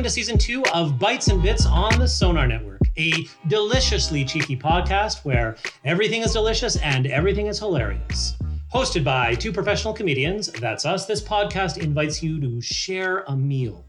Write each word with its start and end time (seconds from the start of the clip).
Welcome 0.00 0.08
to 0.08 0.14
season 0.14 0.38
two 0.38 0.64
of 0.72 0.98
Bites 0.98 1.28
and 1.28 1.42
Bits 1.42 1.66
on 1.66 1.98
the 1.98 2.08
Sonar 2.08 2.46
Network, 2.46 2.80
a 2.96 3.28
deliciously 3.48 4.24
cheeky 4.24 4.56
podcast 4.56 5.26
where 5.26 5.58
everything 5.84 6.22
is 6.22 6.32
delicious 6.32 6.76
and 6.76 7.06
everything 7.06 7.48
is 7.48 7.58
hilarious. 7.58 8.34
Hosted 8.72 9.04
by 9.04 9.34
two 9.34 9.52
professional 9.52 9.92
comedians, 9.92 10.50
that's 10.52 10.86
us, 10.86 11.04
this 11.04 11.22
podcast 11.22 11.76
invites 11.76 12.22
you 12.22 12.40
to 12.40 12.62
share 12.62 13.24
a 13.28 13.36
meal. 13.36 13.84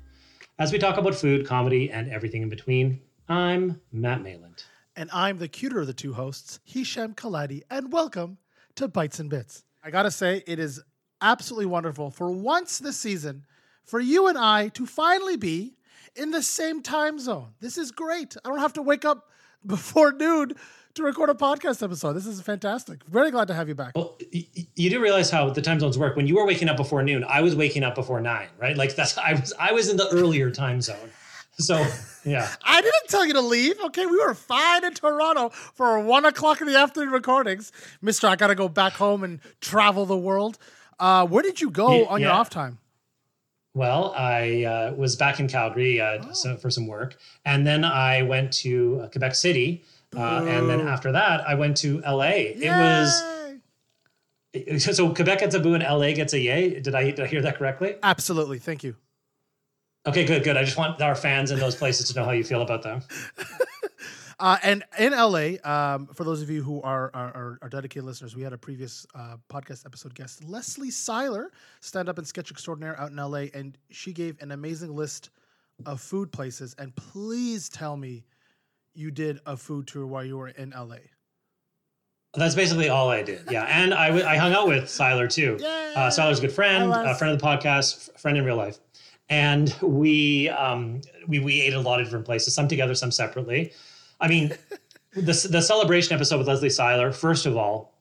As 0.60 0.74
we 0.74 0.80
talk 0.80 0.98
about 0.98 1.16
food, 1.16 1.48
comedy, 1.48 1.90
and 1.90 2.12
everything 2.12 2.42
in 2.42 2.50
between, 2.50 3.00
I'm 3.30 3.80
Matt 3.94 4.22
Mayland. 4.22 4.66
And 4.98 5.10
I'm 5.14 5.38
the 5.38 5.48
cuter 5.48 5.80
of 5.80 5.88
the 5.88 5.94
two 5.94 6.12
hosts, 6.12 6.60
Hisham 6.66 7.14
Kelati, 7.14 7.62
and 7.70 7.90
welcome 7.90 8.38
to 8.76 8.90
Bites 8.90 9.22
and 9.22 9.30
Bits. 9.30 9.64
I 9.82 9.92
gotta 9.92 10.12
say, 10.12 10.44
it 10.46 10.60
is 10.60 10.84
absolutely 11.22 11.68
wonderful 11.68 12.12
for 12.12 12.30
once 12.32 12.80
this 12.80 12.98
season 12.98 13.46
for 13.86 14.02
you 14.02 14.28
and 14.28 14.38
I 14.38 14.68
to 14.70 14.86
finally 14.86 15.38
be 15.38 15.78
in 16.16 16.32
the 16.32 16.44
same 16.44 16.82
time 16.82 17.20
zone. 17.20 17.54
This 17.60 17.78
is 17.78 17.92
great. 17.92 18.36
I 18.44 18.50
don't 18.50 18.60
have 18.60 18.74
to 18.74 18.82
wake 18.82 19.06
up 19.06 19.30
before 19.66 20.12
noon 20.12 20.54
to 20.94 21.04
record 21.04 21.30
a 21.30 21.34
podcast 21.34 21.82
episode. 21.82 22.14
This 22.14 22.26
is 22.26 22.42
fantastic. 22.42 23.04
Very 23.06 23.32
glad 23.32 23.48
to 23.48 23.54
have 23.54 23.70
you 23.70 23.76
back. 23.76 23.94
Well, 23.96 24.18
you 24.32 24.90
do 24.90 25.00
realize 25.02 25.30
how 25.30 25.50
the 25.50 25.62
time 25.62 25.80
zones 25.80 25.98
work. 25.98 26.16
When 26.18 26.28
you 26.28 26.36
were 26.36 26.46
waking 26.46 26.68
up 26.68 26.76
before 26.78 27.02
noon, 27.02 27.24
I 27.24 27.42
was 27.42 27.56
waking 27.56 27.84
up 27.84 27.96
before 27.96 28.20
nine, 28.20 28.50
right? 28.60 28.76
Like 28.76 28.96
that's 28.96 29.18
I 29.18 29.34
was 29.34 29.54
I 29.58 29.72
was 29.72 29.90
in 29.90 29.96
the 29.98 30.10
earlier 30.10 30.52
time 30.52 30.82
zone. 30.82 31.10
So 31.58 31.86
yeah. 32.26 32.50
I 32.66 32.82
didn't 32.82 33.08
tell 33.08 33.26
you 33.26 33.34
to 33.34 33.42
leave. 33.42 33.80
Okay, 33.86 34.06
we 34.06 34.18
were 34.18 34.34
fine 34.34 34.84
in 34.84 34.94
Toronto 34.94 35.50
for 35.50 36.00
one 36.00 36.26
o'clock 36.26 36.60
in 36.60 36.68
the 36.68 36.78
afternoon 36.78 37.12
recordings. 37.12 37.72
Mister, 38.02 38.28
I 38.28 38.36
gotta 38.36 38.56
go 38.56 38.68
back 38.68 38.94
home 38.94 39.24
and 39.24 39.40
travel 39.62 40.06
the 40.06 40.18
world. 40.18 40.58
Uh, 41.00 41.26
where 41.26 41.42
did 41.42 41.62
you 41.62 41.70
go 41.70 42.02
Yeah, 42.02 42.06
on 42.10 42.22
your 42.22 42.32
off 42.32 42.50
time? 42.50 42.80
Well, 43.74 44.14
I 44.18 44.64
uh, 44.64 44.94
was 44.94 45.16
back 45.16 45.40
in 45.40 45.48
Calgary 45.48 46.02
uh, 46.02 46.34
so, 46.34 46.58
for 46.58 46.70
some 46.70 46.88
work, 46.88 47.18
and 47.46 47.66
then 47.66 47.86
I 47.86 48.22
went 48.22 48.52
to 48.54 49.02
uh, 49.04 49.08
Quebec 49.08 49.34
City, 49.34 49.84
uh, 50.16 50.44
and 50.46 50.70
then 50.70 50.82
after 50.82 51.12
that, 51.14 51.48
I 51.48 51.56
went 51.56 51.78
to 51.78 52.02
LA. 52.02 52.52
It 52.52 52.70
was 52.70 53.24
Yay! 54.54 54.78
so 54.80 55.14
Quebec 55.14 55.40
gets 55.40 55.56
a 55.56 55.60
boo 55.60 55.74
and 55.74 55.84
LA 55.84 56.12
gets 56.12 56.34
a 56.34 56.40
yay. 56.40 56.80
Did 56.80 56.96
I, 56.96 57.12
did 57.12 57.22
I 57.22 57.28
hear 57.28 57.42
that 57.42 57.58
correctly? 57.58 57.96
absolutely. 58.04 58.60
Thank 58.60 58.84
you. 58.84 58.96
Okay, 60.06 60.26
good, 60.26 60.44
good. 60.44 60.58
I 60.58 60.64
just 60.64 60.78
want 60.78 61.02
our 61.02 61.16
fans 61.16 61.52
in 61.52 61.60
those 61.60 61.76
places 61.76 62.08
to 62.10 62.16
know 62.20 62.26
how 62.26 62.32
you 62.32 62.44
feel 62.44 62.62
about 62.62 62.82
them. 62.82 63.02
Uh, 64.42 64.58
and 64.64 64.84
in 64.98 65.12
LA, 65.12 65.52
um, 65.64 66.08
for 66.08 66.24
those 66.24 66.42
of 66.42 66.50
you 66.50 66.64
who 66.64 66.82
are 66.82 67.12
are, 67.14 67.60
are, 67.62 67.70
dedicated 67.70 68.04
listeners, 68.04 68.36
we 68.36 68.42
had 68.42 68.54
a 68.54 68.58
previous 68.58 69.06
uh, 69.14 69.38
podcast 69.54 69.86
episode 69.86 70.16
guest, 70.16 70.44
Leslie 70.44 70.90
Seiler, 70.90 71.52
stand 71.80 72.10
up 72.10 72.18
and 72.18 72.28
sketch 72.28 72.50
extraordinaire 72.50 73.00
out 73.00 73.12
in 73.12 73.18
LA, 73.18 73.46
and 73.54 73.78
she 73.92 74.12
gave 74.12 74.42
an 74.42 74.52
amazing 74.52 74.96
list 74.96 75.30
of 75.86 76.02
food 76.02 76.32
places. 76.32 76.76
And 76.80 76.96
please 76.96 77.70
tell 77.70 77.96
me 77.96 78.24
you 78.96 79.12
did 79.12 79.40
a 79.46 79.56
food 79.56 79.86
tour 79.86 80.08
while 80.08 80.26
you 80.26 80.40
were 80.40 80.48
in 80.48 80.72
LA. 80.72 80.98
That's 82.34 82.56
basically 82.56 82.90
all 82.90 83.10
I 83.10 83.22
did. 83.22 83.44
Yeah, 83.52 83.66
and 83.66 83.94
I, 83.94 84.08
w- 84.08 84.26
I 84.26 84.38
hung 84.38 84.54
out 84.54 84.68
with 84.68 84.90
Seiler 84.90 85.28
too. 85.28 85.58
Yay! 85.60 85.94
Uh, 85.96 86.10
Seiler's 86.10 86.40
a 86.40 86.42
good 86.42 86.52
friend, 86.52 86.92
a 86.92 87.14
friend 87.14 87.32
of 87.32 87.40
the 87.40 87.46
podcast, 87.46 88.10
f- 88.10 88.20
friend 88.20 88.40
in 88.40 88.44
real 88.44 88.56
life, 88.56 88.80
and 89.30 89.76
we 89.84 90.50
um, 90.50 91.02
we 91.28 91.38
we 91.38 91.62
ate 91.62 91.74
at 91.74 91.80
a 91.80 91.82
lot 91.82 92.00
of 92.00 92.08
different 92.08 92.26
places, 92.26 92.56
some 92.56 92.68
together, 92.68 92.96
some 92.96 93.12
separately. 93.12 93.72
I 94.22 94.28
mean, 94.28 94.54
the 95.14 95.48
the 95.50 95.62
celebration 95.62 96.14
episode 96.16 96.38
with 96.38 96.48
Leslie 96.48 96.70
Seiler. 96.70 97.12
First 97.12 97.46
of 97.46 97.58
all, 97.58 97.94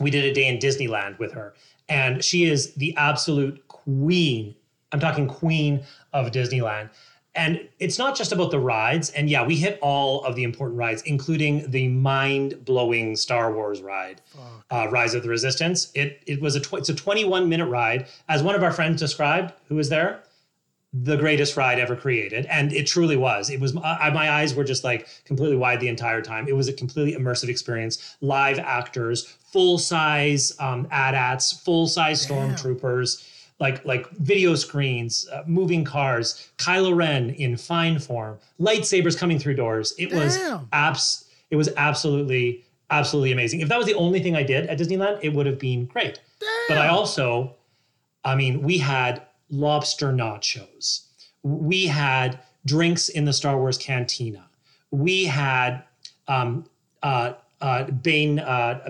we 0.00 0.10
did 0.10 0.24
a 0.24 0.32
day 0.32 0.48
in 0.48 0.58
Disneyland 0.58 1.18
with 1.18 1.32
her, 1.32 1.54
and 1.88 2.24
she 2.24 2.44
is 2.44 2.74
the 2.74 2.96
absolute 2.96 3.66
queen. 3.68 4.56
I'm 4.92 5.00
talking 5.00 5.28
queen 5.28 5.84
of 6.12 6.32
Disneyland. 6.32 6.90
And 7.36 7.68
it's 7.78 7.98
not 7.98 8.16
just 8.16 8.32
about 8.32 8.50
the 8.50 8.58
rides. 8.58 9.10
And 9.10 9.28
yeah, 9.28 9.46
we 9.46 9.56
hit 9.56 9.78
all 9.82 10.24
of 10.24 10.36
the 10.36 10.42
important 10.42 10.78
rides, 10.78 11.02
including 11.02 11.70
the 11.70 11.86
mind-blowing 11.88 13.14
Star 13.14 13.52
Wars 13.52 13.82
ride, 13.82 14.22
uh, 14.70 14.88
Rise 14.90 15.12
of 15.12 15.22
the 15.22 15.28
Resistance. 15.28 15.90
It 15.94 16.22
it 16.26 16.40
was 16.40 16.56
a 16.56 16.60
tw- 16.60 16.74
it's 16.74 16.88
a 16.88 16.94
21 16.94 17.46
minute 17.46 17.66
ride, 17.66 18.06
as 18.30 18.42
one 18.42 18.54
of 18.54 18.62
our 18.62 18.72
friends 18.72 19.00
described, 19.00 19.52
who 19.68 19.74
was 19.74 19.90
there, 19.90 20.22
the 20.92 21.16
greatest 21.16 21.56
ride 21.56 21.78
ever 21.78 21.96
created, 21.96 22.46
and 22.46 22.72
it 22.72 22.86
truly 22.86 23.16
was. 23.16 23.50
It 23.50 23.60
was 23.60 23.76
I, 23.76 24.10
my 24.10 24.30
eyes 24.30 24.54
were 24.54 24.64
just 24.64 24.84
like 24.84 25.08
completely 25.24 25.56
wide 25.56 25.80
the 25.80 25.88
entire 25.88 26.22
time. 26.22 26.48
It 26.48 26.56
was 26.56 26.68
a 26.68 26.72
completely 26.72 27.20
immersive 27.20 27.48
experience. 27.48 28.16
Live 28.20 28.58
actors, 28.58 29.24
full 29.52 29.78
size 29.78 30.52
um, 30.58 30.86
AT-ATs, 30.90 31.52
full 31.64 31.86
size 31.86 32.24
stormtroopers 32.26 33.26
like 33.58 33.84
like 33.84 34.08
video 34.10 34.54
screens, 34.54 35.28
uh, 35.32 35.42
moving 35.46 35.84
cars, 35.84 36.48
Kylo 36.58 36.94
Ren 36.94 37.30
in 37.30 37.56
fine 37.56 37.98
form, 37.98 38.38
lightsabers 38.60 39.16
coming 39.18 39.38
through 39.38 39.54
doors. 39.54 39.94
It 39.98 40.12
was 40.12 40.36
abs. 40.72 41.24
It 41.50 41.56
was 41.56 41.68
absolutely 41.76 42.64
absolutely 42.90 43.32
amazing. 43.32 43.60
If 43.60 43.68
that 43.68 43.78
was 43.78 43.86
the 43.86 43.94
only 43.94 44.20
thing 44.20 44.36
I 44.36 44.42
did 44.42 44.66
at 44.66 44.78
Disneyland, 44.78 45.18
it 45.22 45.30
would 45.30 45.46
have 45.46 45.58
been 45.58 45.86
great. 45.86 46.20
But 46.68 46.78
I 46.78 46.88
also, 46.88 47.54
I 48.24 48.34
mean, 48.34 48.62
we 48.62 48.78
had 48.78 49.22
lobster 49.50 50.12
nachos. 50.12 51.06
We 51.42 51.86
had 51.86 52.40
drinks 52.64 53.08
in 53.08 53.24
the 53.24 53.32
Star 53.32 53.58
Wars 53.58 53.78
cantina. 53.78 54.46
We 54.90 55.24
had 55.24 55.82
um, 56.28 56.64
uh, 57.02 57.34
uh, 57.60 57.64
uh, 57.64 57.86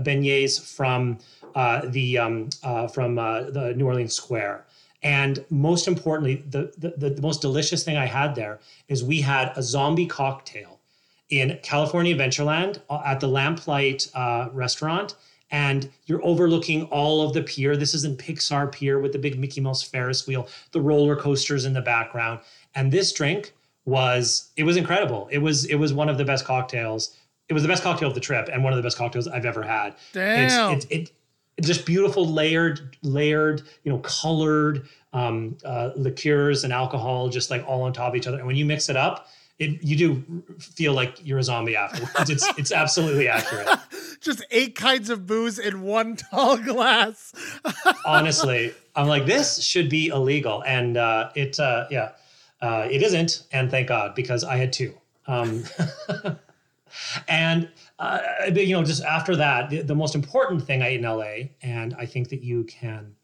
beignets 0.00 0.60
from 0.60 1.18
uh, 1.54 1.82
the 1.86 2.18
um, 2.18 2.50
uh, 2.62 2.88
from 2.88 3.18
uh, 3.18 3.42
the 3.42 3.74
New 3.74 3.86
Orleans 3.86 4.14
Square. 4.14 4.66
And 5.02 5.44
most 5.50 5.86
importantly, 5.86 6.42
the, 6.50 6.72
the 6.76 7.10
the 7.10 7.22
most 7.22 7.40
delicious 7.40 7.84
thing 7.84 7.96
I 7.96 8.06
had 8.06 8.34
there 8.34 8.58
is 8.88 9.04
we 9.04 9.20
had 9.20 9.52
a 9.56 9.62
zombie 9.62 10.06
cocktail 10.06 10.80
in 11.28 11.58
California 11.62 12.16
Adventureland 12.16 12.80
at 13.04 13.20
the 13.20 13.28
Lamplight 13.28 14.10
restaurant. 14.52 15.14
And 15.56 15.88
you're 16.04 16.22
overlooking 16.22 16.84
all 16.84 17.26
of 17.26 17.32
the 17.32 17.42
pier. 17.42 17.78
This 17.78 17.94
is 17.94 18.04
in 18.04 18.14
Pixar 18.14 18.70
Pier 18.70 18.98
with 18.98 19.12
the 19.12 19.18
big 19.18 19.38
Mickey 19.38 19.62
Mouse 19.62 19.82
Ferris 19.82 20.26
wheel, 20.26 20.48
the 20.72 20.82
roller 20.82 21.16
coasters 21.16 21.64
in 21.64 21.72
the 21.72 21.80
background. 21.80 22.40
And 22.74 22.92
this 22.92 23.10
drink 23.10 23.54
was 23.86 24.50
it 24.58 24.64
was 24.64 24.76
incredible. 24.76 25.28
It 25.30 25.38
was 25.38 25.64
it 25.64 25.76
was 25.76 25.94
one 25.94 26.10
of 26.10 26.18
the 26.18 26.26
best 26.26 26.44
cocktails. 26.44 27.16
It 27.48 27.54
was 27.54 27.62
the 27.62 27.70
best 27.70 27.82
cocktail 27.82 28.08
of 28.08 28.14
the 28.14 28.20
trip 28.20 28.50
and 28.52 28.62
one 28.62 28.74
of 28.74 28.76
the 28.76 28.82
best 28.82 28.98
cocktails 28.98 29.26
I've 29.28 29.46
ever 29.46 29.62
had. 29.62 29.94
Damn. 30.12 30.74
It's, 30.74 30.84
it, 30.90 31.10
it's 31.56 31.66
just 31.66 31.86
beautiful 31.86 32.28
layered 32.28 32.94
layered 33.02 33.62
you 33.82 33.90
know 33.90 33.98
colored 34.00 34.86
um, 35.14 35.56
uh, 35.64 35.90
liqueurs 35.96 36.64
and 36.64 36.72
alcohol 36.72 37.30
just 37.30 37.50
like 37.50 37.64
all 37.66 37.82
on 37.84 37.94
top 37.94 38.10
of 38.10 38.16
each 38.16 38.26
other 38.26 38.36
and 38.36 38.46
when 38.46 38.56
you 38.56 38.66
mix 38.66 38.90
it 38.90 38.96
up 38.96 39.28
it 39.58 39.82
you 39.82 39.96
do 39.96 40.42
feel 40.58 40.92
like 40.92 41.24
you're 41.24 41.38
a 41.38 41.42
zombie 41.42 41.76
afterwards. 41.76 42.30
It's 42.30 42.46
it's 42.58 42.72
absolutely 42.72 43.28
accurate. 43.28 43.68
Just 44.20 44.44
eight 44.50 44.74
kinds 44.74 45.08
of 45.08 45.26
booze 45.26 45.58
in 45.58 45.82
one 45.82 46.16
tall 46.16 46.58
glass. 46.58 47.32
honestly 48.04 48.74
i'm 48.94 49.06
like 49.06 49.26
this 49.26 49.62
should 49.62 49.88
be 49.88 50.08
illegal. 50.08 50.62
And 50.64 50.96
uh, 50.96 51.30
it 51.34 51.58
uh, 51.58 51.86
yeah 51.90 52.12
uh, 52.60 52.88
it 52.90 53.02
isn't. 53.02 53.44
And 53.52 53.70
thank 53.70 53.88
god 53.88 54.14
because 54.14 54.44
i 54.44 54.56
had 54.56 54.72
two. 54.72 54.94
Um, 55.26 55.64
and 57.28 57.68
uh, 57.98 58.18
but, 58.46 58.66
you 58.66 58.76
know 58.76 58.84
just 58.84 59.02
after 59.02 59.36
that 59.36 59.70
the, 59.70 59.82
the 59.82 59.94
most 59.94 60.14
important 60.14 60.62
thing 60.62 60.82
i 60.82 60.88
ate 60.88 61.00
in 61.00 61.06
la 61.06 61.24
and 61.62 61.94
i 61.98 62.06
think 62.06 62.28
that 62.28 62.42
you 62.42 62.64
can 62.64 63.14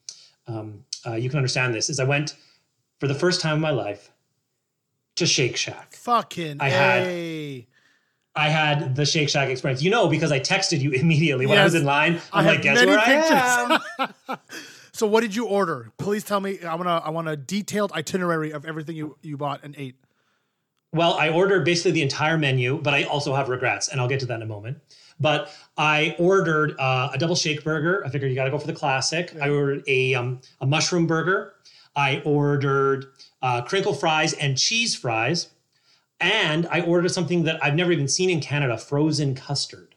um, 0.47 0.85
uh, 1.07 1.15
you 1.15 1.29
can 1.29 1.39
understand 1.39 1.75
this 1.75 1.89
is 1.89 2.01
i 2.01 2.05
went 2.05 2.37
for 2.99 3.07
the 3.07 3.15
first 3.15 3.41
time 3.41 3.57
in 3.57 3.61
my 3.61 3.71
life 3.71 4.11
to 5.17 5.27
shake 5.27 5.57
shack 5.57 5.95
Fucking 5.95 6.61
I 6.61 6.69
had-. 6.69 7.67
I 8.35 8.49
had 8.49 8.97
the 8.97 9.05
Shake 9.05 9.29
Shack 9.29 9.51
experience. 9.51 9.83
You 9.83 9.91
know, 9.91 10.09
because 10.09 10.33
I 10.33 10.41
texted 10.41 10.81
you 10.81 10.91
immediately 10.93 11.45
when 11.45 11.59
I 11.59 11.65
was 11.65 11.75
in 11.75 11.85
line. 11.85 12.21
I 12.33 12.39
I'm 12.39 12.45
have 12.45 12.55
like, 12.55 12.63
guess 12.63 12.87
where 12.87 12.99
I 12.99 13.79
am? 14.29 14.39
So 14.95 15.07
what 15.07 15.23
did 15.23 15.35
you 15.35 15.47
order? 15.47 15.91
Please 15.97 16.23
tell 16.23 16.39
me. 16.39 16.63
I 16.63 16.75
want 16.75 16.87
to. 16.87 16.91
I 16.91 17.09
want 17.11 17.27
a 17.27 17.37
detailed 17.37 17.93
itinerary 17.93 18.53
of 18.53 18.67
everything 18.67 18.95
you 18.95 19.17
you 19.23 19.39
bought 19.39 19.65
and 19.65 19.75
ate. 19.79 19.97
Well, 20.93 21.15
I 21.15 21.31
ordered 21.31 21.65
basically 21.65 21.93
the 21.93 22.03
entire 22.03 22.37
menu, 22.37 22.79
but 22.81 22.93
I 22.93 23.05
also 23.05 23.35
have 23.35 23.49
regrets, 23.49 23.89
and 23.89 23.99
I'll 23.99 24.07
get 24.07 24.21
to 24.21 24.27
that 24.27 24.37
in 24.37 24.43
a 24.43 24.47
moment. 24.47 24.79
But 25.19 25.51
I 25.79 26.15
ordered 26.19 26.79
uh, 26.79 27.11
a 27.15 27.19
double 27.19 27.35
shake 27.35 27.65
burger. 27.65 28.05
I 28.05 28.11
figured 28.11 28.31
you 28.31 28.35
got 28.37 28.45
to 28.45 28.51
go 28.51 28.59
for 28.59 28.67
the 28.67 28.75
classic. 28.75 29.35
I 29.41 29.49
ordered 29.49 29.83
a 29.87 30.15
um, 30.15 30.43
a 30.61 30.67
mushroom 30.67 31.07
burger. 31.07 31.55
I 31.97 32.21
ordered 32.27 33.07
uh, 33.43 33.63
crinkle 33.63 33.95
fries 33.95 34.33
and 34.35 34.57
cheese 34.57 34.95
fries, 34.95 35.49
and 36.21 36.67
I 36.71 36.81
ordered 36.81 37.11
something 37.11 37.45
that 37.45 37.63
I've 37.63 37.75
never 37.75 37.93
even 37.93 38.09
seen 38.09 38.31
in 38.31 38.41
Canada: 38.41 38.79
frozen 38.79 39.35
custard. 39.35 39.95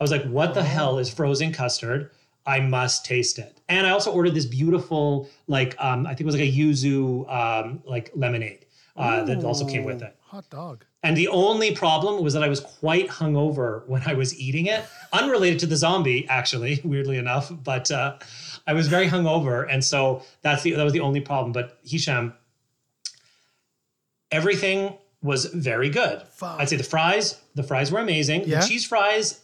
I 0.00 0.04
was 0.04 0.10
like, 0.10 0.24
"What 0.24 0.54
the 0.54 0.64
hell 0.64 0.98
is 0.98 1.08
frozen 1.08 1.52
custard?" 1.52 2.10
I 2.46 2.60
must 2.60 3.04
taste 3.04 3.38
it. 3.38 3.60
And 3.68 3.86
I 3.86 3.90
also 3.90 4.12
ordered 4.12 4.34
this 4.34 4.44
beautiful, 4.44 5.28
like 5.46 5.74
um, 5.78 6.06
I 6.06 6.10
think 6.10 6.22
it 6.22 6.26
was 6.26 6.34
like 6.34 6.44
a 6.44 6.52
yuzu 6.52 7.32
um, 7.32 7.82
like 7.86 8.10
lemonade 8.14 8.66
uh, 8.96 9.24
that 9.24 9.44
also 9.44 9.66
came 9.66 9.84
with 9.84 10.02
it. 10.02 10.16
Hot 10.20 10.48
dog. 10.50 10.84
And 11.02 11.16
the 11.16 11.28
only 11.28 11.74
problem 11.74 12.22
was 12.22 12.34
that 12.34 12.42
I 12.42 12.48
was 12.48 12.60
quite 12.60 13.08
hungover 13.08 13.86
when 13.86 14.02
I 14.06 14.14
was 14.14 14.38
eating 14.38 14.66
it, 14.66 14.84
unrelated 15.12 15.58
to 15.60 15.66
the 15.66 15.76
zombie, 15.76 16.26
actually, 16.28 16.80
weirdly 16.84 17.18
enough. 17.18 17.52
But 17.62 17.90
uh, 17.90 18.18
I 18.66 18.72
was 18.72 18.88
very 18.88 19.08
hungover, 19.08 19.66
and 19.70 19.84
so 19.84 20.22
that's 20.42 20.62
the 20.62 20.72
that 20.72 20.84
was 20.84 20.92
the 20.92 21.00
only 21.00 21.20
problem. 21.20 21.52
But 21.52 21.78
Hisham, 21.84 22.34
everything 24.34 24.94
was 25.22 25.46
very 25.46 25.88
good. 25.88 26.22
Fuck. 26.32 26.60
I'd 26.60 26.68
say 26.68 26.76
the 26.76 26.84
fries, 26.84 27.40
the 27.54 27.62
fries 27.62 27.90
were 27.90 28.00
amazing. 28.00 28.42
Yeah? 28.44 28.60
The 28.60 28.66
cheese 28.68 28.84
fries, 28.86 29.40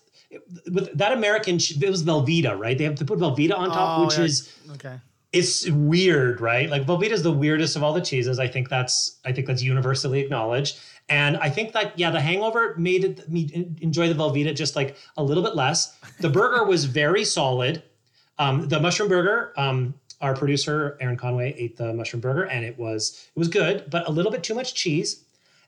with 0.70 0.96
that 0.98 1.12
American, 1.12 1.56
it 1.56 1.88
was 1.90 2.02
Velveeta, 2.04 2.58
right? 2.58 2.76
They 2.76 2.84
have 2.84 2.96
to 2.96 3.04
put 3.04 3.19
Velveeta 3.19 3.56
on 3.56 3.70
top, 3.70 3.98
Oh, 3.98 4.04
which 4.04 4.19
yeah. 4.19 4.25
is 4.25 4.54
Okay. 4.72 4.96
it's 5.32 5.69
weird, 5.70 6.40
right? 6.40 6.69
Like 6.69 6.84
Velveeta 6.87 7.12
is 7.12 7.22
the 7.22 7.32
weirdest 7.32 7.76
of 7.76 7.82
all 7.82 7.92
the 7.92 8.00
cheeses. 8.00 8.38
I 8.38 8.46
think 8.48 8.69
that's 8.69 9.19
I 9.25 9.32
think 9.32 9.46
that's 9.46 9.62
universally 9.62 10.20
acknowledged. 10.20 10.78
And 11.08 11.37
I 11.38 11.50
think 11.50 11.72
that 11.72 11.98
yeah, 11.98 12.10
the 12.10 12.20
Hangover 12.20 12.75
made 12.78 13.02
it, 13.04 13.28
me 13.28 13.50
enjoy 13.81 14.06
the 14.12 14.14
Velveeta 14.14 14.54
just 14.54 14.76
like 14.76 14.96
a 15.16 15.22
little 15.25 15.42
bit 15.42 15.56
less. 15.56 15.96
The 16.20 16.28
burger 16.28 16.64
was 16.64 16.84
very 16.84 17.25
solid. 17.25 17.82
Um, 18.38 18.69
the 18.69 18.78
mushroom 18.81 19.08
burger, 19.08 19.52
um, 19.56 19.94
our 20.20 20.34
producer 20.34 20.96
Aaron 21.00 21.17
Conway 21.17 21.55
ate 21.56 21.76
the 21.76 21.93
mushroom 21.94 22.20
burger, 22.20 22.44
and 22.44 22.64
it 22.64 22.78
was 22.78 23.28
it 23.34 23.38
was 23.38 23.49
good, 23.49 23.84
but 23.88 24.06
a 24.06 24.11
little 24.11 24.31
bit 24.31 24.43
too 24.43 24.55
much 24.55 24.75
cheese. 24.75 25.25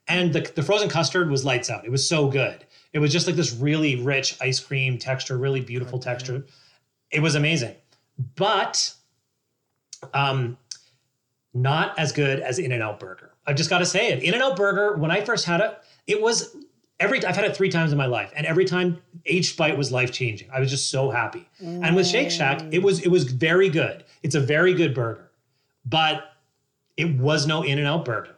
And 0.08 0.32
the 0.32 0.40
the 0.54 0.62
frozen 0.62 0.88
custard 0.88 1.30
was 1.30 1.44
lights 1.44 1.70
out. 1.70 1.84
It 1.84 1.90
was 1.90 2.06
so 2.06 2.28
good. 2.28 2.64
It 2.92 2.98
was 2.98 3.12
just 3.12 3.26
like 3.26 3.36
this 3.36 3.52
really 3.54 3.96
rich 3.96 4.36
ice 4.40 4.60
cream 4.60 4.98
texture, 4.98 5.38
really 5.38 5.60
beautiful 5.60 5.98
texture. 5.98 6.44
It 7.10 7.20
was 7.20 7.34
amazing, 7.34 7.74
but 8.36 8.94
um, 10.12 10.58
not 11.54 11.98
as 11.98 12.12
good 12.12 12.40
as 12.40 12.58
In 12.58 12.72
and 12.72 12.82
Out 12.82 12.98
Burger. 13.00 13.30
I've 13.46 13.56
just 13.56 13.70
got 13.70 13.78
to 13.78 13.86
say 13.86 14.12
it. 14.12 14.22
In 14.22 14.34
and 14.34 14.42
Out 14.42 14.56
Burger, 14.56 14.96
when 14.96 15.10
I 15.10 15.20
first 15.22 15.44
had 15.46 15.60
it, 15.60 15.78
it 16.06 16.20
was 16.20 16.54
every. 17.00 17.24
I've 17.24 17.36
had 17.36 17.44
it 17.44 17.56
three 17.56 17.68
times 17.70 17.92
in 17.92 17.98
my 17.98 18.06
life, 18.06 18.32
and 18.36 18.46
every 18.46 18.64
time 18.64 18.98
each 19.24 19.56
bite 19.56 19.76
was 19.76 19.90
life 19.92 20.12
changing. 20.12 20.48
I 20.50 20.60
was 20.60 20.70
just 20.70 20.90
so 20.90 21.10
happy. 21.10 21.48
And 21.60 21.96
with 21.96 22.06
Shake 22.06 22.30
Shack, 22.30 22.62
it 22.72 22.82
was 22.82 23.00
it 23.00 23.08
was 23.08 23.24
very 23.24 23.68
good. 23.68 24.04
It's 24.22 24.34
a 24.34 24.40
very 24.40 24.74
good 24.74 24.94
burger, 24.94 25.30
but 25.84 26.24
it 26.96 27.18
was 27.18 27.46
no 27.46 27.62
In 27.62 27.78
and 27.78 27.86
Out 27.86 28.04
Burger. 28.04 28.36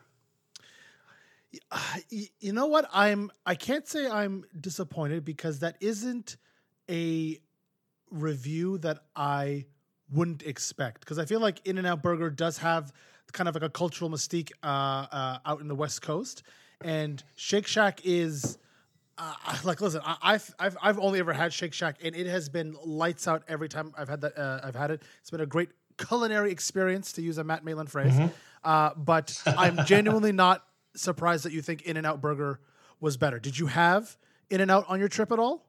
You 2.40 2.52
know 2.52 2.66
what 2.66 2.88
i'm 2.92 3.31
i 3.46 3.54
can't 3.54 3.86
say 3.86 4.08
i'm 4.08 4.44
disappointed 4.60 5.25
because 5.25 5.60
that 5.60 5.76
isn't 5.81 6.36
a 6.90 7.38
review 8.10 8.78
that 8.78 9.04
i 9.14 9.64
wouldn't 10.10 10.42
expect 10.42 11.00
because 11.00 11.19
i 11.19 11.25
feel 11.25 11.40
like 11.40 11.64
in 11.64 11.78
and 11.78 11.86
out 11.86 12.02
burger 12.02 12.28
does 12.28 12.58
have 12.58 12.92
kind 13.32 13.48
of 13.48 13.54
like 13.54 13.62
a 13.62 13.70
cultural 13.70 14.10
mystique 14.10 14.50
uh, 14.62 14.66
uh, 14.66 15.38
out 15.46 15.60
in 15.60 15.69
the 15.69 15.75
west 15.75 16.02
coast 16.02 16.42
and 16.81 17.22
shake 17.36 17.66
shack 17.66 18.00
is 18.04 18.58
uh, 19.19 19.34
like 19.64 19.81
listen 19.81 20.00
I, 20.05 20.16
I've, 20.22 20.55
I've 20.58 20.76
i've 20.82 20.99
only 20.99 21.19
ever 21.20 21.32
had 21.32 21.52
shake 21.52 21.72
shack 21.72 21.96
and 22.02 22.14
it 22.16 22.26
has 22.26 22.49
been 22.49 22.76
lights 22.84 23.26
out 23.28 23.43
every 23.49 23.69
time 23.69 23.93
i've 23.96 24.08
had 24.08 24.20
that 24.22 24.37
uh, 24.38 24.61
i've 24.64 24.75
had 24.76 24.90
it 24.90 25.02
it's 25.20 25.31
been 25.31 25.40
a 25.40 25.46
great 25.46 25.70
culinary 25.99 26.50
experience 26.50 27.12
to 27.12 27.22
use 27.22 27.38
a 27.38 27.44
matt 27.44 27.64
Malin 27.64 27.87
phrase 27.87 28.14
uh, 28.64 28.90
but 28.96 29.40
i'm 29.46 29.84
genuinely 29.87 30.32
not 30.32 30.64
surprised 30.96 31.44
that 31.44 31.52
you 31.52 31.62
think 31.62 31.82
in 31.82 31.96
and 31.96 32.06
out 32.06 32.20
burger 32.20 32.61
was 33.00 33.16
better 33.16 33.38
did 33.38 33.58
you 33.58 33.66
have 33.66 34.16
in 34.50 34.61
and 34.61 34.70
out 34.70 34.84
on 34.88 34.99
your 34.99 35.08
trip 35.08 35.31
at 35.32 35.38
all 35.38 35.64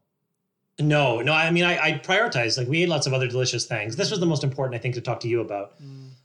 No, 0.77 1.21
no. 1.21 1.31
I 1.31 1.51
mean, 1.51 1.63
I, 1.63 1.79
I 1.79 1.91
prioritized. 2.03 2.57
Like 2.57 2.67
we 2.67 2.83
ate 2.83 2.89
lots 2.89 3.07
of 3.07 3.13
other 3.13 3.29
delicious 3.29 3.65
things. 3.65 3.95
This 3.95 4.11
was 4.11 4.19
the 4.19 4.25
most 4.25 4.43
important, 4.43 4.75
I 4.75 4.79
think, 4.79 4.95
to 4.95 5.01
talk 5.01 5.21
to 5.21 5.29
you 5.29 5.39
about, 5.39 5.77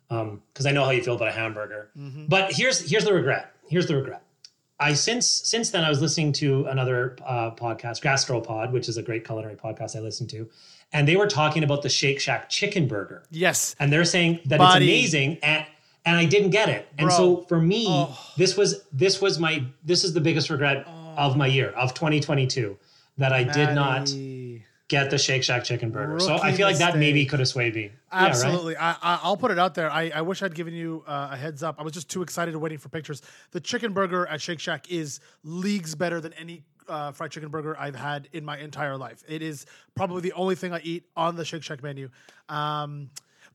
because 0.08 0.66
I 0.66 0.72
know 0.72 0.84
how 0.84 0.90
you 0.90 1.04
feel 1.04 1.14
about 1.14 1.28
a 1.28 1.32
hamburger. 1.32 1.90
But 2.28 2.52
here's 2.52 2.90
here's 2.90 3.04
the 3.04 3.14
regret. 3.14 3.54
Here's 3.68 3.86
the 3.86 3.94
regret. 3.94 4.24
I 4.80 4.94
since 4.94 5.26
since 5.26 5.70
then 5.70 5.84
I 5.84 5.88
was 5.90 6.00
listening 6.00 6.32
to 6.34 6.64
another 6.66 7.16
uh, 7.24 7.50
podcast, 7.52 8.00
Gastropod, 8.02 8.72
which 8.72 8.88
is 8.88 8.96
a 8.96 9.02
great 9.02 9.24
culinary 9.26 9.54
podcast 9.54 9.94
I 9.94 10.00
listen 10.00 10.26
to, 10.28 10.48
and 10.92 11.06
they 11.06 11.16
were 11.16 11.26
talking 11.26 11.62
about 11.64 11.82
the 11.82 11.88
Shake 11.90 12.18
Shack 12.18 12.48
chicken 12.48 12.88
burger, 12.88 13.22
yes 13.30 13.76
and 13.78 13.92
they're 13.92 14.04
saying 14.06 14.40
that 14.46 14.58
Buddy. 14.58 14.86
it's 14.86 14.90
amazing, 15.14 15.38
and 15.42 15.66
and 16.06 16.16
I 16.16 16.24
didn't 16.24 16.50
get 16.50 16.68
it. 16.70 16.88
And 16.98 17.08
Bro. 17.08 17.16
so 17.16 17.36
for 17.42 17.60
me, 17.60 17.84
Oh. 17.88 18.18
this 18.38 18.56
was 18.56 18.82
this 18.92 19.20
was 19.20 19.38
my 19.38 19.62
this 19.84 20.02
is 20.02 20.14
the 20.14 20.20
biggest 20.20 20.48
regret 20.48 20.86
of 21.18 21.36
my 21.36 21.46
year 21.46 21.70
of 21.70 21.92
2022 21.92 22.78
that 23.18 23.32
I 23.34 23.44
did 23.44 23.74
not 23.74 24.00
Maddie. 24.08 24.64
Get 24.90 25.08
the 25.08 25.16
Shake 25.16 25.44
Shack 25.44 25.62
chicken 25.62 25.90
burger. 25.90 26.18
so 26.18 26.34
I 26.42 26.52
feel 26.52 26.66
like 26.66 26.78
that 26.78 26.98
maybe 26.98 27.24
could 27.24 27.38
have 27.38 27.48
swayed 27.48 27.76
me. 27.76 27.82
Yeah, 27.82 27.90
right? 28.12 28.28
Absolutely. 28.28 28.76
I, 28.76 28.90
I, 28.90 29.20
I'll 29.22 29.36
put 29.36 29.52
it 29.52 29.58
out 29.58 29.74
there. 29.74 29.88
I, 29.88 30.10
I 30.12 30.20
wish 30.22 30.42
I'd 30.42 30.54
given 30.54 30.74
you 30.74 31.04
uh, 31.06 31.28
a 31.30 31.36
heads 31.36 31.62
up. 31.62 31.76
I 31.78 31.84
was 31.84 31.92
just 31.92 32.10
too 32.10 32.22
excited 32.22 32.56
waiting 32.56 32.76
for 32.76 32.88
pictures. 32.88 33.22
The 33.52 33.60
chicken 33.60 33.92
burger 33.92 34.26
at 34.26 34.42
Shake 34.42 34.58
Shack 34.58 34.90
is 34.90 35.20
leagues 35.44 35.94
better 35.94 36.20
than 36.20 36.32
any 36.32 36.64
uh, 36.88 37.12
fried 37.12 37.30
chicken 37.30 37.50
burger 37.50 37.76
I've 37.78 37.94
had 37.94 38.28
in 38.32 38.44
my 38.44 38.58
entire 38.58 38.96
life. 38.96 39.22
It 39.28 39.42
is 39.42 39.64
probably 39.94 40.22
the 40.22 40.32
only 40.32 40.56
thing 40.56 40.74
I 40.74 40.80
eat 40.80 41.04
on 41.16 41.36
the 41.36 41.44
Shake 41.44 41.62
Shack 41.62 41.84
menu. 41.84 42.10
Um, 42.48 43.10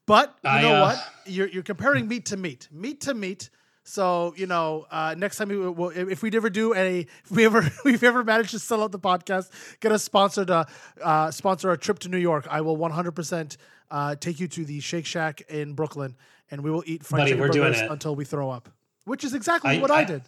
but 0.06 0.38
you 0.42 0.50
I, 0.50 0.62
know 0.62 0.76
uh, 0.76 0.82
what? 0.82 0.98
You're, 1.26 1.48
you're 1.48 1.64
comparing 1.64 2.08
meat 2.08 2.28
to 2.28 2.38
meat, 2.38 2.70
meat 2.72 3.02
to 3.02 3.14
meat. 3.14 3.50
So 3.88 4.34
you 4.36 4.48
know, 4.48 4.88
uh, 4.90 5.14
next 5.18 5.38
time 5.38 5.50
we 5.50 5.58
will, 5.58 5.90
if 5.92 6.24
we 6.24 6.32
ever 6.36 6.50
do 6.50 6.74
a, 6.74 7.02
if 7.24 7.32
we 7.32 7.46
ever, 7.46 7.60
if 7.86 8.02
we 8.02 8.08
ever 8.08 8.24
manage 8.24 8.50
to 8.52 8.60
sell 8.60 8.82
out 8.84 8.92
the 8.92 8.98
podcast, 9.00 9.50
get 9.80 9.92
us 9.92 10.04
sponsored, 10.04 10.50
uh, 10.50 10.66
uh, 11.02 11.30
sponsor 11.32 11.72
a 11.72 11.78
trip 11.78 12.00
to 12.00 12.10
New 12.10 12.18
York, 12.18 12.48
I 12.50 12.62
will 12.62 12.78
100 12.78 13.12
percent 13.12 13.58
uh, 13.92 14.16
take 14.16 14.40
you 14.40 14.48
to 14.50 14.66
the 14.66 14.80
Shake 14.80 15.06
Shack 15.06 15.42
in 15.50 15.74
Brooklyn, 15.74 16.16
and 16.50 16.64
we 16.64 16.72
will 16.72 16.84
eat 16.88 17.06
fried 17.06 17.22
Buddy, 17.22 17.32
chicken 17.34 17.48
burgers 17.48 17.80
until 17.82 18.16
we 18.16 18.26
throw 18.26 18.50
up, 18.50 18.70
which 19.06 19.24
is 19.24 19.34
exactly 19.36 19.78
I- 19.78 19.82
what 19.82 19.92
I, 19.92 20.02
I- 20.02 20.06
did. 20.06 20.22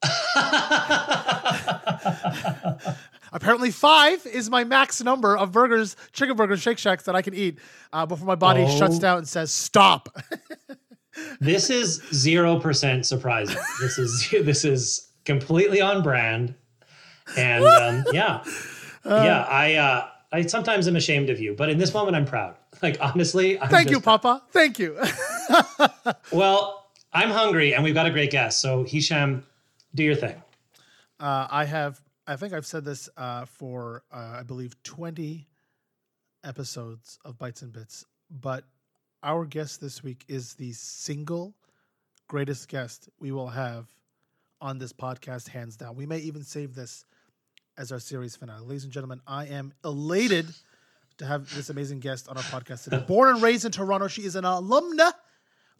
Apparently, 3.32 3.70
five 3.72 4.24
is 4.26 4.48
my 4.48 4.62
max 4.64 5.02
number 5.02 5.36
of 5.36 5.50
burgers, 5.52 5.96
chicken 6.12 6.36
burgers, 6.36 6.60
Shake 6.62 6.78
Shacks 6.78 7.02
that 7.04 7.14
I 7.16 7.20
can 7.22 7.34
eat 7.34 7.58
uh, 7.92 8.06
before 8.06 8.26
my 8.26 8.36
body 8.36 8.62
Oh. 8.62 8.78
shuts 8.78 8.98
down 9.00 9.18
and 9.18 9.28
says 9.28 9.52
stop. 9.52 10.08
This 11.40 11.70
is 11.70 12.02
zero 12.12 12.58
percent 12.58 13.06
surprising. 13.06 13.56
This 13.80 13.98
is 13.98 14.28
this 14.42 14.64
is 14.64 15.08
completely 15.24 15.80
on 15.80 16.02
brand, 16.02 16.54
and 17.36 17.64
um, 17.64 18.04
yeah, 18.12 18.42
yeah. 19.04 19.44
I 19.48 19.74
uh, 19.74 20.08
I 20.32 20.42
sometimes 20.46 20.88
am 20.88 20.96
ashamed 20.96 21.30
of 21.30 21.40
you, 21.40 21.54
but 21.54 21.68
in 21.68 21.78
this 21.78 21.94
moment, 21.94 22.16
I'm 22.16 22.24
proud. 22.26 22.56
Like 22.82 22.96
honestly, 23.00 23.58
I'm 23.60 23.68
Thank 23.68 23.88
you, 23.90 23.96
just- 23.96 24.04
Papa. 24.04 24.42
Thank 24.50 24.78
you. 24.78 24.98
Well, 26.32 26.90
I'm 27.12 27.30
hungry, 27.30 27.74
and 27.74 27.82
we've 27.82 27.94
got 27.94 28.06
a 28.06 28.10
great 28.10 28.30
guest. 28.30 28.60
So 28.60 28.84
Hisham, 28.84 29.44
do 29.94 30.02
your 30.02 30.14
thing. 30.14 30.42
Uh, 31.18 31.46
I 31.50 31.64
have, 31.64 32.00
I 32.26 32.36
think 32.36 32.52
I've 32.52 32.66
said 32.66 32.84
this 32.84 33.08
uh, 33.16 33.44
for, 33.46 34.04
uh, 34.12 34.36
I 34.38 34.42
believe, 34.42 34.80
20 34.84 35.46
episodes 36.44 37.18
of 37.24 37.38
Bites 37.38 37.62
and 37.62 37.72
Bits, 37.72 38.04
but 38.30 38.64
our 39.22 39.44
guest 39.44 39.80
this 39.80 40.02
week 40.02 40.24
is 40.28 40.54
the 40.54 40.72
single 40.72 41.54
greatest 42.28 42.68
guest 42.68 43.08
we 43.18 43.32
will 43.32 43.48
have 43.48 43.88
on 44.60 44.78
this 44.78 44.92
podcast, 44.92 45.48
hands 45.48 45.76
down. 45.76 45.96
We 45.96 46.06
may 46.06 46.18
even 46.18 46.42
save 46.42 46.74
this 46.74 47.04
as 47.76 47.92
our 47.92 47.98
series 47.98 48.36
finale. 48.36 48.64
Ladies 48.66 48.84
and 48.84 48.92
gentlemen, 48.92 49.20
I 49.26 49.46
am 49.46 49.72
elated 49.84 50.46
to 51.18 51.26
have 51.26 51.52
this 51.54 51.70
amazing 51.70 52.00
guest 52.00 52.28
on 52.28 52.36
our 52.36 52.42
podcast 52.44 52.84
today. 52.84 53.04
Born 53.08 53.34
and 53.34 53.42
raised 53.42 53.64
in 53.64 53.72
Toronto, 53.72 54.08
she 54.08 54.22
is 54.22 54.36
an 54.36 54.44
alumna 54.44 55.12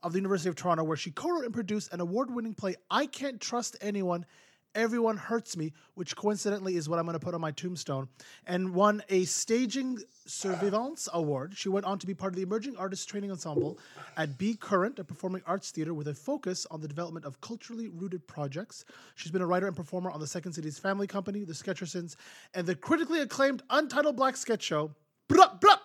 of 0.03 0.13
the 0.13 0.19
University 0.19 0.49
of 0.49 0.55
Toronto, 0.55 0.85
where 0.85 0.97
she 0.97 1.11
co-wrote 1.11 1.45
and 1.45 1.55
produced 1.55 1.93
an 1.93 2.01
award-winning 2.01 2.55
play, 2.55 2.77
"I 2.91 3.07
Can't 3.07 3.41
Trust 3.41 3.77
Anyone." 3.81 4.27
Everyone 4.75 5.17
Hurts 5.17 5.57
Me, 5.57 5.73
which 5.95 6.15
coincidentally 6.15 6.77
is 6.77 6.89
what 6.89 6.99
I'm 6.99 7.05
going 7.05 7.19
to 7.19 7.25
put 7.25 7.35
on 7.35 7.41
my 7.41 7.51
tombstone, 7.51 8.09
and 8.47 8.75
won 8.75 9.03
a 9.09 9.25
Staging 9.25 9.99
Survivance 10.27 11.09
Award. 11.13 11.55
She 11.57 11.69
went 11.69 11.87
on 11.87 11.99
to 11.99 12.07
be 12.07 12.15
part 12.15 12.33
of 12.33 12.37
the 12.37 12.43
Emerging 12.43 12.77
Artists 12.77 13.07
Training 13.07 13.31
Ensemble 13.31 13.79
at 14.17 14.39
b 14.39 14.55
current, 14.55 14.99
a 14.99 15.05
performing 15.05 15.43
arts 15.47 15.71
theater 15.71 15.95
with 15.95 16.09
a 16.09 16.15
focus 16.15 16.67
on 16.71 16.81
the 16.81 16.89
development 16.89 17.25
of 17.25 17.41
culturally 17.41 17.89
rooted 17.89 18.27
projects. 18.27 18.85
She's 19.15 19.33
been 19.33 19.43
a 19.43 19.47
writer 19.47 19.67
and 19.67 19.77
performer 19.77 20.11
on 20.11 20.21
the 20.21 20.27
Second 20.27 20.53
City's 20.53 20.79
Family 20.79 21.07
Company, 21.07 21.45
The 21.45 21.55
Sketchersons, 21.55 22.17
and 22.55 22.67
the 22.67 22.75
critically 22.75 23.21
acclaimed 23.21 23.63
Untitled 23.71 24.17
Black 24.17 24.37
Sketch 24.37 24.63
Show. 24.63 24.93
Blah, 25.29 25.55
blah. 25.61 25.78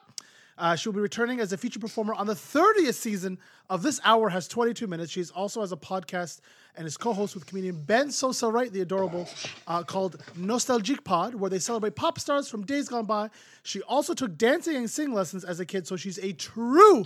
Uh, 0.57 0.75
she'll 0.75 0.93
be 0.93 0.99
returning 0.99 1.39
as 1.39 1.51
a 1.51 1.57
feature 1.57 1.79
performer 1.79 2.13
on 2.13 2.27
the 2.27 2.33
30th 2.33 2.93
season 2.93 3.37
of 3.69 3.81
This 3.81 3.99
Hour 4.03 4.29
Has 4.29 4.47
22 4.47 4.87
Minutes. 4.87 5.11
She's 5.11 5.31
also 5.31 5.61
has 5.61 5.71
a 5.71 5.77
podcast 5.77 6.41
and 6.75 6.85
is 6.85 6.97
co-host 6.97 7.35
with 7.35 7.45
comedian 7.45 7.81
Ben 7.83 8.11
Sosa 8.11 8.49
Wright, 8.49 8.71
the 8.71 8.81
adorable, 8.81 9.27
uh, 9.67 9.83
called 9.83 10.23
Nostalgic 10.35 11.03
Pod, 11.03 11.35
where 11.35 11.49
they 11.49 11.59
celebrate 11.59 11.95
pop 11.95 12.19
stars 12.19 12.47
from 12.49 12.65
days 12.65 12.87
gone 12.87 13.05
by. 13.05 13.29
She 13.63 13.81
also 13.83 14.13
took 14.13 14.37
dancing 14.37 14.75
and 14.75 14.89
singing 14.89 15.13
lessons 15.13 15.43
as 15.43 15.59
a 15.59 15.65
kid, 15.65 15.87
so 15.87 15.95
she's 15.95 16.17
a 16.19 16.33
true 16.33 17.05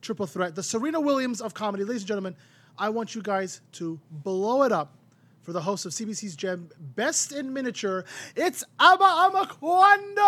triple 0.00 0.26
threat. 0.26 0.54
The 0.54 0.62
Serena 0.62 1.00
Williams 1.00 1.40
of 1.40 1.54
comedy. 1.54 1.84
Ladies 1.84 2.02
and 2.02 2.08
gentlemen, 2.08 2.36
I 2.78 2.88
want 2.88 3.14
you 3.14 3.22
guys 3.22 3.60
to 3.72 4.00
blow 4.10 4.62
it 4.62 4.72
up 4.72 4.94
for 5.42 5.52
the 5.52 5.60
host 5.60 5.84
of 5.84 5.92
CBC's 5.92 6.34
Gem 6.36 6.70
Best 6.78 7.32
in 7.32 7.52
Miniature. 7.52 8.04
It's 8.36 8.64
Aba 8.80 9.30
Amuquandoh! 9.30 10.22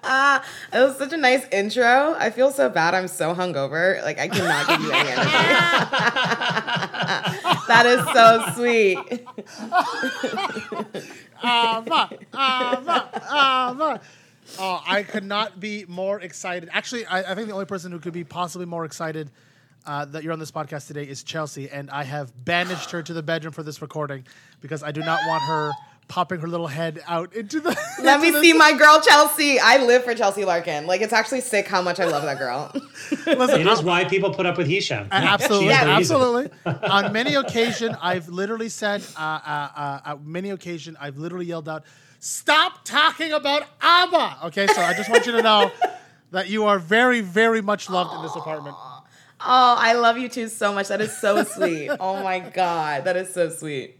It 0.72 0.80
was 0.80 0.96
such 0.96 1.12
a 1.12 1.16
nice 1.16 1.46
intro. 1.52 2.16
I 2.18 2.30
feel 2.30 2.50
so 2.50 2.68
bad. 2.68 2.94
I'm 2.94 3.06
so 3.06 3.32
hungover. 3.32 4.02
Like 4.02 4.18
I 4.18 4.26
cannot 4.26 4.66
give 4.66 4.80
you 4.80 4.90
any 4.90 5.08
energy. 5.10 5.30
that 7.68 7.86
is 7.86 8.02
so 8.12 8.42
sweet. 8.56 8.98
Ama, 11.44 12.10
Ama, 12.32 13.10
Ama. 13.30 14.00
Oh, 14.58 14.82
I 14.86 15.04
could 15.04 15.22
not 15.24 15.60
be 15.60 15.84
more 15.86 16.20
excited. 16.20 16.68
Actually, 16.72 17.06
I, 17.06 17.30
I 17.32 17.36
think 17.36 17.46
the 17.46 17.54
only 17.54 17.66
person 17.66 17.92
who 17.92 18.00
could 18.00 18.12
be 18.12 18.24
possibly 18.24 18.66
more 18.66 18.84
excited 18.84 19.30
uh, 19.86 20.04
that 20.06 20.22
you're 20.22 20.32
on 20.32 20.38
this 20.38 20.50
podcast 20.50 20.86
today 20.86 21.04
is 21.04 21.22
Chelsea, 21.22 21.68
and 21.70 21.90
I 21.90 22.04
have 22.04 22.32
banished 22.44 22.90
her 22.90 23.02
to 23.02 23.12
the 23.12 23.22
bedroom 23.22 23.52
for 23.52 23.62
this 23.62 23.80
recording 23.82 24.24
because 24.60 24.82
I 24.82 24.92
do 24.92 25.00
not 25.00 25.20
want 25.26 25.42
her 25.44 25.72
popping 26.08 26.40
her 26.40 26.48
little 26.48 26.66
head 26.66 27.00
out 27.06 27.32
into 27.34 27.60
the. 27.60 27.68
Let 28.02 28.20
me 28.20 28.28
into 28.28 28.40
the- 28.40 28.44
see 28.44 28.52
my 28.58 28.72
girl 28.76 29.00
Chelsea. 29.00 29.58
I 29.60 29.78
live 29.84 30.02
for 30.04 30.14
Chelsea 30.14 30.44
Larkin. 30.44 30.86
Like 30.86 31.00
it's 31.02 31.12
actually 31.12 31.40
sick 31.40 31.66
how 31.68 31.80
much 31.82 32.00
I 32.00 32.04
love 32.06 32.22
that 32.24 32.38
girl. 32.38 32.70
Listen, 33.26 33.60
It 33.60 33.66
is 33.66 33.82
why 33.82 34.04
people 34.04 34.34
put 34.34 34.44
up 34.46 34.58
with 34.58 34.66
Hisham. 34.66 35.06
Absolutely, 35.10 35.68
She 35.68 35.74
is 35.74 35.80
the 35.80 35.86
reason. 35.96 36.50
absolutely. 36.64 36.88
On 36.88 37.12
many 37.12 37.34
occasion, 37.36 37.96
I've 38.02 38.28
literally 38.28 38.68
said, 38.68 39.02
uh, 39.16 39.20
uh, 39.22 39.68
uh, 39.76 40.00
on 40.06 40.30
many 40.32 40.50
occasion, 40.50 40.96
I've 41.00 41.16
literally 41.16 41.46
yelled 41.46 41.68
out, 41.68 41.84
"Stop 42.18 42.84
talking 42.84 43.32
about 43.32 43.62
Aba." 43.80 44.46
Okay, 44.46 44.66
so 44.66 44.82
I 44.82 44.94
just 44.94 45.10
want 45.10 45.26
you 45.26 45.32
to 45.32 45.42
know 45.42 45.70
that 46.32 46.48
you 46.48 46.64
are 46.66 46.78
very, 46.78 47.20
very 47.20 47.60
much 47.62 47.88
loved 47.88 48.14
in 48.14 48.22
this 48.22 48.34
apartment. 48.36 48.76
Oh, 49.42 49.76
I 49.78 49.94
love 49.94 50.18
you 50.18 50.28
too 50.28 50.48
so 50.48 50.72
much. 50.74 50.88
That 50.88 51.00
is 51.00 51.16
so 51.16 51.44
sweet. 51.56 51.90
Oh 51.98 52.22
my 52.22 52.40
god, 52.40 53.04
that 53.04 53.16
is 53.16 53.32
so 53.32 53.48
sweet. 53.50 53.96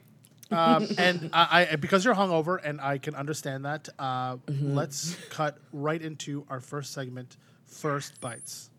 Um, 0.50 0.86
and 0.98 1.30
I, 1.32 1.68
I, 1.72 1.76
because 1.76 2.04
you're 2.04 2.14
hungover, 2.14 2.58
and 2.62 2.80
I 2.80 2.98
can 2.98 3.14
understand 3.14 3.64
that. 3.64 3.88
Uh, 3.98 4.36
Mm-hmm. 4.36 4.74
Let's 4.74 5.16
cut 5.30 5.58
right 5.72 6.00
into 6.02 6.44
our 6.50 6.60
first 6.60 6.92
segment, 6.92 7.36
first 7.66 8.20
bites. 8.20 8.70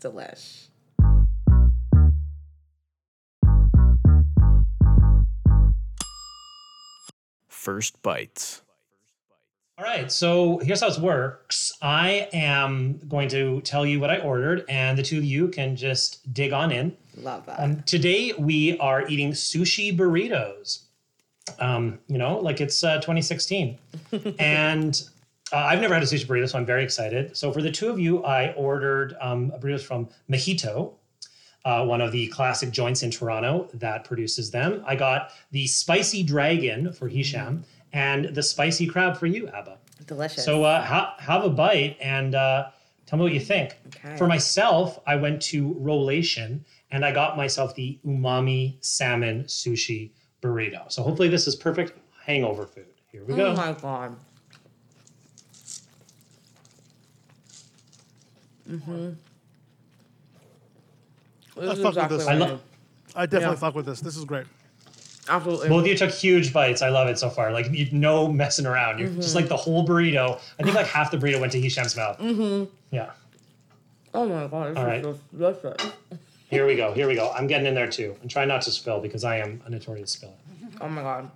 Delish. 0.00 0.68
First 7.48 8.02
Bites. 8.02 8.62
All 9.76 9.84
right, 9.84 10.10
so 10.10 10.58
here's 10.58 10.82
how 10.82 10.86
it 10.86 10.98
works. 11.00 11.72
I 11.82 12.28
am 12.32 13.00
going 13.08 13.28
to 13.30 13.60
tell 13.62 13.84
you 13.84 13.98
what 13.98 14.08
I 14.08 14.18
ordered, 14.18 14.64
and 14.68 14.96
the 14.96 15.02
two 15.02 15.18
of 15.18 15.24
you 15.24 15.48
can 15.48 15.74
just 15.74 16.32
dig 16.32 16.52
on 16.52 16.70
in. 16.70 16.96
Love 17.16 17.44
that. 17.46 17.58
Um, 17.58 17.82
today 17.82 18.32
we 18.38 18.78
are 18.78 19.04
eating 19.08 19.32
sushi 19.32 19.96
burritos. 19.96 20.84
Um, 21.58 21.98
you 22.06 22.18
know, 22.18 22.38
like 22.38 22.60
it's 22.60 22.84
uh, 22.84 22.98
2016, 22.98 23.76
and 24.38 25.02
uh, 25.52 25.56
I've 25.56 25.80
never 25.80 25.94
had 25.94 26.04
a 26.04 26.06
sushi 26.06 26.24
burrito, 26.24 26.48
so 26.48 26.56
I'm 26.56 26.66
very 26.66 26.84
excited. 26.84 27.36
So 27.36 27.50
for 27.50 27.60
the 27.60 27.72
two 27.72 27.88
of 27.88 27.98
you, 27.98 28.22
I 28.22 28.52
ordered 28.52 29.16
um, 29.20 29.50
burritos 29.60 29.82
from 29.82 30.08
Mojito, 30.30 30.92
uh, 31.64 31.84
one 31.84 32.00
of 32.00 32.12
the 32.12 32.28
classic 32.28 32.70
joints 32.70 33.02
in 33.02 33.10
Toronto 33.10 33.68
that 33.74 34.04
produces 34.04 34.52
them. 34.52 34.84
I 34.86 34.94
got 34.94 35.32
the 35.50 35.66
spicy 35.66 36.22
dragon 36.22 36.92
for 36.92 37.08
Hisham 37.08 37.64
and 37.94 38.26
the 38.34 38.42
spicy 38.42 38.86
crab 38.86 39.16
for 39.16 39.26
you, 39.26 39.48
Aba. 39.48 39.78
Delicious. 40.06 40.44
So 40.44 40.64
uh, 40.64 40.82
ha- 40.84 41.14
have 41.20 41.44
a 41.44 41.48
bite 41.48 41.96
and 42.00 42.34
uh, 42.34 42.66
tell 43.06 43.18
me 43.18 43.22
what 43.22 43.32
you 43.32 43.40
think. 43.40 43.78
Okay. 43.86 44.16
For 44.16 44.26
myself, 44.26 44.98
I 45.06 45.16
went 45.16 45.40
to 45.42 45.74
Rolltation 45.76 46.60
and 46.90 47.04
I 47.04 47.12
got 47.12 47.36
myself 47.36 47.74
the 47.74 47.98
umami 48.04 48.74
salmon 48.84 49.44
sushi 49.44 50.10
burrito. 50.42 50.90
So 50.92 51.02
hopefully 51.02 51.28
this 51.28 51.46
is 51.46 51.54
perfect 51.56 51.96
hangover 52.26 52.66
food. 52.66 52.86
Here 53.10 53.24
we 53.24 53.34
go. 53.34 53.46
oh 53.46 53.56
my 53.56 53.72
god. 53.72 54.16
Mm-hmm. 58.68 59.10
This 61.60 61.78
is 61.78 61.82
fuck 61.82 61.94
with 62.10 62.18
this. 62.18 62.26
I 62.26 62.32
I 62.32 62.34
lo- 62.36 62.60
I 63.14 63.26
definitely 63.26 63.54
Yeah. 63.54 63.60
fuck 63.60 63.74
with 63.76 63.86
this. 63.86 64.00
This 64.00 64.16
is 64.16 64.24
great. 64.24 64.46
Absolutely. 65.28 65.68
Both 65.68 65.82
of 65.82 65.86
you 65.86 65.96
took 65.96 66.10
huge 66.10 66.52
bites. 66.52 66.82
I 66.82 66.90
love 66.90 67.08
it 67.08 67.18
so 67.18 67.30
far. 67.30 67.50
Like 67.52 67.70
you 67.72 67.88
no 67.92 68.28
messing 68.30 68.66
around. 68.66 68.98
You're 68.98 69.08
just 69.10 69.34
like 69.34 69.48
the 69.48 69.56
whole 69.56 69.86
burrito. 69.86 70.40
I 70.58 70.62
think 70.62 70.74
like 70.74 70.86
half 70.86 71.10
the 71.10 71.16
burrito 71.16 71.40
went 71.40 71.52
to 71.52 71.60
Hisham's 71.60 71.96
mouth. 71.96 72.18
Mm-hmm. 72.18 72.70
Yeah. 72.90 73.10
oh 74.12 74.26
my 74.26 74.46
god. 74.46 74.70
This 74.70 74.76
All 74.78 74.82
is 74.82 74.88
right. 74.88 75.02
so 75.02 75.18
delicious. 75.36 75.92
Here 76.50 76.66
we 76.66 76.76
go. 76.76 76.92
Here 76.92 77.08
we 77.08 77.14
go. 77.14 77.32
I'm 77.32 77.46
getting 77.46 77.66
in 77.66 77.74
there 77.74 77.88
too. 77.88 78.16
And 78.20 78.30
try 78.30 78.44
not 78.44 78.62
to 78.62 78.70
spill 78.70 79.00
because 79.00 79.24
I 79.24 79.38
am 79.38 79.62
a 79.64 79.70
notorious 79.70 80.12
spiller. 80.12 80.32
Oh 80.80 80.88
my 80.88 81.02
god. 81.02 81.30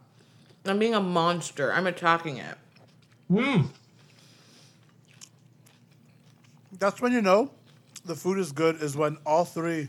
I'm 0.66 0.78
being 0.78 0.94
a 0.94 1.00
monster. 1.00 1.72
I'm 1.72 1.86
attacking 1.86 2.36
it. 2.36 2.56
Hmm. 3.30 3.62
That's 6.78 7.00
when 7.00 7.12
you 7.12 7.22
know 7.22 7.50
the 8.04 8.14
food 8.14 8.38
is 8.38 8.52
good 8.52 8.82
is 8.82 8.96
when 8.96 9.18
all 9.26 9.44
three 9.44 9.88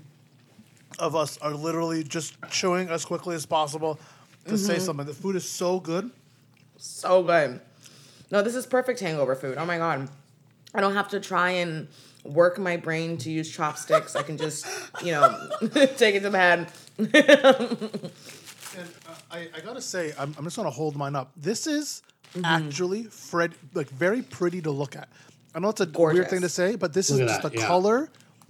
of 1.00 1.16
us 1.16 1.38
are 1.40 1.54
literally 1.54 2.04
just 2.04 2.36
chewing 2.50 2.90
as 2.90 3.06
quickly 3.06 3.36
as 3.36 3.46
possible 3.46 4.00
to 4.48 4.58
say 4.58 4.80
something. 4.80 5.06
The 5.06 5.14
food 5.14 5.36
is 5.36 5.48
so 5.48 5.80
good. 5.80 6.12
So 6.78 7.24
good. 7.24 7.62
No, 8.32 8.42
this 8.42 8.56
is 8.56 8.66
perfect 8.66 9.00
hangover 9.00 9.36
food. 9.36 9.58
Oh 9.58 9.66
my 9.66 9.78
god. 9.78 10.10
I 10.74 10.82
don't 10.82 10.94
have 10.94 11.10
to 11.10 11.20
try 11.20 11.50
and 11.52 11.88
work 12.24 12.60
my 12.60 12.78
brain 12.78 13.18
to 13.18 13.32
use 13.32 13.50
chopsticks. 13.50 14.16
I 14.16 14.22
can 14.22 14.38
just, 14.38 14.66
you 15.04 15.12
know, 15.12 15.50
take 15.98 16.16
it 16.16 16.22
to 16.24 16.30
the 16.30 16.38
head. 16.38 16.72
And 18.78 18.88
uh, 19.08 19.16
I, 19.32 19.48
I 19.56 19.60
gotta 19.62 19.82
say, 19.82 20.14
I'm, 20.18 20.36
I'm 20.38 20.44
just 20.44 20.56
gonna 20.56 20.70
hold 20.70 20.96
mine 20.96 21.16
up. 21.16 21.32
This 21.36 21.66
is 21.66 22.04
actually 22.44 23.04
Fred, 23.06 23.54
like 23.74 23.90
very 23.90 24.22
pretty 24.22 24.62
to 24.62 24.72
look 24.72 24.96
at. 24.96 25.10
I 25.56 25.60
know 25.60 25.70
it's 25.70 25.82
a 25.82 25.90
weird 25.92 26.30
thing 26.30 26.42
to 26.42 26.50
say, 26.50 26.76
but 26.76 26.94
this 26.94 27.10
Look 27.10 27.22
is 27.22 27.28
just 27.28 27.42
that, 27.42 27.52
the 27.52 27.58
yeah. 27.58 27.68
color. 27.68 28.10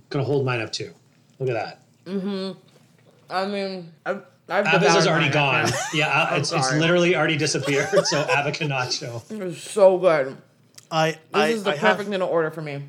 Gonna 0.10 0.26
hold 0.26 0.46
mine 0.46 0.60
up 0.62 0.72
too. 0.72 0.94
Look 1.40 1.50
at 1.50 1.54
that. 1.54 1.82
I 2.08 3.46
mean, 3.46 3.92
I've, 4.06 4.24
I've 4.50 4.74
Aba's 4.74 4.96
is 4.96 5.08
already 5.08 5.30
gone. 5.30 5.70
Yeah, 5.94 6.36
it's, 6.36 6.52
it's 6.52 6.68
sorry. 6.68 6.80
literally 6.80 7.16
already 7.16 7.38
disappeared. 7.38 7.90
So 8.06 8.22
Aba 8.36 8.52
cannot 8.52 8.92
show. 8.92 9.22
It's 9.30 9.62
so 9.62 9.98
good. 9.98 10.38
I 10.92 11.12
This 11.12 11.20
I, 11.34 11.48
is 11.50 11.64
the 11.64 11.72
I 11.72 11.74
perfect 11.74 11.84
have, 12.00 12.08
thing 12.08 12.20
to 12.20 12.26
order 12.26 12.50
for 12.50 12.62
me. 12.62 12.84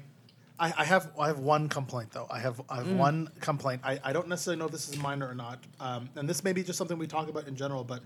I, 0.58 0.72
I 0.78 0.84
have 0.84 1.10
I 1.18 1.26
have 1.28 1.38
one 1.38 1.68
complaint 1.68 2.10
though. 2.12 2.26
I 2.30 2.38
have 2.38 2.60
I 2.68 2.76
have 2.76 2.92
one 2.92 3.28
complaint. 3.40 3.82
I, 3.84 3.98
I 4.04 4.12
don't 4.12 4.28
necessarily 4.28 4.58
know 4.58 4.66
if 4.66 4.72
this 4.72 4.88
is 4.88 4.98
minor 4.98 5.28
or 5.28 5.34
not. 5.34 5.58
Um, 5.80 6.08
and 6.16 6.28
this 6.28 6.44
may 6.44 6.52
be 6.52 6.62
just 6.62 6.78
something 6.78 6.98
we 6.98 7.06
talk 7.06 7.28
about 7.28 7.46
in 7.48 7.56
general, 7.56 7.84
but 7.84 8.00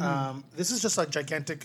um, 0.00 0.44
this 0.56 0.70
is 0.70 0.82
just 0.82 0.98
a 0.98 1.06
gigantic, 1.06 1.64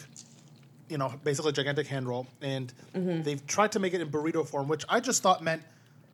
you 0.89 0.98
know, 0.98 1.13
basically 1.24 1.50
a 1.50 1.53
gigantic 1.53 1.88
hand 1.88 2.08
roll, 2.08 2.27
and 2.41 2.74
they've 2.93 3.46
tried 3.48 3.72
to 3.74 3.79
make 3.79 3.93
it 3.93 4.01
in 4.01 4.10
burrito 4.10 4.48
form, 4.48 4.67
which 4.67 4.86
I 4.88 5.00
just 5.00 5.22
thought 5.24 5.43
meant 5.43 5.63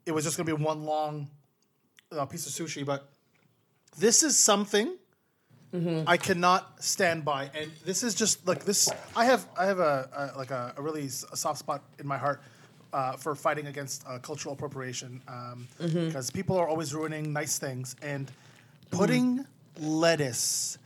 it 0.06 0.12
was 0.12 0.24
just 0.24 0.36
going 0.36 0.46
to 0.46 0.56
be 0.56 0.62
one 0.62 0.84
long 0.84 1.28
uh, 2.12 2.24
piece 2.26 2.46
of 2.46 2.52
sushi. 2.52 2.84
But 2.84 3.08
this 3.98 4.22
is 4.22 4.36
something 4.38 4.96
I 6.06 6.16
cannot 6.16 6.82
stand 6.82 7.24
by, 7.24 7.50
and 7.54 7.70
this 7.84 8.02
is 8.02 8.14
just 8.14 8.44
like 8.46 8.64
this. 8.64 8.88
I 9.14 9.24
have 9.24 9.46
I 9.56 9.66
have 9.66 9.78
a, 9.78 10.08
a 10.34 10.38
like 10.38 10.50
a, 10.50 10.74
a 10.76 10.82
really 10.82 11.04
s- 11.04 11.24
a 11.32 11.36
soft 11.36 11.60
spot 11.60 11.82
in 12.00 12.06
my 12.08 12.18
heart 12.18 12.42
uh, 12.92 13.12
for 13.16 13.34
fighting 13.36 13.66
against 13.68 14.04
uh, 14.08 14.18
cultural 14.18 14.54
appropriation 14.54 15.22
um, 15.28 15.68
because 16.06 16.30
people 16.30 16.56
are 16.58 16.68
always 16.68 16.92
ruining 16.92 17.32
nice 17.32 17.58
things 17.60 17.94
and 18.02 18.32
putting 18.90 19.44
lettuce 19.78 20.78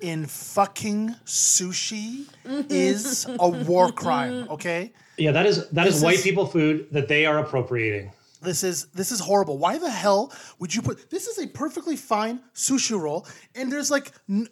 in 0.00 0.26
fucking 0.26 1.14
sushi 1.24 2.24
is 2.68 3.26
a 3.38 3.48
war 3.48 3.92
crime. 4.02 4.48
Okay. 4.50 4.92
Yeah, 5.18 5.30
that 5.32 5.46
is 5.46 5.68
that 5.70 5.86
is 5.86 5.94
This 5.94 6.02
white 6.02 6.18
people 6.24 6.46
food 6.46 6.88
that 6.90 7.06
they 7.06 7.26
are 7.26 7.38
appropriating. 7.38 8.10
This 8.42 8.64
is 8.64 8.86
this 8.86 9.12
is 9.12 9.20
horrible. 9.20 9.56
Why 9.56 9.78
the 9.78 9.90
hell 9.90 10.32
would 10.58 10.74
you 10.74 10.82
put 10.82 11.10
this 11.10 11.28
is 11.28 11.38
a 11.38 11.46
perfectly 11.46 11.96
fine 11.96 12.40
sushi 12.54 12.98
roll 12.98 13.26
and 13.54 13.70
there's 13.70 13.90
like 13.90 14.10
n- 14.28 14.48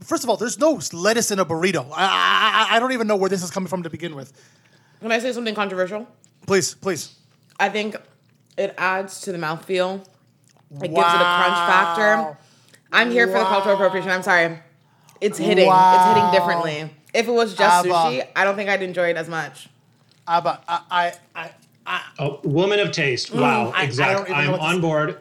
first 0.00 0.22
of 0.22 0.30
all 0.30 0.36
there's 0.36 0.58
no 0.58 0.80
lettuce 0.92 1.30
in 1.32 1.40
a 1.40 1.44
burrito. 1.44 1.86
I, 1.92 2.68
I 2.70 2.76
I 2.76 2.80
don't 2.80 2.92
even 2.92 3.06
know 3.06 3.16
where 3.16 3.28
this 3.28 3.42
is 3.42 3.50
coming 3.50 3.68
from 3.68 3.82
to 3.82 3.90
begin 3.90 4.14
with. 4.14 4.32
Can 5.00 5.10
I 5.10 5.18
say 5.18 5.32
something 5.32 5.54
controversial? 5.54 6.06
Please, 6.46 6.74
please. 6.74 7.16
I 7.58 7.68
think 7.68 7.96
it 8.56 8.74
adds 8.78 9.20
to 9.22 9.32
the 9.32 9.38
mouthfeel. 9.38 10.06
It 10.76 10.80
gives 10.80 10.92
it 10.92 10.96
a 10.96 11.34
crunch 11.36 11.58
factor. 11.68 12.38
I'm 12.92 13.10
here 13.10 13.26
for 13.26 13.38
the 13.38 13.44
cultural 13.44 13.74
appropriation. 13.74 14.10
I'm 14.10 14.22
sorry. 14.22 14.58
It's 15.20 15.38
hitting. 15.38 15.68
It's 15.68 16.04
hitting 16.06 16.30
differently. 16.32 16.94
If 17.14 17.28
it 17.28 17.32
was 17.32 17.54
just 17.54 17.86
Aba. 17.86 17.88
sushi, 17.88 18.28
I 18.34 18.44
don't 18.44 18.56
think 18.56 18.70
I'd 18.70 18.82
enjoy 18.82 19.10
it 19.10 19.16
as 19.16 19.28
much. 19.28 19.68
Aba, 20.26 20.60
I, 20.66 20.80
I, 20.90 21.12
I, 21.34 21.50
I 21.86 22.02
Oh, 22.18 22.40
woman 22.44 22.78
of 22.80 22.92
taste. 22.92 23.32
Wow, 23.32 23.66
Mm, 23.70 23.74
I- 23.74 23.80
I 23.80 23.82
exactly. 23.84 24.30
even 24.30 24.54
I'm 24.54 24.60
on 24.60 24.80
board. 24.80 25.18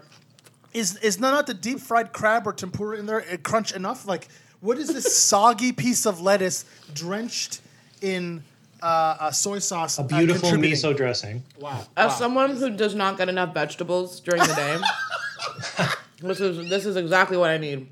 is 0.74 0.96
is 0.98 1.20
none 1.20 1.34
of 1.38 1.46
the 1.46 1.54
deep 1.54 1.80
fried 1.80 2.14
crab 2.14 2.48
or 2.48 2.54
tempura 2.54 2.98
in 2.98 3.06
there 3.06 3.22
uh, 3.32 3.38
crunch 3.44 3.74
enough? 3.74 4.06
Like, 4.08 4.28
what 4.62 4.78
is 4.78 4.88
this 4.94 5.16
soggy 5.30 5.72
piece 5.72 6.06
of 6.06 6.22
lettuce 6.22 6.66
drenched 6.94 7.62
in 8.02 8.44
uh, 8.82 8.86
uh, 9.20 9.32
soy 9.32 9.60
sauce? 9.60 9.98
A 10.00 10.04
beautiful 10.04 10.50
contributing? 10.50 10.78
miso 10.78 10.96
dressing. 10.96 11.44
Wow. 11.60 11.86
As 11.98 12.10
wow. 12.12 12.16
someone 12.16 12.56
who 12.56 12.70
does 12.70 12.96
not 12.96 13.18
get 13.18 13.28
enough 13.30 13.54
vegetables 13.54 14.20
during 14.22 14.42
the 14.44 14.54
day, 14.54 15.86
this 16.22 16.40
is 16.40 16.70
this 16.70 16.86
is 16.86 16.96
exactly 16.96 17.38
what 17.38 17.50
I 17.50 17.58
need. 17.58 17.88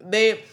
They, 0.00 0.44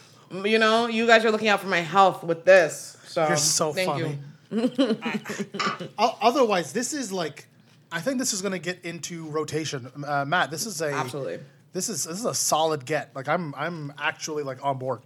you 0.43 0.57
know, 0.59 0.87
you 0.87 1.05
guys 1.07 1.23
are 1.25 1.31
looking 1.31 1.47
out 1.49 1.59
for 1.59 1.67
my 1.67 1.81
health 1.81 2.23
with 2.23 2.45
this. 2.45 2.97
So 3.07 3.27
You're 3.27 3.37
so 3.37 3.73
thank 3.73 3.89
funny. 3.91 4.09
you. 4.09 4.19
O- 5.97 6.17
Otherwise, 6.21 6.73
this 6.73 6.93
is 6.93 7.11
like, 7.11 7.47
I 7.91 8.01
think 8.01 8.19
this 8.19 8.33
is 8.33 8.41
going 8.41 8.51
to 8.53 8.59
get 8.59 8.83
into 8.83 9.25
rotation. 9.25 9.89
Uh, 10.05 10.25
Matt, 10.25 10.51
this 10.51 10.65
is 10.65 10.81
a 10.81 10.91
Absolutely. 10.91 11.39
This 11.73 11.89
is 11.89 12.05
this 12.05 12.17
is 12.19 12.25
a 12.25 12.33
solid 12.33 12.85
get. 12.85 13.13
Like 13.15 13.27
I'm 13.27 13.53
I'm 13.55 13.93
actually 13.97 14.43
like 14.43 14.63
on 14.63 14.77
board. 14.77 15.01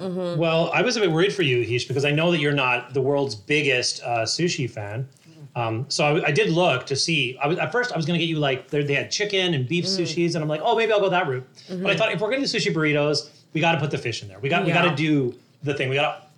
Well, 0.00 0.70
I 0.72 0.82
was 0.82 0.96
a 0.96 1.00
bit 1.00 1.12
worried 1.12 1.32
for 1.32 1.42
you, 1.42 1.58
Heesh, 1.64 1.86
because 1.86 2.04
I 2.04 2.10
know 2.10 2.32
that 2.32 2.38
you're 2.38 2.52
not 2.52 2.92
the 2.92 3.00
world's 3.00 3.36
biggest 3.36 4.02
uh, 4.02 4.22
sushi 4.22 4.68
fan. 4.68 5.08
Um, 5.54 5.86
so 5.88 6.16
I, 6.16 6.28
I 6.28 6.30
did 6.32 6.50
look 6.50 6.86
to 6.86 6.96
see. 6.96 7.36
I 7.40 7.46
was, 7.46 7.58
at 7.58 7.70
first, 7.70 7.92
I 7.92 7.96
was 7.96 8.04
going 8.06 8.18
to 8.18 8.24
get 8.24 8.28
you 8.28 8.38
like 8.40 8.68
they 8.68 8.82
they 8.82 8.94
had 8.94 9.10
chicken 9.12 9.54
and 9.54 9.68
beef 9.68 9.84
sushis, 9.84 10.34
and 10.34 10.42
I'm 10.42 10.48
like, 10.48 10.62
oh, 10.64 10.74
maybe 10.76 10.90
I'll 10.92 10.98
go 11.00 11.08
that 11.10 11.28
route. 11.28 11.46
But 11.68 11.86
I 11.90 11.96
thought 11.96 12.10
if 12.10 12.20
we're 12.20 12.30
going 12.30 12.42
to 12.42 12.48
do 12.48 12.58
sushi 12.58 12.74
burritos, 12.74 13.28
we 13.52 13.60
got 13.60 13.72
to 13.72 13.78
put 13.78 13.90
the 13.92 13.98
fish 13.98 14.22
in 14.22 14.28
there. 14.28 14.40
We 14.40 14.48
got 14.48 14.64
we 14.64 14.72
got 14.72 14.82
to 14.90 14.96
do 14.96 15.34
the 15.62 15.74
thing. 15.74 15.88
We 15.88 15.94
got 15.94 16.32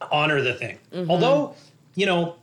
to 0.00 0.08
honor 0.10 0.40
the 0.40 0.54
thing. 0.54 0.78
Although, 1.10 1.54
you 1.94 2.06
know, 2.06 2.36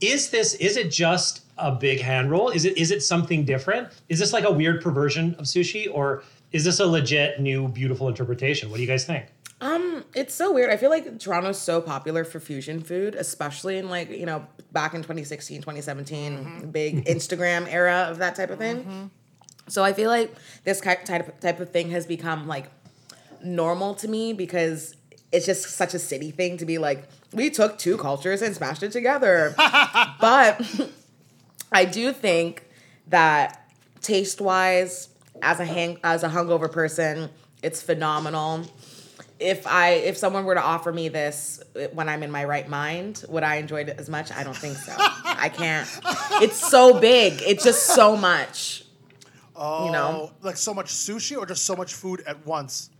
is 0.00 0.30
this 0.30 0.54
is 0.54 0.76
it 0.76 0.90
just 0.90 1.42
a 1.58 1.72
big 1.72 2.00
hand 2.00 2.30
roll? 2.30 2.50
Is 2.50 2.64
it 2.64 2.76
is 2.76 2.90
it 2.90 3.02
something 3.02 3.44
different? 3.44 3.88
Is 4.08 4.18
this 4.18 4.32
like 4.32 4.44
a 4.44 4.52
weird 4.52 4.82
perversion 4.82 5.34
of 5.36 5.46
sushi, 5.46 5.86
or 5.92 6.22
is 6.52 6.64
this 6.64 6.80
a 6.80 6.86
legit 6.86 7.40
new 7.40 7.68
beautiful 7.68 8.08
interpretation? 8.08 8.70
What 8.70 8.76
do 8.76 8.82
you 8.82 8.88
guys 8.88 9.04
think? 9.04 9.26
Um, 9.60 10.04
it's 10.14 10.34
so 10.34 10.52
weird. 10.52 10.70
I 10.70 10.76
feel 10.76 10.90
like 10.90 11.18
Toronto's 11.18 11.58
so 11.58 11.80
popular 11.80 12.24
for 12.24 12.38
fusion 12.38 12.82
food, 12.82 13.14
especially 13.14 13.78
in 13.78 13.88
like, 13.88 14.10
you 14.10 14.26
know, 14.26 14.46
back 14.72 14.92
in 14.94 15.00
2016, 15.00 15.60
2017, 15.60 16.36
mm-hmm. 16.36 16.70
big 16.70 16.96
mm-hmm. 16.96 17.16
Instagram 17.16 17.66
era 17.72 18.08
of 18.10 18.18
that 18.18 18.34
type 18.34 18.50
of 18.50 18.58
thing. 18.58 18.82
Mm-hmm. 18.82 19.04
So 19.68 19.82
I 19.82 19.94
feel 19.94 20.10
like 20.10 20.34
this 20.64 20.80
type 20.80 21.04
type 21.40 21.60
of 21.60 21.70
thing 21.70 21.90
has 21.90 22.04
become 22.06 22.46
like 22.46 22.66
normal 23.42 23.94
to 23.94 24.08
me 24.08 24.32
because 24.32 24.94
it's 25.34 25.46
just 25.46 25.68
such 25.70 25.94
a 25.94 25.98
city 25.98 26.30
thing 26.30 26.56
to 26.58 26.64
be 26.64 26.78
like, 26.78 27.08
we 27.32 27.50
took 27.50 27.76
two 27.76 27.96
cultures 27.96 28.40
and 28.40 28.54
smashed 28.54 28.82
it 28.84 28.92
together. 28.92 29.52
but 30.20 30.60
I 31.72 31.84
do 31.84 32.12
think 32.12 32.64
that 33.08 33.68
taste 34.00 34.40
wise, 34.40 35.08
as 35.42 35.58
a 35.58 35.64
hang 35.64 35.98
as 36.04 36.22
a 36.22 36.28
hungover 36.28 36.70
person, 36.70 37.28
it's 37.62 37.82
phenomenal. 37.82 38.62
If 39.40 39.66
I 39.66 39.90
if 39.90 40.16
someone 40.16 40.44
were 40.44 40.54
to 40.54 40.62
offer 40.62 40.92
me 40.92 41.08
this 41.08 41.60
when 41.92 42.08
I'm 42.08 42.22
in 42.22 42.30
my 42.30 42.44
right 42.44 42.68
mind, 42.68 43.24
would 43.28 43.42
I 43.42 43.56
enjoy 43.56 43.80
it 43.82 43.88
as 43.98 44.08
much? 44.08 44.30
I 44.30 44.44
don't 44.44 44.56
think 44.56 44.76
so. 44.76 44.92
I 44.96 45.48
can't. 45.52 45.88
It's 46.42 46.56
so 46.70 47.00
big. 47.00 47.42
It's 47.42 47.64
just 47.64 47.86
so 47.86 48.16
much. 48.16 48.84
Oh, 49.56 49.86
You 49.86 49.92
know? 49.92 50.32
like 50.42 50.56
so 50.56 50.74
much 50.74 50.86
sushi 50.86 51.36
or 51.36 51.46
just 51.46 51.64
so 51.64 51.76
much 51.76 51.94
food 51.94 52.22
at 52.26 52.44
once. 52.46 52.90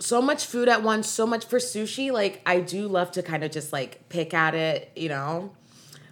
So 0.00 0.20
much 0.22 0.46
food 0.46 0.68
at 0.68 0.82
once, 0.82 1.08
so 1.08 1.26
much 1.26 1.44
for 1.46 1.58
sushi. 1.58 2.12
Like 2.12 2.40
I 2.46 2.60
do 2.60 2.88
love 2.88 3.10
to 3.12 3.22
kind 3.22 3.44
of 3.44 3.50
just 3.50 3.72
like 3.72 4.08
pick 4.08 4.34
at 4.34 4.54
it, 4.54 4.90
you 4.96 5.08
know. 5.08 5.52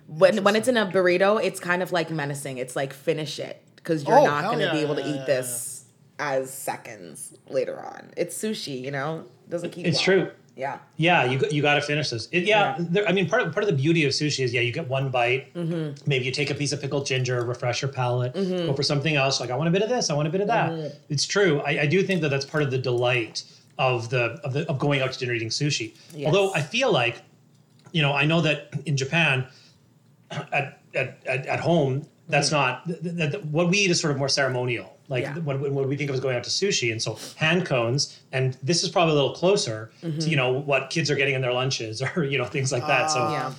When 0.08 0.42
when 0.44 0.56
it's 0.56 0.68
in 0.68 0.76
a 0.76 0.86
burrito, 0.86 1.42
it's 1.42 1.60
kind 1.60 1.82
of 1.82 1.92
like 1.92 2.10
menacing. 2.10 2.58
It's 2.58 2.76
like 2.76 2.92
finish 2.92 3.38
it 3.38 3.62
because 3.76 4.04
you're 4.06 4.18
Oh, 4.18 4.24
not 4.24 4.44
going 4.44 4.58
to 4.58 4.66
yeah, 4.66 4.72
be 4.72 4.78
able 4.80 4.96
to 4.96 5.00
yeah, 5.02 5.06
yeah, 5.14 5.22
eat 5.22 5.26
this 5.26 5.84
as 6.18 6.52
seconds 6.52 7.36
later 7.48 7.80
on. 7.80 8.10
It's 8.16 8.36
sushi, 8.36 8.80
you 8.80 8.90
know. 8.90 9.24
Doesn't 9.48 9.70
keep. 9.70 9.86
It's 9.86 9.96
long. 9.98 10.04
true. 10.04 10.30
Yeah. 10.54 10.78
Yeah, 10.98 11.24
you 11.24 11.38
got- 11.38 11.50
you 11.52 11.62
got 11.62 11.74
to 11.76 11.80
finish 11.80 12.10
this. 12.10 12.28
It, 12.30 12.44
yeah, 12.44 12.76
Yeah. 12.78 12.84
there- 12.90 13.08
I 13.08 13.12
mean, 13.12 13.26
part 13.26 13.40
of 13.40 13.54
part 13.54 13.64
of 13.64 13.70
the 13.70 13.76
beauty 13.76 14.04
of 14.04 14.12
sushi 14.12 14.44
is 14.44 14.52
yeah, 14.52 14.60
you 14.60 14.70
get 14.70 14.86
one 14.86 15.08
bite. 15.08 15.52
Mm-hmm. 15.54 16.02
Maybe 16.06 16.26
you 16.26 16.30
take 16.30 16.50
a 16.50 16.54
piece 16.54 16.72
of 16.72 16.80
pickled 16.82 17.06
ginger, 17.06 17.42
refresh 17.42 17.80
your 17.80 17.90
palate, 17.90 18.34
go 18.34 18.74
for 18.74 18.82
something 18.82 19.16
else. 19.16 19.40
Like 19.40 19.50
I 19.50 19.56
want 19.56 19.68
a 19.68 19.72
bit 19.72 19.80
of 19.80 19.88
this, 19.88 20.10
I 20.10 20.14
want 20.14 20.28
a 20.28 20.30
bit 20.30 20.42
of 20.42 20.48
that. 20.48 20.70
Mm-hmm. 20.72 20.88
It's 21.08 21.24
true. 21.26 21.60
I, 21.62 21.80
I 21.82 21.86
do 21.86 22.02
think 22.02 22.20
that 22.20 22.28
that's 22.28 22.44
part 22.44 22.62
of 22.62 22.70
the 22.70 22.76
delight 22.78 23.44
of 23.82 24.08
the 24.10 24.24
of 24.44 24.52
the 24.52 24.68
of 24.70 24.78
going 24.78 25.00
out 25.02 25.12
to 25.12 25.18
dinner 25.18 25.34
eating 25.34 25.48
sushi. 25.48 25.94
Yes. 26.14 26.26
Although 26.26 26.54
I 26.54 26.62
feel 26.62 26.92
like, 26.92 27.16
you 27.92 28.00
know, 28.02 28.12
I 28.12 28.24
know 28.24 28.40
that 28.42 28.70
in 28.86 28.96
Japan, 28.96 29.46
at 30.30 30.80
at, 30.94 31.18
at, 31.26 31.46
at 31.46 31.60
home, 31.60 32.06
that's 32.28 32.50
not 32.52 32.86
that, 32.86 33.02
th- 33.02 33.32
th- 33.32 33.44
what 33.44 33.68
we 33.70 33.78
eat 33.78 33.90
is 33.90 34.00
sort 34.00 34.12
of 34.12 34.18
more 34.18 34.28
ceremonial. 34.28 34.88
Like 35.08 35.24
Mm. 35.24 35.36
Yeah. 35.36 35.42
when, 35.42 35.74
when 35.74 35.88
we 35.88 35.96
think 35.96 36.08
of 36.10 36.14
as 36.14 36.20
going 36.20 36.36
out 36.36 36.44
to 36.44 36.50
sushi, 36.50 36.90
and 36.92 37.02
so 37.02 37.18
hand 37.36 37.66
cones, 37.66 38.20
and 38.30 38.56
this 38.62 38.82
is 38.84 38.88
probably 38.88 39.12
a 39.12 39.16
little 39.16 39.34
closer 39.34 39.90
Mm-hmm. 40.02 40.18
to 40.20 40.30
you 40.30 40.36
know 40.36 40.52
what 40.52 40.90
kids 40.90 41.10
are 41.10 41.16
getting 41.16 41.34
in 41.34 41.42
their 41.42 41.52
lunches 41.52 42.00
or 42.16 42.22
you 42.24 42.38
know 42.38 42.44
things 42.46 42.70
like 42.72 42.86
that. 42.86 43.10
so 43.10 43.18
Yeah. 43.30 43.52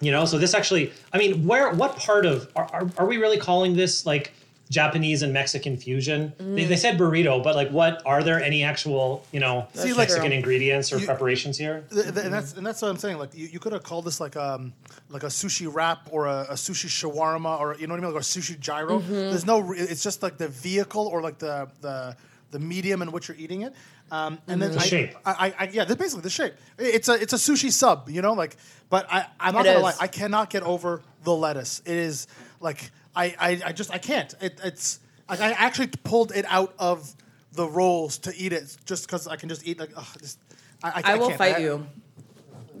you 0.00 0.12
know, 0.12 0.26
so 0.26 0.38
this 0.38 0.54
actually, 0.54 0.92
I 1.14 1.18
mean, 1.18 1.46
where 1.46 1.72
what 1.72 1.96
part 1.96 2.24
of 2.26 2.48
are, 2.54 2.68
are, 2.72 2.90
are 2.98 3.06
we 3.06 3.16
really 3.16 3.38
calling 3.38 3.74
this 3.74 4.04
like 4.06 4.32
Japanese 4.70 5.22
and 5.22 5.32
Mexican 5.32 5.76
fusion? 5.76 6.32
They, 6.38 6.64
they 6.64 6.76
said 6.76 6.98
burrito, 6.98 7.42
but 7.42 7.54
like, 7.56 7.70
what 7.70 8.02
are 8.04 8.22
there 8.22 8.42
any 8.42 8.62
actual 8.62 9.24
you 9.32 9.40
know 9.40 9.66
See, 9.74 9.88
like- 9.90 10.08
Mexican 10.08 10.32
ingredients 10.32 10.92
or 10.92 10.98
You- 10.98 11.06
preparations 11.06 11.56
here? 11.58 11.84
Th- 11.90 12.04
th- 12.12 12.24
and 12.24 12.32
that's 12.34 12.54
and 12.54 12.66
that's 12.66 12.82
what 12.82 12.88
I'm 12.90 12.96
saying. 12.98 13.18
Like 13.18 13.34
you, 13.34 13.46
you 13.46 13.58
could 13.58 13.72
have 13.72 13.82
called 13.82 14.04
this 14.04 14.20
like 14.20 14.36
um 14.36 14.72
like 15.08 15.22
a 15.22 15.26
sushi 15.26 15.72
wrap 15.72 16.08
or 16.10 16.26
a, 16.26 16.46
a 16.50 16.54
sushi 16.54 16.88
shawarma 16.88 17.58
or 17.60 17.76
you 17.76 17.86
know 17.86 17.94
what 17.94 18.00
I 18.00 18.06
mean, 18.06 18.12
like 18.14 18.22
a 18.22 18.24
sushi 18.24 18.58
gyro. 18.60 19.00
Mm-hmm. 19.00 19.12
There's 19.12 19.46
no. 19.46 19.60
re- 19.60 19.78
It's 19.78 20.02
just 20.02 20.22
like 20.22 20.36
the 20.38 20.48
vehicle 20.48 21.06
or 21.06 21.22
like 21.22 21.38
the 21.38 21.68
the 21.80 22.16
the 22.50 22.58
medium 22.58 23.02
in 23.02 23.12
which 23.12 23.28
you're 23.28 23.36
eating 23.36 23.62
it. 23.62 23.74
Um, 24.10 24.38
and 24.48 24.60
then 24.62 24.72
The 24.72 24.78
I, 24.80 24.82
shape. 24.84 25.14
I, 25.26 25.32
I, 25.58 25.64
I 25.64 25.68
yeah, 25.70 25.84
basically 25.84 26.22
the 26.22 26.30
shape. 26.30 26.54
It's 26.78 27.08
a 27.10 27.12
it's 27.14 27.34
a 27.34 27.36
sushi 27.36 27.70
sub, 27.70 28.08
you 28.08 28.22
know, 28.22 28.32
like. 28.32 28.56
But 28.90 29.06
I 29.12 29.26
I'm 29.38 29.52
not 29.52 29.66
It 29.66 29.74
gonna 29.74 29.78
is. 29.80 29.82
lie, 29.82 29.94
I 30.00 30.06
cannot 30.06 30.48
get 30.48 30.62
over 30.62 31.02
the 31.24 31.34
lettuce. 31.34 31.82
It 31.84 31.94
is 31.96 32.26
like 32.58 32.90
I 33.18 33.34
I, 33.38 33.60
I 33.66 33.72
just 33.72 33.90
I 33.92 33.98
can't. 33.98 34.32
It, 34.40 34.60
it's 34.64 35.00
like 35.28 35.40
I 35.40 35.50
actually 35.52 35.88
pulled 36.04 36.30
it 36.32 36.44
out 36.48 36.72
of 36.78 37.14
the 37.52 37.66
rolls 37.66 38.18
to 38.18 38.32
eat 38.36 38.52
it 38.52 38.76
just 38.84 39.06
because 39.06 39.26
I 39.26 39.36
can 39.36 39.48
just 39.48 39.66
eat 39.66 39.78
like 39.78 39.90
ugh, 39.96 40.06
just, 40.20 40.38
I, 40.82 40.88
I, 40.88 41.02
I 41.12 41.14
will 41.16 41.26
can't. 41.28 41.38
fight 41.38 41.56
I- 41.56 41.58
you. 41.58 41.86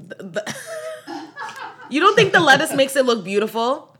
The- 0.08 0.22
the- 0.34 0.56
you 1.90 2.00
don't 2.00 2.14
think 2.14 2.32
the 2.32 2.40
lettuce 2.40 2.72
makes 2.74 2.94
it 2.96 3.04
look 3.04 3.24
beautiful? 3.24 3.96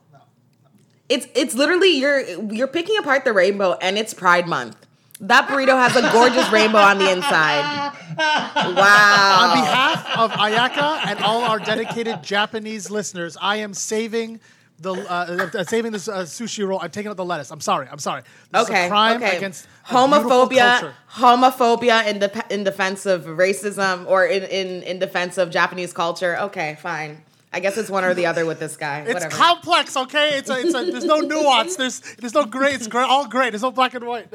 It's 1.09 1.27
it's 1.35 1.55
literally 1.55 1.91
you're 1.97 2.21
you're 2.53 2.69
picking 2.69 2.97
apart 2.99 3.25
the 3.25 3.33
rainbow 3.33 3.77
and 3.81 3.97
it's 3.99 4.13
Pride 4.15 4.47
Month. 4.47 4.77
That 5.21 5.49
burrito 5.49 5.75
has 5.77 5.97
a 5.97 6.03
gorgeous 6.13 6.49
rainbow 6.53 6.79
on 6.79 6.99
the 6.99 7.11
inside. 7.11 7.93
Wow. 8.17 9.49
On 9.51 9.59
behalf 9.59 10.19
of 10.19 10.31
Ayaka 10.33 11.07
and 11.07 11.19
all 11.21 11.43
our 11.43 11.59
dedicated 11.59 12.23
Japanese 12.23 12.89
listeners, 12.91 13.37
I 13.41 13.57
am 13.57 13.75
saving 13.75 14.39
the 14.81 14.95
uh, 14.95 15.49
uh, 15.55 15.65
saving 15.65 15.93
this 15.93 16.09
uh, 16.09 16.19
sushi 16.23 16.67
roll. 16.67 16.81
I'm 16.81 16.91
taking 16.91 17.11
out 17.11 17.17
the 17.17 17.25
lettuce. 17.25 17.51
I'm 17.51 17.61
sorry. 17.61 17.89
I'm 17.91 17.99
sorry. 17.99 18.23
This 18.53 18.63
is 18.63 18.69
Okay. 18.71 18.87
a 18.87 18.89
crime 18.89 19.17
okay. 19.23 19.37
against 19.37 19.67
homophobia. 19.87 20.93
Homophobia 21.13 22.07
in 22.07 22.19
de- 22.21 22.45
in 22.51 22.65
defense 22.65 23.05
of 23.07 23.25
racism 23.25 24.07
or 24.07 24.25
in, 24.27 24.45
in 24.45 24.83
in 24.85 24.99
defense 24.99 25.37
of 25.39 25.51
Japanese 25.51 25.93
culture. 25.93 26.39
Okay, 26.39 26.77
fine. 26.81 27.23
I 27.53 27.61
guess 27.61 27.79
it's 27.79 27.89
one 27.89 28.05
or 28.05 28.13
the 28.13 28.27
other 28.27 28.45
with 28.45 28.61
this 28.61 28.77
guy. 28.77 29.01
It's 29.01 29.15
Whatever. 29.15 29.35
complex, 29.35 29.97
okay? 29.97 30.37
It's 30.37 30.51
a, 30.51 30.61
it's 30.61 30.75
a, 30.75 30.85
there's 30.85 31.05
no 31.05 31.21
nuance. 31.33 31.77
There's 31.77 32.01
there's 32.19 32.35
no 32.35 32.45
gray. 32.45 32.75
It's 32.75 32.87
gray, 32.87 33.03
all 33.05 33.27
gray. 33.27 33.49
There's 33.51 33.63
no 33.63 33.71
black 33.71 33.95
and 33.95 34.05
white. 34.07 34.29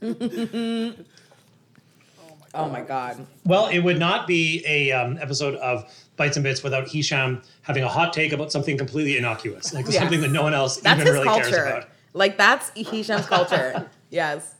oh 2.54 2.68
my 2.68 2.80
god. 2.82 3.26
Well, 3.44 3.66
it 3.66 3.80
would 3.80 3.98
not 3.98 4.26
be 4.26 4.64
a 4.66 4.92
um, 4.92 5.18
episode 5.20 5.56
of 5.56 5.84
Bites 6.16 6.36
and 6.36 6.44
Bits 6.44 6.62
without 6.62 6.88
Hisham 6.88 7.42
having 7.62 7.82
a 7.82 7.88
hot 7.88 8.12
take 8.12 8.32
about 8.32 8.52
something 8.52 8.78
completely 8.78 9.16
innocuous, 9.16 9.72
like 9.74 9.86
Yes. 9.86 9.96
something 9.98 10.20
that 10.20 10.30
no 10.30 10.42
one 10.42 10.54
else 10.54 10.76
That's 10.78 11.00
even 11.00 11.12
really 11.12 11.24
culture. 11.26 11.50
cares 11.50 11.68
about. 11.68 11.88
Like 12.12 12.36
that's 12.38 12.70
Hisham's 12.76 13.26
culture. 13.26 13.90
yes. 14.10 14.54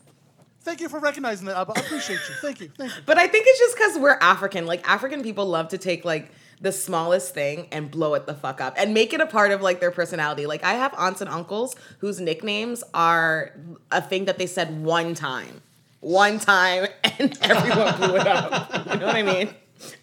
Thank 0.63 0.81
you 0.81 0.89
for 0.89 0.99
recognizing 0.99 1.47
that. 1.47 1.57
Aba. 1.57 1.75
I 1.77 1.81
appreciate 1.81 2.19
you. 2.29 2.35
Thank 2.41 2.61
you. 2.61 2.71
Thank 2.77 2.97
you. 2.97 3.03
But 3.07 3.19
I 3.19 3.27
think 3.29 3.45
it's 3.47 3.59
just 3.59 3.77
because 3.77 3.99
we're 3.99 4.19
African. 4.21 4.67
Like 4.67 4.89
African 4.89 5.23
people 5.23 5.47
love 5.47 5.69
to 5.69 5.79
take 5.79 6.05
like 6.05 6.31
the 6.61 6.73
smallest 6.73 7.35
thing 7.35 7.69
and 7.71 7.91
blow 7.91 8.15
it 8.15 8.27
the 8.27 8.33
fuck 8.35 8.61
up 8.61 8.75
and 8.79 8.95
make 8.95 9.13
it 9.13 9.21
a 9.21 9.27
part 9.27 9.51
of 9.51 9.61
like 9.61 9.81
their 9.81 9.91
personality. 9.91 10.47
Like 10.47 10.65
I 10.65 10.73
have 10.75 10.95
aunts 10.97 11.21
and 11.21 11.29
uncles 11.29 11.77
whose 11.99 12.19
nicknames 12.21 12.83
are 12.95 13.53
a 13.93 14.01
thing 14.01 14.25
that 14.25 14.39
they 14.39 14.47
said 14.47 14.83
one 14.83 15.15
time. 15.15 15.61
One 16.01 16.39
time 16.39 16.87
and 17.19 17.37
everyone 17.43 17.97
blew 17.99 18.17
it 18.17 18.27
up. 18.27 18.87
You 18.93 19.01
know 19.01 19.07
what 19.07 19.17
I 19.17 19.23
mean? 19.23 19.51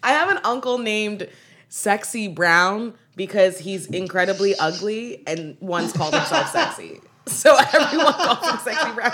I 0.02 0.12
have 0.12 0.30
an 0.30 0.38
uncle 0.44 0.78
named 0.78 1.28
Sexy 1.68 2.28
Brown 2.28 2.94
because 3.16 3.58
he's 3.58 3.86
incredibly 3.86 4.54
ugly 4.56 5.22
and 5.26 5.56
once 5.60 5.92
called 5.92 6.14
himself 6.14 6.48
sexy. 6.52 7.00
So 7.26 7.56
everyone 7.56 8.12
calls 8.14 8.50
him 8.50 8.58
Sexy 8.58 8.92
Brown. 8.94 9.12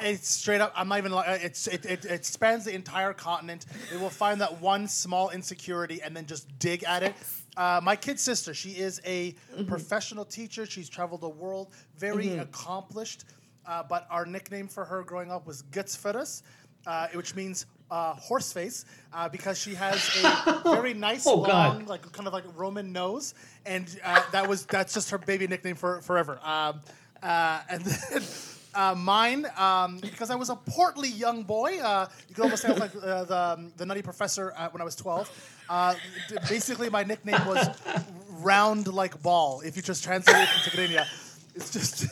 It's 0.00 0.28
straight 0.28 0.60
up. 0.60 0.72
I'm 0.74 0.88
not 0.88 0.98
even. 0.98 1.12
li- 1.12 1.22
It's 1.28 1.66
it, 1.68 1.84
it 1.86 2.04
it 2.04 2.24
spans 2.24 2.64
the 2.64 2.74
entire 2.74 3.12
continent. 3.12 3.66
They 3.90 3.96
will 3.98 4.10
find 4.10 4.40
that 4.40 4.60
one 4.60 4.88
small 4.88 5.30
insecurity 5.30 6.02
and 6.02 6.16
then 6.16 6.26
just 6.26 6.46
dig 6.58 6.82
at 6.84 7.02
it. 7.04 7.14
Uh, 7.56 7.80
my 7.82 7.94
kid 7.96 8.18
sister, 8.20 8.52
she 8.52 8.70
is 8.72 9.00
a 9.06 9.34
professional 9.68 10.24
teacher. 10.24 10.66
She's 10.66 10.88
traveled 10.88 11.20
the 11.20 11.28
world, 11.28 11.68
very 11.96 12.36
accomplished. 12.38 13.24
Uh, 13.64 13.82
but 13.88 14.06
our 14.10 14.26
nickname 14.26 14.68
for 14.68 14.84
her 14.84 15.02
growing 15.02 15.30
up 15.30 15.46
was 15.46 15.62
Gutsferus, 15.64 16.42
uh, 16.86 17.08
which 17.14 17.34
means 17.34 17.66
uh, 17.90 18.14
horse 18.14 18.52
face, 18.52 18.84
uh, 19.12 19.28
because 19.28 19.58
she 19.58 19.74
has 19.74 19.96
a 20.22 20.60
very 20.64 20.94
nice, 20.94 21.26
Oh, 21.26 21.44
God. 21.44 21.76
long, 21.78 21.86
like 21.86 22.10
kind 22.12 22.26
of 22.26 22.32
like 22.32 22.44
Roman 22.56 22.92
nose, 22.92 23.34
and 23.64 23.86
uh, 24.04 24.22
that 24.32 24.48
was 24.48 24.66
that's 24.66 24.92
just 24.94 25.10
her 25.10 25.18
baby 25.18 25.46
nickname 25.46 25.76
for 25.76 26.00
forever. 26.02 26.38
Um, 26.42 26.80
uh, 27.22 27.60
and 27.70 27.84
then 27.84 28.22
uh, 28.74 28.94
mine, 28.94 29.46
um, 29.56 29.98
because 29.98 30.30
I 30.30 30.34
was 30.34 30.50
a 30.50 30.56
portly 30.56 31.08
young 31.08 31.44
boy, 31.44 31.78
uh, 31.78 32.06
you 32.28 32.34
could 32.34 32.42
almost 32.44 32.62
say 32.62 32.68
I 32.68 32.72
was 32.72 32.80
like 32.80 32.92
the 32.92 33.36
um, 33.36 33.72
the 33.76 33.86
Nutty 33.86 34.02
Professor 34.02 34.52
uh, 34.56 34.68
when 34.70 34.80
I 34.80 34.84
was 34.84 34.96
twelve. 34.96 35.30
Uh, 35.68 35.94
basically, 36.48 36.90
my 36.90 37.02
nickname 37.04 37.44
was 37.46 37.68
round 38.40 38.86
like 38.88 39.20
ball. 39.22 39.60
If 39.64 39.76
you 39.76 39.82
just 39.82 40.04
translate 40.04 40.36
it 40.36 40.40
into 40.40 40.70
Tigrinya, 40.70 41.06
it's 41.54 41.70
just. 41.72 42.06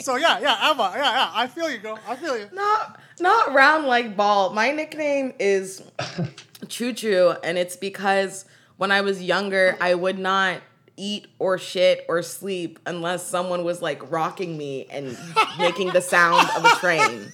So 0.00 0.16
yeah, 0.16 0.38
yeah, 0.40 0.70
Emma, 0.70 0.92
yeah, 0.94 1.02
yeah. 1.02 1.30
I 1.34 1.46
feel 1.46 1.70
you, 1.70 1.78
girl. 1.78 1.98
I 2.06 2.16
feel 2.16 2.36
you. 2.38 2.48
Not 2.52 3.00
not 3.20 3.52
round 3.54 3.86
like 3.86 4.16
ball. 4.16 4.50
My 4.52 4.70
nickname 4.70 5.32
is 5.38 5.82
Choo 6.68 6.92
Choo, 6.92 7.34
and 7.42 7.58
it's 7.58 7.76
because 7.76 8.44
when 8.76 8.90
I 8.92 9.00
was 9.00 9.22
younger, 9.22 9.76
I 9.80 9.94
would 9.94 10.18
not 10.18 10.60
eat 10.96 11.28
or 11.38 11.58
shit 11.58 12.04
or 12.08 12.22
sleep 12.22 12.78
unless 12.86 13.26
someone 13.26 13.64
was 13.64 13.80
like 13.80 14.10
rocking 14.10 14.58
me 14.58 14.86
and 14.90 15.16
making 15.58 15.92
the 15.92 16.00
sound 16.00 16.48
of 16.56 16.64
a 16.64 16.74
train. 16.76 17.32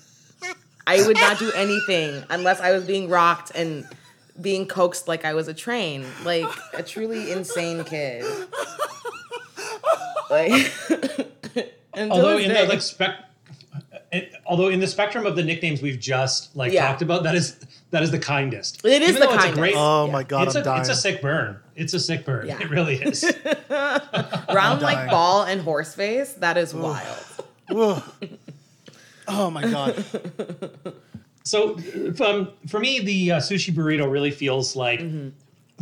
I 0.86 1.06
would 1.06 1.16
not 1.16 1.38
do 1.38 1.50
anything 1.52 2.24
unless 2.28 2.60
I 2.60 2.72
was 2.72 2.84
being 2.84 3.08
rocked 3.08 3.52
and 3.54 3.86
being 4.40 4.66
coaxed 4.66 5.08
like 5.08 5.24
I 5.24 5.32
was 5.34 5.48
a 5.48 5.54
train, 5.54 6.04
like 6.24 6.46
a 6.74 6.82
truly 6.82 7.32
insane 7.32 7.84
kid. 7.84 8.24
Like, 10.30 10.72
until 11.96 12.12
although 12.16 12.38
in 12.38 12.48
day. 12.50 12.62
the 12.62 12.68
like 12.68 12.82
spec 12.82 13.16
it, 14.12 14.32
although 14.46 14.68
in 14.68 14.78
the 14.80 14.86
spectrum 14.86 15.26
of 15.26 15.34
the 15.36 15.42
nicknames 15.42 15.82
we've 15.82 15.98
just 15.98 16.54
like 16.56 16.72
Yeah. 16.72 16.86
talked 16.88 17.02
about 17.02 17.22
that 17.24 17.34
is 17.34 17.56
that 17.90 18.02
is 18.02 18.10
the 18.10 18.18
kindest 18.18 18.84
It 18.84 19.02
is 19.02 19.08
Even 19.10 19.20
the 19.20 19.26
though 19.26 19.34
it's 19.34 19.44
a 19.44 19.46
kindest. 19.48 19.58
great 19.60 19.74
Oh 19.76 20.06
Yeah. 20.06 20.12
my 20.12 20.22
god, 20.22 20.46
it's 20.46 20.56
I'm 20.56 20.62
a 20.62 20.64
dying. 20.64 20.80
it's 20.80 20.88
a 20.90 20.94
sick 20.94 21.20
burn 21.22 21.58
it's 21.76 21.94
a 21.94 22.00
sick 22.00 22.24
burn 22.24 22.46
Yeah. 22.46 22.60
it 22.60 22.70
really 22.70 22.96
is 22.96 23.24
round 23.70 24.82
like 24.82 24.96
dying. 24.96 25.10
ball 25.10 25.42
and 25.44 25.60
horse 25.60 25.94
face, 25.94 26.32
that 26.34 26.56
is 26.56 26.72
wild. 26.74 27.24
Ugh. 27.74 28.02
oh 29.26 29.50
my 29.50 29.62
god. 29.68 30.04
so 31.44 31.78
um, 32.24 32.50
for 32.68 32.78
me 32.80 33.00
the 33.00 33.32
uh, 33.32 33.38
sushi 33.40 33.74
burrito 33.74 34.10
really 34.10 34.30
feels 34.30 34.76
like 34.76 35.02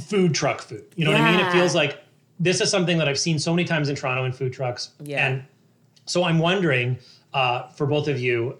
food 0.06 0.34
truck 0.34 0.60
food 0.62 0.84
you 0.96 1.04
know 1.04 1.12
what 1.12 1.20
i 1.20 1.30
mean 1.36 1.44
it 1.44 1.52
feels 1.52 1.74
like 1.74 1.98
this 2.40 2.60
is 2.60 2.70
something 2.70 2.98
that 2.98 3.08
i've 3.08 3.18
seen 3.18 3.38
so 3.38 3.52
many 3.52 3.66
times 3.66 3.88
in 3.88 3.94
toronto 3.96 4.24
in 4.24 4.32
food 4.32 4.52
trucks 4.52 4.90
Yeah. 5.02 5.26
and 5.26 5.44
so 6.06 6.24
i'm 6.24 6.38
wondering 6.38 6.98
uh, 7.34 7.68
for 7.68 7.86
both 7.86 8.08
of 8.08 8.20
you 8.20 8.58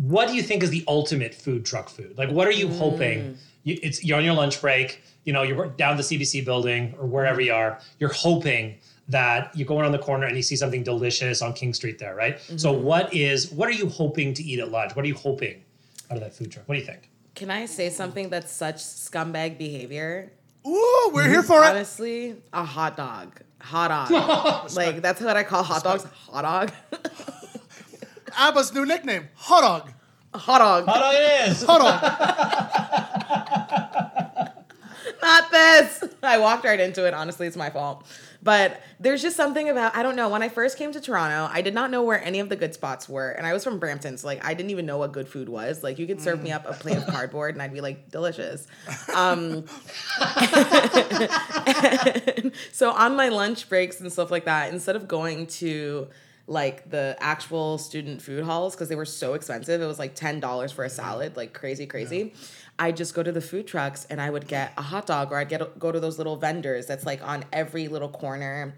what 0.00 0.28
do 0.28 0.34
you 0.34 0.42
think 0.42 0.62
is 0.62 0.70
the 0.70 0.84
ultimate 0.88 1.34
food 1.34 1.64
truck 1.64 1.88
food? 1.90 2.16
Like, 2.16 2.30
what 2.30 2.46
are 2.48 2.52
you 2.52 2.68
hoping? 2.68 3.36
You, 3.64 3.78
it's 3.82 4.02
you're 4.02 4.16
on 4.16 4.24
your 4.24 4.34
lunch 4.34 4.60
break. 4.60 5.02
You 5.24 5.34
know, 5.34 5.42
you're 5.42 5.66
down 5.66 5.98
the 5.98 6.02
CBC 6.02 6.44
building 6.44 6.94
or 6.98 7.06
wherever 7.06 7.40
you 7.40 7.52
are. 7.52 7.78
You're 7.98 8.12
hoping 8.12 8.78
that 9.08 9.54
you 9.54 9.64
go 9.66 9.78
around 9.78 9.92
the 9.92 9.98
corner 9.98 10.26
and 10.26 10.36
you 10.36 10.42
see 10.42 10.56
something 10.56 10.82
delicious 10.82 11.42
on 11.42 11.52
King 11.52 11.74
Street 11.74 11.98
there, 11.98 12.14
right? 12.14 12.40
So, 12.56 12.72
what 12.72 13.12
is 13.12 13.50
what 13.52 13.68
are 13.68 13.72
you 13.72 13.88
hoping 13.88 14.32
to 14.34 14.42
eat 14.42 14.58
at 14.58 14.70
lunch? 14.70 14.96
What 14.96 15.04
are 15.04 15.08
you 15.08 15.14
hoping 15.14 15.62
out 16.10 16.16
of 16.16 16.22
that 16.22 16.34
food 16.34 16.50
truck? 16.50 16.66
What 16.66 16.76
do 16.76 16.80
you 16.80 16.86
think? 16.86 17.10
Can 17.34 17.50
I 17.50 17.66
say 17.66 17.90
something 17.90 18.30
that's 18.30 18.52
such 18.52 18.76
scumbag 18.76 19.58
behavior? 19.58 20.32
Ooh, 20.66 21.10
we're 21.12 21.28
here 21.28 21.42
for 21.42 21.62
it. 21.62 21.68
Honestly, 21.68 22.36
a 22.52 22.64
hot 22.64 22.96
dog. 22.96 23.40
Hot 23.60 23.88
dog. 24.10 24.72
like 24.74 25.02
that's 25.02 25.20
what 25.20 25.36
I 25.36 25.42
call 25.44 25.62
hot 25.62 25.82
dogs. 25.84 26.04
Hot 26.30 26.42
dog. 26.42 26.72
Aba's 28.40 28.72
new 28.72 28.86
nickname, 28.86 29.28
hot 29.34 29.60
dog. 29.60 29.92
hot 30.34 30.58
dog. 30.58 30.86
Hot 30.86 31.00
dog 31.00 31.14
it 31.14 31.48
is. 31.50 31.62
Hot 31.68 31.80
dog. 31.80 32.00
Not 35.22 35.50
this. 35.50 36.04
I 36.22 36.38
walked 36.38 36.64
right 36.64 36.80
into 36.80 37.06
it. 37.06 37.12
Honestly, 37.14 37.46
it's 37.46 37.56
my 37.56 37.68
fault. 37.70 38.06
But 38.42 38.80
there's 38.98 39.20
just 39.20 39.36
something 39.36 39.68
about 39.68 39.94
I 39.94 40.02
don't 40.02 40.16
know. 40.16 40.28
When 40.28 40.42
I 40.42 40.48
first 40.48 40.78
came 40.78 40.92
to 40.92 41.00
Toronto, 41.00 41.48
I 41.52 41.62
did 41.62 41.74
not 41.74 41.90
know 41.90 42.02
where 42.02 42.22
any 42.22 42.40
of 42.40 42.48
the 42.48 42.56
good 42.56 42.72
spots 42.72 43.08
were, 43.08 43.30
and 43.30 43.46
I 43.46 43.52
was 43.52 43.64
from 43.64 43.78
Brampton, 43.78 44.16
so 44.16 44.26
like 44.26 44.44
I 44.44 44.54
didn't 44.54 44.70
even 44.70 44.86
know 44.86 44.98
what 44.98 45.12
good 45.12 45.28
food 45.28 45.48
was. 45.48 45.82
Like 45.82 45.98
you 45.98 46.06
could 46.06 46.20
serve 46.20 46.42
me 46.42 46.50
up 46.50 46.64
a 46.66 46.72
plate 46.72 46.96
of 46.96 47.06
cardboard, 47.06 47.54
and 47.54 47.62
I'd 47.62 47.72
be 47.72 47.80
like 47.80 48.10
delicious. 48.10 48.66
Um, 49.14 49.64
so 52.72 52.92
on 52.92 53.16
my 53.16 53.28
lunch 53.28 53.68
breaks 53.68 54.00
and 54.00 54.12
stuff 54.12 54.30
like 54.30 54.44
that, 54.44 54.72
instead 54.72 54.96
of 54.96 55.08
going 55.08 55.46
to 55.46 56.08
like 56.46 56.90
the 56.90 57.16
actual 57.20 57.78
student 57.78 58.20
food 58.20 58.44
halls 58.44 58.74
because 58.74 58.88
they 58.88 58.96
were 58.96 59.04
so 59.04 59.34
expensive, 59.34 59.80
it 59.80 59.86
was 59.86 59.98
like 59.98 60.14
ten 60.14 60.40
dollars 60.40 60.72
for 60.72 60.84
a 60.84 60.90
salad, 60.90 61.36
like 61.36 61.52
crazy, 61.52 61.86
crazy. 61.86 62.34
I 62.80 62.92
just 62.92 63.14
go 63.14 63.22
to 63.22 63.30
the 63.30 63.42
food 63.42 63.66
trucks 63.66 64.06
and 64.08 64.20
I 64.22 64.30
would 64.30 64.48
get 64.48 64.72
a 64.78 64.82
hot 64.82 65.06
dog, 65.06 65.30
or 65.30 65.36
I'd 65.36 65.50
get 65.50 65.78
go 65.78 65.92
to 65.92 66.00
those 66.00 66.16
little 66.16 66.36
vendors 66.36 66.86
that's 66.86 67.04
like 67.04 67.22
on 67.22 67.44
every 67.52 67.86
little 67.88 68.08
corner. 68.08 68.74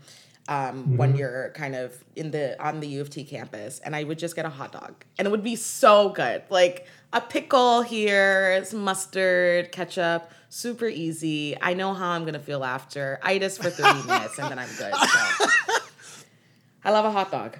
Um, 0.49 0.97
when 0.97 1.15
you're 1.15 1.53
kind 1.55 1.77
of 1.77 2.03
in 2.17 2.33
the 2.33 2.61
on 2.61 2.81
the 2.81 2.89
U 2.89 3.01
of 3.01 3.11
T 3.11 3.23
campus, 3.23 3.79
and 3.79 3.95
I 3.95 4.03
would 4.03 4.19
just 4.19 4.35
get 4.35 4.45
a 4.45 4.51
hot 4.51 4.73
dog, 4.73 5.05
and 5.17 5.27
it 5.27 5.31
would 5.31 5.45
be 5.45 5.55
so 5.55 6.09
good, 6.09 6.43
like 6.51 6.89
a 7.13 7.21
pickle 7.21 7.83
here, 7.83 8.65
some 8.65 8.81
mustard, 8.81 9.71
ketchup, 9.71 10.33
super 10.49 10.89
easy. 10.89 11.57
I 11.63 11.75
know 11.75 11.95
how 11.95 12.11
I'm 12.11 12.25
gonna 12.25 12.41
feel 12.41 12.65
after. 12.65 13.21
Itis 13.23 13.57
for 13.57 13.71
30 13.71 14.05
minutes, 14.09 14.37
and 14.41 14.51
then 14.51 14.59
I'm 14.59 14.69
good. 14.77 14.93
So. 14.93 15.75
I 16.85 16.91
love 16.91 17.05
a 17.05 17.13
hot 17.13 17.31
dog. 17.31 17.57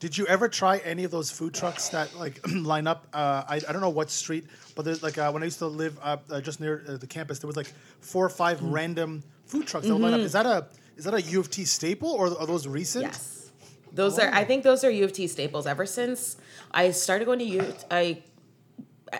Did 0.00 0.16
you 0.16 0.26
ever 0.26 0.48
try 0.48 0.78
any 0.78 1.04
of 1.04 1.10
those 1.10 1.30
food 1.30 1.52
trucks 1.54 1.90
that 1.90 2.16
like 2.16 2.40
line 2.52 2.86
up? 2.86 3.06
Uh, 3.12 3.44
I, 3.46 3.56
I 3.56 3.72
don't 3.72 3.82
know 3.82 3.90
what 3.90 4.10
street, 4.10 4.46
but 4.74 4.84
there's 4.84 5.02
like 5.02 5.18
uh, 5.18 5.30
when 5.30 5.42
I 5.42 5.46
used 5.46 5.58
to 5.58 5.66
live 5.66 5.98
uh, 6.02 6.16
uh, 6.30 6.40
just 6.40 6.58
near 6.58 6.82
uh, 6.88 6.96
the 6.96 7.06
campus, 7.06 7.38
there 7.38 7.46
was 7.46 7.56
like 7.56 7.72
four 8.00 8.24
or 8.24 8.30
five 8.30 8.60
Mm. 8.60 8.72
random 8.72 9.22
food 9.46 9.66
trucks 9.66 9.86
that 9.86 9.92
would 9.94 10.02
line 10.02 10.14
up. 10.14 10.20
Is 10.20 10.32
that 10.32 10.46
a 10.46 10.66
is 10.96 11.04
that 11.04 11.14
a 11.14 11.20
U 11.22 11.38
of 11.40 11.50
T 11.50 11.64
staple 11.64 12.10
or 12.10 12.26
are 12.26 12.46
those 12.46 12.66
recent? 12.66 13.04
Yes. 13.04 13.50
Those 13.92 14.18
are 14.18 14.32
I 14.32 14.44
think 14.44 14.62
those 14.64 14.84
are 14.84 14.90
U 14.90 15.04
of 15.04 15.12
T 15.12 15.26
staples 15.26 15.66
ever 15.66 15.84
since 15.84 16.36
I 16.72 16.92
started 16.92 17.26
going 17.26 17.40
to 17.40 17.44
U 17.44 17.74
I 17.90 18.22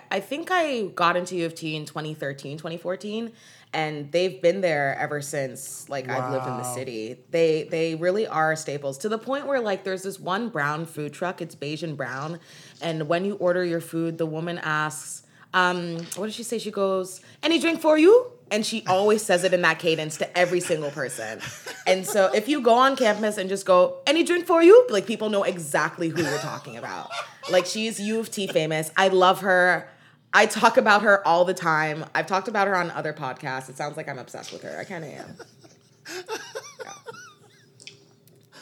I 0.09 0.19
think 0.19 0.49
I 0.51 0.83
got 0.87 1.15
into 1.17 1.35
U 1.35 1.45
of 1.45 1.55
T 1.55 1.75
in 1.75 1.85
2013, 1.85 2.57
2014 2.57 3.31
and 3.73 4.11
they've 4.11 4.41
been 4.41 4.61
there 4.61 4.97
ever 4.99 5.21
since 5.21 5.87
like 5.87 6.09
I've 6.09 6.31
lived 6.31 6.47
in 6.47 6.57
the 6.57 6.73
city. 6.73 7.17
They 7.31 7.63
they 7.63 7.95
really 7.95 8.27
are 8.27 8.55
staples 8.55 8.97
to 8.99 9.09
the 9.09 9.17
point 9.17 9.47
where 9.47 9.61
like 9.61 9.83
there's 9.83 10.03
this 10.03 10.19
one 10.19 10.49
brown 10.49 10.85
food 10.85 11.13
truck, 11.13 11.41
it's 11.41 11.55
beige 11.55 11.83
and 11.83 11.95
brown, 11.95 12.39
and 12.81 13.07
when 13.07 13.23
you 13.23 13.35
order 13.35 13.63
your 13.63 13.81
food, 13.81 14.17
the 14.17 14.25
woman 14.25 14.57
asks, 14.57 15.23
um, 15.53 15.97
what 16.15 16.25
does 16.25 16.35
she 16.35 16.43
say? 16.43 16.57
She 16.57 16.71
goes, 16.71 17.21
"Any 17.43 17.59
drink 17.59 17.81
for 17.81 17.97
you?" 17.97 18.31
And 18.51 18.65
she 18.65 18.83
always 18.85 19.23
says 19.23 19.43
it 19.45 19.53
in 19.53 19.61
that 19.61 19.79
cadence 19.79 20.17
to 20.17 20.37
every 20.37 20.59
single 20.59 20.91
person. 20.91 21.39
And 21.87 22.05
so 22.05 22.29
if 22.33 22.49
you 22.49 22.61
go 22.61 22.73
on 22.73 22.95
campus 22.97 23.37
and 23.37 23.49
just 23.49 23.65
go, 23.65 23.97
"Any 24.05 24.23
drink 24.23 24.45
for 24.45 24.61
you?" 24.61 24.85
like 24.89 25.07
people 25.07 25.29
know 25.29 25.43
exactly 25.43 26.09
who 26.09 26.21
you're 26.21 26.37
talking 26.39 26.77
about. 26.77 27.09
Like 27.49 27.65
she's 27.65 27.99
U 27.99 28.19
of 28.19 28.29
T 28.29 28.47
famous. 28.47 28.91
I 28.97 29.07
love 29.07 29.39
her. 29.41 29.89
I 30.33 30.45
talk 30.45 30.77
about 30.77 31.01
her 31.01 31.25
all 31.27 31.45
the 31.45 31.53
time. 31.53 32.05
I've 32.13 32.27
talked 32.27 32.47
about 32.47 32.67
her 32.67 32.75
on 32.75 32.91
other 32.91 33.13
podcasts. 33.13 33.69
It 33.69 33.77
sounds 33.77 33.97
like 33.97 34.07
I'm 34.07 34.19
obsessed 34.19 34.51
with 34.51 34.63
her. 34.63 34.77
I 34.77 34.83
kind 34.83 35.03
of 35.03 35.11
am. 35.11 35.35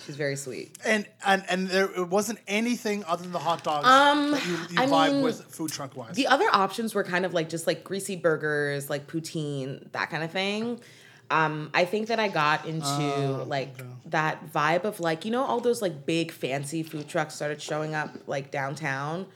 Yeah. 0.09 0.13
She's 0.13 0.15
very 0.17 0.35
sweet. 0.35 0.77
And 0.85 1.05
and 1.25 1.43
and 1.49 1.67
there 1.67 1.85
it 1.95 2.09
wasn't 2.09 2.39
anything 2.47 3.03
other 3.05 3.23
than 3.23 3.31
the 3.31 3.39
hot 3.39 3.63
dogs 3.63 3.87
Um, 3.87 4.31
that 4.31 4.45
you, 4.45 4.53
you 4.53 4.81
I 4.81 4.85
vibe 4.87 5.11
mean, 5.13 5.21
with 5.23 5.41
food 5.45 5.71
truck 5.71 5.95
wise. 5.95 6.15
The 6.15 6.27
other 6.27 6.47
options 6.51 6.95
were 6.95 7.03
kind 7.03 7.25
of 7.25 7.33
like 7.33 7.49
just 7.49 7.67
like 7.67 7.83
greasy 7.83 8.15
burgers, 8.15 8.89
like 8.89 9.07
poutine, 9.07 9.91
that 9.91 10.09
kind 10.09 10.23
of 10.23 10.31
thing. 10.31 10.79
Um, 11.31 11.69
I 11.75 11.85
think 11.85 12.07
that 12.07 12.19
I 12.19 12.27
got 12.27 12.65
into 12.65 12.85
Oh, 12.87 13.45
like 13.47 13.75
that 14.09 14.51
vibe 14.51 14.83
of 14.85 14.99
like 14.99 15.25
you 15.25 15.31
know 15.31 15.43
all 15.43 15.59
those 15.59 15.81
like 15.81 16.05
big 16.05 16.31
fancy 16.31 16.81
food 16.81 17.07
trucks 17.07 17.35
started 17.35 17.61
showing 17.61 17.93
up 17.93 18.09
like 18.25 18.49
downtown 18.49 19.27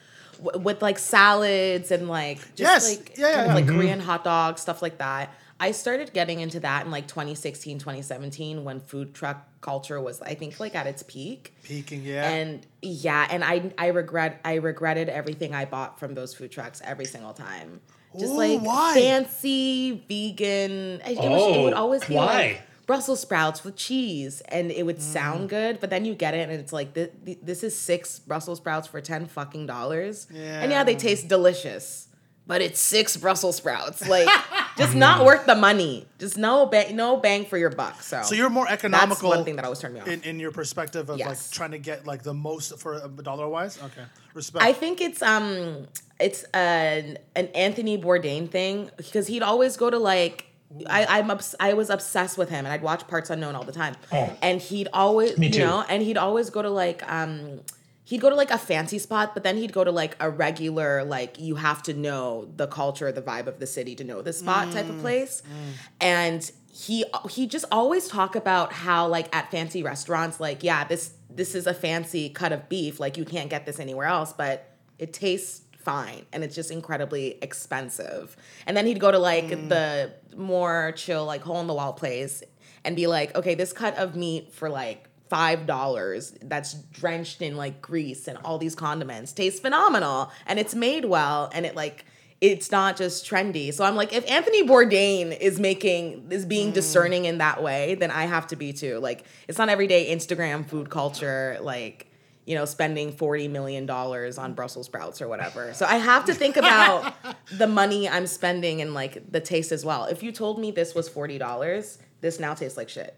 w- 0.44 0.60
with 0.64 0.82
like 0.82 0.98
salads 0.98 1.92
and 1.92 2.08
like 2.10 2.40
just 2.56 2.60
Yes. 2.60 2.90
like 2.98 3.18
Yeah, 3.18 3.28
yeah, 3.30 3.36
kind 3.36 3.42
of 3.42 3.48
yeah. 3.48 3.54
like 3.56 3.68
Korean 3.68 4.00
hot 4.00 4.24
dogs 4.24 4.62
stuff 4.62 4.82
like 4.82 4.98
that. 4.98 5.32
I 5.60 5.72
started 5.72 6.14
getting 6.14 6.40
into 6.40 6.60
that 6.62 6.84
in 6.86 6.92
like 6.92 7.08
2016, 7.08 7.78
2017 7.78 8.64
when 8.64 8.80
food 8.80 9.14
truck 9.14 9.48
culture 9.64 10.00
was 10.00 10.22
I 10.22 10.36
think 10.36 10.60
like 10.60 10.76
at 10.76 10.86
its 10.86 11.02
peak. 11.02 11.56
Peaking, 11.64 12.04
yeah. 12.04 12.30
And 12.30 12.66
yeah, 12.84 13.28
and 13.32 13.44
I 13.44 13.72
I 13.80 13.88
regret 13.88 14.40
I 14.46 14.56
regretted 14.56 15.10
everything 15.10 15.56
I 15.56 15.66
bought 15.66 16.00
from 16.00 16.14
those 16.14 16.36
food 16.36 16.52
trucks 16.52 16.82
every 16.86 17.06
single 17.06 17.34
time. 17.34 17.82
Just 18.20 18.34
Ooh, 18.34 18.38
like 18.38 18.60
why? 18.62 18.94
fancy 18.94 19.92
vegan. 20.08 21.02
It, 21.02 21.18
it 21.18 21.30
was, 21.30 21.58
it 21.58 21.62
would 21.64 21.74
Oh, 21.74 21.78
always 21.78 22.04
be 22.06 22.14
why? 22.14 22.26
like 22.26 22.62
Brussels 22.86 23.22
sprouts 23.22 23.64
with 23.64 23.76
cheese, 23.76 24.42
and 24.50 24.70
it 24.70 24.86
would 24.86 24.98
Mm. 24.98 25.02
sound 25.18 25.50
good, 25.50 25.80
but 25.80 25.90
then 25.90 26.04
you 26.06 26.14
get 26.14 26.34
it, 26.36 26.50
and 26.50 26.60
it's 26.60 26.74
like 26.74 26.94
th- 26.94 27.12
th- 27.26 27.40
this 27.42 27.64
is 27.64 27.76
six 27.76 28.20
Brussels 28.20 28.60
sprouts 28.60 28.88
for 28.88 29.00
ten 29.02 29.26
fucking 29.26 29.66
dollars, 29.66 30.28
Yeah. 30.30 30.62
and 30.62 30.70
yeah, 30.72 30.84
they 30.84 30.94
taste 30.96 31.28
delicious, 31.30 32.10
but 32.46 32.62
it's 32.62 32.80
six 32.82 33.16
Brussels 33.18 33.56
sprouts, 33.56 34.06
like 34.08 34.28
just 34.78 34.96
not 34.96 35.26
worth 35.26 35.46
the 35.46 35.56
money, 35.56 36.06
just 36.20 36.38
no 36.38 36.66
bang, 36.66 36.96
no 36.96 37.18
bang 37.18 37.46
for 37.46 37.58
your 37.58 37.70
buck. 37.70 38.02
So, 38.02 38.22
So 38.24 38.36
you're 38.36 38.50
more 38.50 38.68
economical. 38.70 39.30
that's 39.30 39.38
one 39.38 39.46
thing 39.46 39.56
that 39.58 39.66
always 39.66 39.80
turned 39.80 39.94
me 39.96 40.02
off. 40.02 40.08
in, 40.08 40.22
in 40.24 40.40
your 40.40 40.52
perspective 40.52 41.10
of 41.10 41.18
Yes. 41.20 41.28
like 41.28 41.52
trying 41.52 41.72
to 41.72 41.80
get 41.80 42.06
like 42.08 42.24
the 42.24 42.34
most 42.34 42.80
for 42.80 42.96
a 42.96 43.08
dollar 43.08 43.48
wise. 43.48 43.78
Okay, 43.78 44.04
respect. 44.34 44.64
I 44.66 44.74
think 44.74 45.02
it's 45.02 45.22
um 45.22 45.88
it's 46.20 46.44
an 46.54 47.18
an 47.36 47.48
Anthony 47.50 47.98
Bourdain 47.98 48.50
thing 48.50 48.90
because 48.98 49.28
he'd 49.28 49.44
always 49.44 49.78
go 49.78 49.90
to 49.90 49.98
like 50.00 50.48
I 50.88 51.06
I'm 51.20 51.30
obs- 51.30 51.56
I 51.60 51.74
was 51.74 51.90
obsessed 51.92 52.38
with 52.38 52.50
him 52.50 52.66
and 52.66 52.70
I'd 52.74 52.82
watch 52.82 53.08
Parts 53.08 53.30
Unknown 53.30 53.56
all 53.56 53.64
the 53.64 53.72
time. 53.72 53.96
Oh. 54.12 54.36
And 54.42 54.60
he'd 54.60 54.88
always 54.92 55.38
Me 55.38 55.48
you 55.48 55.54
too. 55.54 55.60
know 55.60 55.84
and 55.88 56.02
he'd 56.02 56.18
always 56.18 56.50
go 56.50 56.62
to 56.64 56.70
like 56.70 57.04
um 57.12 57.62
he'd 58.06 58.22
go 58.22 58.30
to 58.30 58.36
like 58.36 58.52
a 58.52 58.58
fancy 58.58 59.00
spot 59.00 59.34
but 59.34 59.44
then 59.44 59.58
he'd 59.58 59.74
go 59.74 59.84
to 59.84 59.92
like 59.92 60.16
a 60.20 60.30
regular 60.30 61.04
like 61.04 61.40
you 61.40 61.56
have 61.56 61.82
to 61.84 61.94
know 61.94 62.50
the 62.56 62.68
culture 62.68 63.12
the 63.12 63.22
vibe 63.22 63.48
of 63.48 63.60
the 63.60 63.68
city 63.68 63.96
to 63.96 64.04
know 64.04 64.22
the 64.22 64.34
spot 64.34 64.72
type 64.72 64.90
of 64.90 64.96
mm, 64.96 65.02
place. 65.02 65.42
Mm. 65.42 65.74
And 66.02 66.52
he 66.72 67.06
he 67.30 67.48
just 67.48 67.66
always 67.72 68.08
talk 68.08 68.36
about 68.36 68.74
how 68.74 69.08
like 69.08 69.34
at 69.36 69.52
fancy 69.52 69.84
restaurants 69.84 70.40
like 70.40 70.64
yeah 70.64 70.84
this 70.84 71.14
this 71.30 71.56
is 71.56 71.68
a 71.68 71.74
fancy 71.74 72.30
cut 72.30 72.52
of 72.52 72.68
beef 72.68 73.00
like 73.00 73.18
you 73.18 73.26
can't 73.26 73.50
get 73.50 73.66
this 73.66 73.80
anywhere 73.80 74.08
else 74.08 74.34
but 74.34 74.70
it 75.00 75.14
tastes 75.14 75.62
fine 75.84 76.26
and 76.32 76.44
it's 76.44 76.56
just 76.56 76.72
incredibly 76.72 77.38
expensive. 77.42 78.36
And 78.66 78.76
then 78.76 78.86
he'd 78.86 79.00
go 79.00 79.12
to 79.12 79.20
like 79.20 79.46
mm. 79.46 79.70
the 79.70 80.14
more 80.36 80.94
chill 80.96 81.26
like 81.26 81.42
hole 81.42 81.60
in 81.60 81.68
the 81.68 81.74
wall 81.74 81.94
place 81.94 82.42
and 82.84 82.96
be 82.96 83.08
like 83.08 83.36
okay 83.36 83.56
this 83.56 83.74
cut 83.74 83.96
of 83.98 84.16
meat 84.16 84.54
for 84.54 84.70
like 84.70 85.10
five 85.34 85.66
dollars 85.66 86.38
that's 86.44 86.76
drenched 86.92 87.42
in 87.42 87.58
like 87.58 87.82
grease 87.82 88.28
and 88.28 88.38
all 88.46 88.60
these 88.60 88.76
condiments 88.76 89.32
tastes 89.32 89.60
phenomenal 89.60 90.32
and 90.46 90.60
it's 90.60 90.76
made 90.76 91.06
well 91.06 91.50
and 91.56 91.66
it 91.66 91.76
like 91.76 92.06
it's 92.40 92.72
not 92.72 92.98
just 92.98 93.26
trendy. 93.26 93.74
So 93.74 93.86
I'm 93.86 93.96
like, 93.96 94.12
if 94.12 94.30
Anthony 94.30 94.68
Bourdain 94.68 95.36
is 95.40 95.62
making 95.62 96.28
is 96.30 96.46
being 96.46 96.72
mm. 96.72 96.74
discerning 96.74 97.24
in 97.24 97.38
that 97.38 97.64
way, 97.64 97.96
then 97.96 98.12
I 98.12 98.26
have 98.26 98.48
to 98.48 98.58
be 98.58 98.74
too. 98.74 99.00
Like, 99.00 99.24
it's 99.48 99.58
not 99.58 99.70
everyday 99.70 100.14
Instagram 100.14 100.68
food 100.68 100.90
culture, 100.90 101.58
like, 101.62 102.12
you 102.46 102.56
know, 102.56 102.66
spending 102.66 103.14
$40 103.14 103.50
million 103.50 103.90
on 103.90 104.54
Brussels 104.56 104.88
sprouts 104.88 105.22
or 105.22 105.30
whatever. 105.30 105.74
So 105.74 105.86
I 105.86 105.96
have 105.96 106.26
to 106.26 106.34
think 106.34 106.58
about 106.58 107.16
the 107.54 107.68
money 107.68 108.10
I'm 108.10 108.28
spending 108.28 108.82
and 108.82 108.94
like 108.94 109.32
the 109.32 109.40
taste 109.40 109.72
as 109.72 109.86
well. 109.86 110.04
If 110.04 110.22
you 110.22 110.34
told 110.34 110.60
me 110.60 110.72
this 110.72 110.94
was 110.94 111.10
$40, 111.10 111.98
this 112.20 112.42
now 112.42 112.54
tastes 112.56 112.78
like 112.78 112.90
shit. 112.90 113.18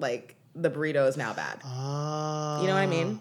Like 0.00 0.34
the 0.54 0.70
burrito 0.70 1.08
is 1.08 1.16
now 1.16 1.32
bad. 1.32 1.60
Ah. 1.64 2.60
you 2.60 2.66
know 2.66 2.74
what 2.74 2.80
I 2.80 2.86
mean? 2.86 3.20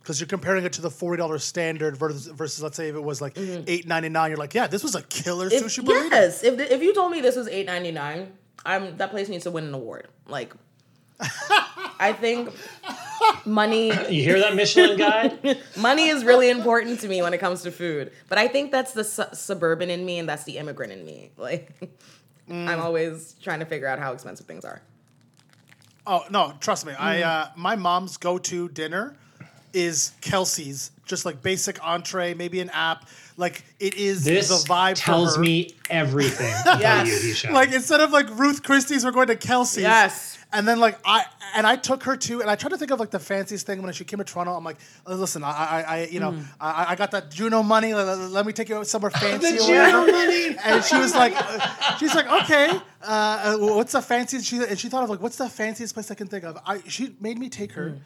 because 0.00 0.18
you're 0.18 0.26
comparing 0.26 0.64
it 0.64 0.72
to 0.72 0.80
the 0.80 0.90
forty 0.90 1.18
dollars 1.18 1.44
standard 1.44 1.96
versus 1.96 2.26
versus 2.26 2.62
let's 2.62 2.76
say 2.76 2.88
if 2.88 2.96
it 2.96 3.02
was 3.02 3.20
like 3.20 3.34
mm-hmm. 3.34 3.62
eight 3.66 3.86
ninety 3.86 4.08
nine, 4.08 4.30
you're 4.30 4.38
like, 4.38 4.54
yeah, 4.54 4.66
this 4.66 4.82
was 4.82 4.94
a 4.94 5.02
killer 5.02 5.46
If- 5.46 5.62
sushi 5.62 5.84
burrito. 5.84 6.10
yes, 6.10 6.42
if 6.42 6.58
if 6.58 6.82
you 6.82 6.94
told 6.94 7.12
me 7.12 7.20
this 7.20 7.36
was 7.36 7.48
eight 7.48 7.66
ninety 7.66 7.92
nine, 7.92 8.32
I'm 8.64 8.96
that 8.96 9.10
place 9.10 9.28
needs 9.28 9.44
to 9.44 9.50
win 9.50 9.64
an 9.64 9.74
award. 9.74 10.08
Like, 10.26 10.54
I 12.00 12.16
think 12.18 12.50
money 13.44 13.88
You 14.08 14.22
hear 14.22 14.40
that, 14.40 14.56
Michelin 14.56 14.98
guy? 14.98 15.58
money 15.76 16.08
is 16.08 16.24
really 16.24 16.50
important 16.50 17.00
to 17.00 17.08
me 17.08 17.22
when 17.22 17.34
it 17.34 17.38
comes 17.38 17.62
to 17.62 17.70
food. 17.70 18.12
But 18.28 18.38
I 18.38 18.48
think 18.48 18.72
that's 18.72 18.92
the 18.92 19.04
su- 19.04 19.24
suburban 19.32 19.90
in 19.90 20.04
me 20.04 20.18
and 20.18 20.28
that's 20.28 20.44
the 20.44 20.58
immigrant 20.58 20.92
in 20.92 21.04
me. 21.04 21.30
Like, 21.36 21.72
mm. 22.48 22.66
I'm 22.66 22.80
always 22.80 23.34
trying 23.42 23.60
to 23.60 23.66
figure 23.66 23.86
out 23.86 23.98
how 23.98 24.12
expensive 24.12 24.46
things 24.46 24.64
are. 24.64 24.82
Oh 26.06 26.24
no, 26.30 26.54
trust 26.60 26.86
me. 26.86 26.92
Mm. 26.92 27.00
I 27.00 27.22
uh, 27.22 27.48
my 27.56 27.76
mom's 27.76 28.16
go 28.16 28.38
to 28.38 28.68
dinner 28.68 29.14
is 29.72 30.12
Kelsey's, 30.20 30.90
just 31.04 31.24
like 31.24 31.42
basic 31.42 31.84
entree, 31.86 32.34
maybe 32.34 32.60
an 32.60 32.70
app. 32.70 33.08
Like 33.36 33.64
it 33.78 33.94
is 33.94 34.24
This 34.24 34.48
the 34.48 34.68
vibe. 34.68 34.98
for 34.98 35.04
tells 35.04 35.36
her. 35.36 35.42
me 35.42 35.74
everything 35.88 36.52
about 36.62 36.80
Yes. 36.80 37.44
you, 37.44 37.50
like 37.52 37.72
instead 37.72 38.00
of 38.00 38.10
like 38.10 38.28
Ruth 38.38 38.62
Christie's, 38.62 39.04
we're 39.04 39.10
going 39.12 39.28
to 39.28 39.36
Kelsey's. 39.36 39.82
Yes. 39.82 40.36
And 40.52 40.66
then 40.66 40.80
like 40.80 40.98
I 41.04 41.24
and 41.54 41.64
I 41.66 41.76
took 41.76 42.02
her 42.04 42.16
to 42.16 42.40
and 42.40 42.50
I 42.50 42.56
tried 42.56 42.70
to 42.70 42.76
think 42.78 42.90
of 42.90 42.98
like 42.98 43.10
the 43.10 43.20
fanciest 43.20 43.66
thing 43.66 43.80
when 43.82 43.92
she 43.92 44.04
came 44.04 44.18
to 44.18 44.24
Toronto. 44.24 44.52
I'm 44.56 44.64
like, 44.64 44.78
"Uh, 45.06 45.14
listen, 45.14 45.44
I 45.44 45.50
I, 45.50 45.82
I 45.82 46.02
you 46.10 46.18
Mm. 46.18 46.22
know 46.22 46.42
I, 46.60 46.86
I 46.90 46.96
got 46.96 47.12
that 47.12 47.30
Juno 47.30 47.62
money. 47.62 47.94
Let, 47.94 48.06
let- 48.06 48.30
let 48.30 48.46
me 48.46 48.52
take 48.52 48.68
you 48.68 48.84
somewhere 48.84 49.10
fancy. 49.24 49.52
The. 49.58 49.64
Juno 49.64 50.06
money. 50.10 50.56
And 50.64 50.84
she 50.84 50.98
was 50.98 51.14
like, 51.14 51.34
uh, 51.36 51.96
she's 51.98 52.14
like, 52.16 52.26
okay, 52.42 52.68
uh, 53.02 53.06
uh, 53.06 53.56
what's 53.58 53.92
the 53.92 54.02
fanciest? 54.02 54.44
She 54.46 54.56
and 54.58 54.76
she 54.78 54.88
thought 54.88 55.04
of 55.04 55.10
like, 55.10 55.20
what's 55.22 55.36
the 55.36 55.48
fanciest 55.48 55.94
place 55.94 56.10
I 56.10 56.14
can 56.16 56.26
think 56.26 56.42
of? 56.44 56.58
I 56.66 56.80
she 56.88 57.14
made 57.20 57.38
me 57.38 57.48
take 57.48 57.72
her. 57.72 57.90
Mm. 57.90 57.98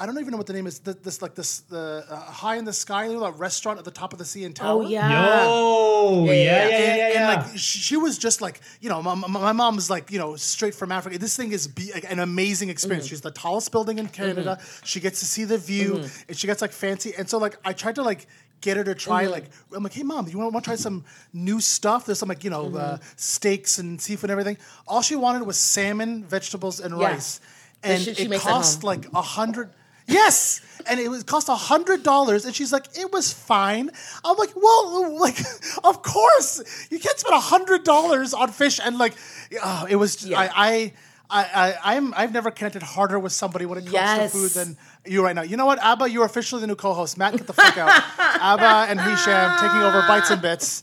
I 0.00 0.06
don't 0.06 0.18
even 0.18 0.30
know 0.30 0.38
what 0.38 0.46
the 0.46 0.54
name 0.54 0.66
is. 0.66 0.78
Th- 0.78 0.96
This 1.02 1.20
like 1.20 1.34
this 1.34 1.60
the 1.60 2.04
uh, 2.08 2.16
high 2.16 2.56
in 2.56 2.64
the 2.64 2.72
sky, 2.72 3.04
you 3.06 3.12
know, 3.12 3.20
that 3.20 3.38
restaurant 3.38 3.78
at 3.78 3.84
the 3.84 3.90
top 3.90 4.14
of 4.14 4.18
the 4.18 4.24
CN 4.24 4.54
Tower. 4.54 4.82
Oh 4.82 4.88
yeah. 4.88 5.44
Yo, 5.44 6.24
yeah, 6.24 6.32
yeah, 6.32 6.34
yeah, 6.34 6.68
yeah, 6.68 6.76
And, 6.78 6.96
yeah. 7.14 7.30
and, 7.32 7.42
like 7.42 7.58
she, 7.58 7.78
she 7.78 7.96
was 7.98 8.16
just 8.16 8.40
like 8.40 8.60
you 8.80 8.88
know 8.88 9.02
my, 9.02 9.14
my, 9.14 9.28
my 9.28 9.52
mom's 9.52 9.90
like 9.90 10.10
you 10.10 10.18
know 10.18 10.36
straight 10.36 10.74
from 10.74 10.90
Africa. 10.90 11.18
This 11.18 11.36
thing 11.36 11.52
is 11.52 11.68
be, 11.68 11.92
like, 11.92 12.10
an 12.10 12.18
amazing 12.18 12.70
experience. 12.70 13.04
Mm-hmm. 13.06 13.10
She's 13.10 13.20
the 13.20 13.30
tallest 13.30 13.70
building 13.72 13.98
in 13.98 14.08
Canada. 14.08 14.58
She 14.84 15.00
gets 15.00 15.20
to 15.20 15.26
see 15.26 15.44
the 15.44 15.58
view, 15.58 15.90
Mm-hmm. 15.94 16.24
and 16.28 16.36
she 16.38 16.46
gets 16.46 16.62
like 16.62 16.72
fancy. 16.72 17.12
And 17.18 17.28
so 17.28 17.36
like 17.38 17.56
I 17.64 17.72
tried 17.74 17.96
to 17.96 18.02
like 18.02 18.26
get 18.62 18.76
her 18.78 18.84
to 18.84 18.94
try 18.94 19.24
Mm-hmm. 19.24 19.32
like 19.32 19.44
I'm 19.76 19.82
like 19.82 19.92
hey 19.92 20.02
mom, 20.02 20.28
you 20.28 20.38
want 20.38 20.54
to 20.54 20.60
try 20.62 20.76
some 20.76 21.04
new 21.34 21.60
stuff? 21.60 22.06
There's 22.06 22.18
some 22.18 22.28
like 22.30 22.42
you 22.42 22.50
know 22.50 22.66
uh, 22.66 22.96
Mm-hmm. 22.96 23.04
steaks 23.16 23.78
and 23.78 24.00
seafood 24.00 24.30
and 24.30 24.32
everything. 24.32 24.56
All 24.88 25.02
she 25.02 25.16
wanted 25.16 25.42
was 25.46 25.58
salmon, 25.58 26.24
vegetables, 26.24 26.80
and 26.80 26.98
Yeah. 26.98 27.08
rice, 27.08 27.40
and 27.82 28.00
shit 28.02 28.16
she 28.16 28.24
it 28.24 28.40
cost 28.40 28.82
like 28.82 29.04
a 29.12 29.20
hundred. 29.22 29.68
Yes, 30.10 30.60
and 30.86 30.98
it 31.00 31.08
was 31.08 31.22
cost 31.24 31.48
a 31.48 31.54
hundred 31.54 32.02
dollars, 32.02 32.44
and 32.44 32.54
she's 32.54 32.72
like, 32.72 32.86
"It 32.98 33.12
was 33.12 33.32
fine." 33.32 33.90
I'm 34.24 34.36
like, 34.36 34.50
"Well, 34.56 35.18
like, 35.18 35.38
of 35.84 36.02
course, 36.02 36.62
you 36.90 36.98
can't 36.98 37.18
spend 37.18 37.34
a 37.34 37.40
hundred 37.40 37.84
dollars 37.84 38.34
on 38.34 38.50
fish." 38.50 38.80
And 38.82 38.98
like, 38.98 39.14
uh, 39.62 39.86
it 39.88 39.96
was. 39.96 40.24
Yeah. 40.26 40.40
I, 40.40 40.50
I, 40.54 40.92
I, 41.30 41.44
I, 41.54 41.96
I'm. 41.96 42.12
I've 42.14 42.32
never 42.32 42.50
connected 42.50 42.82
harder 42.82 43.18
with 43.18 43.32
somebody 43.32 43.66
when 43.66 43.78
it 43.78 43.82
comes 43.82 43.92
Yes. 43.94 44.32
to 44.32 44.38
food 44.38 44.50
than 44.50 44.76
you 45.06 45.22
right 45.22 45.34
now. 45.36 45.42
You 45.42 45.56
know 45.56 45.66
what, 45.66 45.78
Aba? 45.82 46.10
You're 46.10 46.24
officially 46.24 46.60
the 46.60 46.66
new 46.66 46.74
co-host. 46.76 47.16
Matt, 47.18 47.36
get 47.36 47.46
the 47.46 47.52
fuck 47.52 47.76
out. 47.78 47.90
Aba 48.40 48.90
and 48.90 49.00
Hisham 49.00 49.56
taking 49.60 49.80
over 49.82 50.02
bites 50.08 50.30
and 50.30 50.42
bits, 50.42 50.82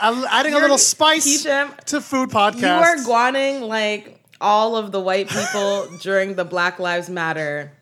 Add- 0.00 0.24
adding 0.30 0.52
a 0.52 0.56
You're- 0.56 0.62
little 0.62 0.78
spice 0.78 1.24
Hisham, 1.26 1.74
to 1.86 2.00
food 2.00 2.30
podcast. 2.30 2.60
You 2.62 2.68
are 2.68 2.96
guaning 2.96 3.68
like 3.68 4.18
all 4.40 4.76
of 4.76 4.92
the 4.92 5.00
white 5.00 5.28
people 5.28 5.88
during 6.00 6.34
the 6.36 6.44
Black 6.46 6.78
Lives 6.78 7.10
Matter 7.10 7.72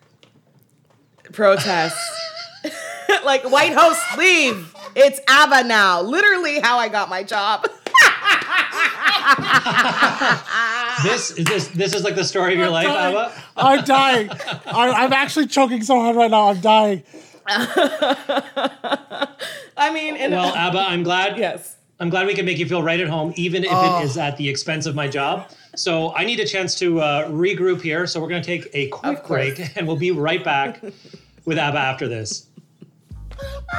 protests. 1.33 1.99
like 3.25 3.43
white 3.49 3.73
hosts 3.73 4.17
leave. 4.17 4.73
It's 4.95 5.19
Aba 5.29 5.63
now. 5.67 6.01
Literally 6.01 6.59
how 6.59 6.77
I 6.77 6.89
got 6.89 7.09
my 7.09 7.23
job. 7.23 7.63
this 11.03 11.31
is 11.31 11.45
this 11.45 11.67
this 11.69 11.93
is 11.93 12.03
like 12.03 12.15
the 12.15 12.23
story 12.23 12.53
of 12.53 12.59
your 12.59 12.69
life, 12.69 12.87
dying. 12.87 13.15
Aba. 13.15 13.33
I'm 13.57 13.83
dying. 13.83 14.29
I, 14.65 14.91
I'm 14.91 15.13
actually 15.13 15.47
choking 15.47 15.83
so 15.83 15.99
hard 15.99 16.15
right 16.15 16.31
now. 16.31 16.49
I'm 16.49 16.59
dying. 16.59 17.03
I 19.77 19.91
mean, 19.93 20.15
in 20.17 20.31
Well, 20.31 20.53
Aba, 20.55 20.79
I'm 20.79 21.03
glad. 21.03 21.37
yes. 21.37 21.77
I'm 22.01 22.09
glad 22.09 22.27
we 22.27 22.33
can 22.33 22.45
make 22.45 22.57
you 22.59 22.65
feel 22.65 22.81
right 22.83 22.99
at 22.99 23.07
home, 23.09 23.33
even 23.35 23.63
if 23.65 23.71
Oh. 23.73 23.99
it 23.99 24.05
is 24.05 24.17
at 24.17 24.37
the 24.37 24.47
expense 24.47 24.85
of 24.85 24.95
my 24.95 25.07
job. 25.07 25.49
So 25.75 26.13
I 26.15 26.25
need 26.25 26.39
a 26.39 26.45
chance 26.45 26.75
to 26.79 26.99
uh, 26.99 27.29
regroup 27.29 27.81
here. 27.81 28.07
So 28.07 28.19
we're 28.19 28.29
going 28.29 28.41
to 28.41 28.45
take 28.45 28.69
a 28.73 28.87
quick 28.89 29.25
break, 29.25 29.77
and 29.77 29.87
we'll 29.87 29.97
be 29.97 30.11
right 30.11 30.43
back 30.43 30.81
with 31.45 31.57
Aba 31.57 31.77
after 31.77 32.07
this. 32.07 32.47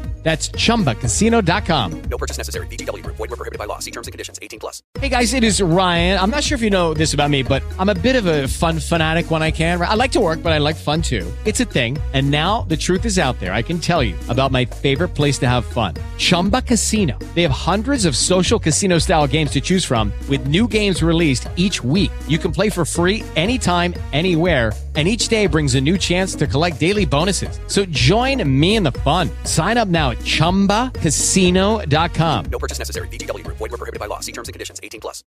That's 0.23 0.49
chumbacasino.com. 0.49 2.01
No 2.03 2.17
purchase 2.17 2.37
necessary. 2.37 2.67
Group. 2.67 3.15
Void 3.15 3.29
were 3.29 3.37
prohibited 3.37 3.57
by 3.57 3.65
law. 3.65 3.79
See 3.79 3.91
terms 3.91 4.07
and 4.07 4.11
conditions. 4.11 4.37
18 4.41 4.59
plus. 4.59 4.83
Hey 4.99 5.09
guys, 5.09 5.33
it 5.33 5.43
is 5.43 5.61
Ryan. 5.61 6.19
I'm 6.19 6.29
not 6.29 6.43
sure 6.43 6.55
if 6.55 6.61
you 6.61 6.69
know 6.69 6.93
this 6.93 7.13
about 7.13 7.29
me, 7.29 7.43
but 7.43 7.63
I'm 7.79 7.89
a 7.89 7.95
bit 7.95 8.15
of 8.15 8.25
a 8.25 8.47
fun 8.47 8.79
fanatic 8.79 9.31
when 9.31 9.41
I 9.41 9.51
can. 9.51 9.81
I 9.81 9.95
like 9.95 10.11
to 10.13 10.19
work, 10.19 10.43
but 10.43 10.51
I 10.51 10.57
like 10.57 10.75
fun 10.75 11.01
too. 11.01 11.31
It's 11.45 11.59
a 11.59 11.65
thing. 11.65 11.97
And 12.13 12.29
now 12.29 12.63
the 12.63 12.77
truth 12.77 13.05
is 13.05 13.17
out 13.17 13.39
there. 13.39 13.53
I 13.53 13.61
can 13.61 13.79
tell 13.79 14.03
you 14.03 14.15
about 14.29 14.51
my 14.51 14.65
favorite 14.65 15.09
place 15.09 15.37
to 15.39 15.47
have 15.47 15.65
fun. 15.65 15.95
Chumba 16.17 16.61
Casino. 16.61 17.17
They 17.33 17.41
have 17.41 17.51
hundreds 17.51 18.05
of 18.05 18.15
social 18.15 18.59
casino 18.59 18.99
style 18.99 19.27
games 19.27 19.51
to 19.51 19.61
choose 19.61 19.85
from 19.85 20.11
with 20.29 20.47
new 20.47 20.67
games 20.67 21.01
released 21.01 21.47
each 21.55 21.83
week. 21.83 22.11
You 22.27 22.37
can 22.37 22.51
play 22.51 22.69
for 22.69 22.85
free 22.85 23.23
anytime, 23.35 23.93
anywhere 24.11 24.73
and 24.95 25.07
each 25.07 25.29
day 25.29 25.47
brings 25.47 25.75
a 25.75 25.81
new 25.81 25.97
chance 25.97 26.35
to 26.35 26.45
collect 26.45 26.77
daily 26.81 27.05
bonuses. 27.05 27.57
So 27.67 27.85
join 27.85 28.43
me 28.59 28.75
in 28.75 28.83
the 28.83 28.91
fun. 28.91 29.29
Sign 29.45 29.77
up 29.77 29.87
now 29.87 30.11
at 30.11 30.17
ChumbaCasino.com. 30.17 32.45
No 32.51 32.59
purchase 32.59 32.77
necessary. 32.77 33.07
VGW 33.07 33.45
Group. 33.45 33.55
Void 33.57 33.71
were 33.71 33.77
prohibited 33.77 34.01
by 34.01 34.07
law. 34.07 34.19
See 34.19 34.33
terms 34.33 34.49
and 34.49 34.53
conditions. 34.53 34.81
18 34.83 34.99
plus. 34.99 35.23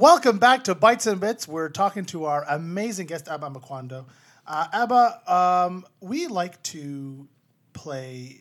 Welcome 0.00 0.38
back 0.38 0.64
to 0.64 0.74
Bites 0.74 1.06
and 1.06 1.20
Bits. 1.20 1.46
We're 1.46 1.68
talking 1.68 2.06
to 2.06 2.24
our 2.24 2.42
amazing 2.48 3.06
guest, 3.06 3.28
Aba 3.28 3.50
Amuquandoh. 3.50 4.06
Uh, 4.52 4.66
Aba, 4.72 5.32
um, 5.32 5.86
we 6.00 6.26
like 6.26 6.60
to 6.64 7.28
play, 7.72 8.40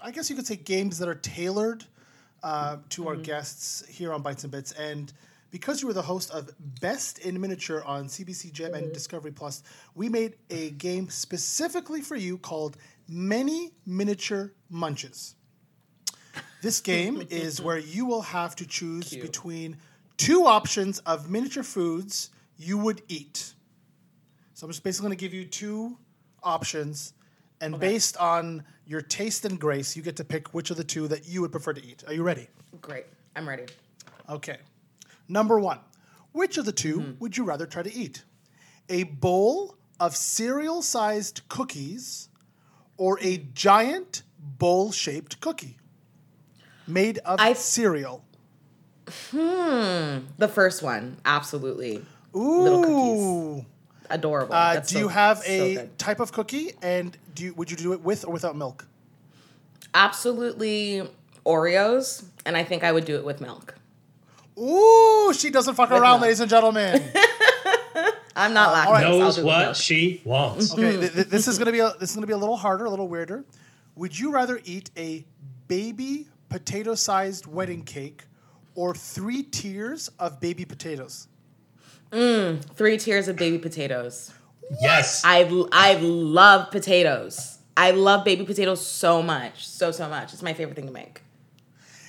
I 0.00 0.10
guess 0.10 0.30
you 0.30 0.36
could 0.36 0.46
say, 0.46 0.56
games 0.56 0.98
that 0.98 1.10
are 1.10 1.14
tailored 1.14 1.84
uh, 2.42 2.78
to 2.88 3.08
our 3.08 3.16
guests 3.16 3.86
here 3.86 4.14
on 4.14 4.22
Bites 4.22 4.44
and 4.44 4.50
Bits. 4.50 4.72
And 4.72 5.12
because 5.50 5.82
you 5.82 5.88
were 5.88 5.92
the 5.92 6.00
host 6.00 6.30
of 6.30 6.50
Best 6.80 7.18
in 7.18 7.38
Miniature 7.38 7.82
on 7.84 8.06
CBC 8.06 8.50
Gem 8.50 8.72
and 8.72 8.94
Discovery 8.94 9.30
Plus, 9.30 9.62
we 9.94 10.08
made 10.08 10.36
a 10.48 10.70
game 10.70 11.10
specifically 11.10 12.00
for 12.00 12.16
you 12.16 12.38
called 12.38 12.78
Many 13.06 13.72
Miniature 13.84 14.52
Munches. 14.70 15.34
This 16.62 16.80
game 16.80 17.26
is 17.28 17.60
where 17.62 17.76
you 17.76 18.06
will 18.06 18.22
have 18.22 18.56
to 18.56 18.66
choose 18.66 19.14
between 19.14 19.76
two 20.16 20.46
options 20.46 21.00
of 21.00 21.28
miniature 21.28 21.62
foods 21.62 22.30
you 22.56 22.78
would 22.78 23.02
eat. 23.08 23.52
So 24.54 24.66
I'm 24.66 24.70
just 24.70 24.84
basically 24.84 25.08
going 25.08 25.18
to 25.18 25.24
give 25.24 25.34
you 25.34 25.44
two 25.44 25.96
options, 26.42 27.14
and 27.60 27.78
based 27.78 28.16
on 28.16 28.64
your 28.86 29.00
taste 29.00 29.44
and 29.44 29.58
grace, 29.58 29.96
you 29.96 30.02
get 30.02 30.16
to 30.16 30.24
pick 30.24 30.52
which 30.52 30.70
of 30.70 30.76
the 30.76 30.84
two 30.84 31.08
that 31.08 31.28
you 31.28 31.40
would 31.40 31.52
prefer 31.52 31.72
to 31.72 31.84
eat. 31.84 32.04
Are 32.06 32.12
you 32.12 32.22
ready? 32.22 32.48
Great. 32.80 33.06
I'm 33.36 33.48
ready. 33.48 33.64
Okay. 34.28 34.58
Number 35.28 35.58
one, 35.58 35.78
which 36.32 36.58
of 36.58 36.64
the 36.64 36.72
2 36.72 36.96
mm-hmm. 36.98 37.12
would 37.20 37.36
you 37.36 37.44
rather 37.44 37.66
try 37.66 37.82
to 37.82 37.94
eat? 37.94 38.24
A 38.88 39.04
bowl 39.04 39.76
of 40.00 40.16
cereal 40.16 40.82
sized 40.82 41.42
cookies 41.48 42.28
or 42.96 43.18
a 43.20 43.38
giant 43.54 44.22
bowl 44.38 44.92
shaped 44.92 45.40
cookie 45.40 45.78
made 46.86 47.18
of 47.18 47.40
I- 47.40 47.52
cereal? 47.54 48.24
Hmm. 49.30 50.18
The 50.38 50.48
first 50.48 50.82
one, 50.82 51.16
absolutely. 51.24 52.04
Ooh. 52.34 52.62
Little 52.62 52.82
cookies. 52.82 53.71
Adorable. 54.12 54.54
Uh, 54.54 54.74
That's 54.74 54.90
do 54.90 54.98
you 54.98 55.08
have 55.08 55.42
a 55.46 55.74
good. 55.74 55.98
type 55.98 56.20
of 56.20 56.32
cookie, 56.32 56.72
and 56.82 57.16
do 57.34 57.44
you, 57.44 57.54
would 57.54 57.70
you 57.70 57.76
do 57.78 57.92
it 57.94 58.02
with 58.02 58.24
or 58.26 58.32
without 58.32 58.54
milk? 58.54 58.86
Absolutely 59.94 61.02
Oreos, 61.44 62.24
and 62.46 62.56
I 62.56 62.62
think 62.64 62.84
I 62.84 62.92
would 62.92 63.04
do 63.04 63.16
it 63.16 63.24
with 63.24 63.40
milk. 63.40 63.74
Ooh, 64.58 65.32
she 65.34 65.50
doesn't 65.50 65.74
fuck 65.74 65.90
around, 65.90 66.02
milk. 66.02 66.22
ladies 66.22 66.40
and 66.40 66.50
gentlemen. 66.50 67.02
I'm 68.36 68.54
not 68.54 68.74
lactose. 68.74 68.90
right. 68.90 69.02
Knows 69.02 69.36
do 69.36 69.44
what 69.44 69.58
milk. 69.60 69.76
she 69.76 70.20
wants. 70.24 70.72
Okay, 70.72 70.96
th- 70.98 71.12
th- 71.12 71.26
this 71.28 71.48
is 71.48 71.58
gonna 71.58 71.72
be 71.72 71.80
a 71.80 71.92
this 71.98 72.10
is 72.10 72.14
gonna 72.16 72.26
be 72.26 72.32
a 72.32 72.38
little 72.38 72.56
harder, 72.56 72.84
a 72.84 72.90
little 72.90 73.08
weirder. 73.08 73.44
Would 73.96 74.18
you 74.18 74.30
rather 74.32 74.60
eat 74.64 74.90
a 74.96 75.24
baby 75.68 76.28
potato-sized 76.48 77.46
wedding 77.46 77.82
cake 77.82 78.24
or 78.74 78.94
three 78.94 79.42
tiers 79.42 80.08
of 80.18 80.40
baby 80.40 80.64
potatoes? 80.64 81.28
Three 82.12 82.98
tiers 82.98 83.28
of 83.28 83.36
baby 83.36 83.58
potatoes. 83.58 84.32
Yes. 84.80 85.22
I 85.24 85.42
I 85.72 85.94
love 85.94 86.70
potatoes. 86.70 87.58
I 87.76 87.92
love 87.92 88.24
baby 88.24 88.44
potatoes 88.44 88.86
so 88.86 89.22
much, 89.22 89.66
so 89.66 89.90
so 89.90 90.08
much. 90.08 90.32
It's 90.32 90.42
my 90.42 90.52
favorite 90.52 90.76
thing 90.76 90.86
to 90.86 90.92
make. 90.92 91.22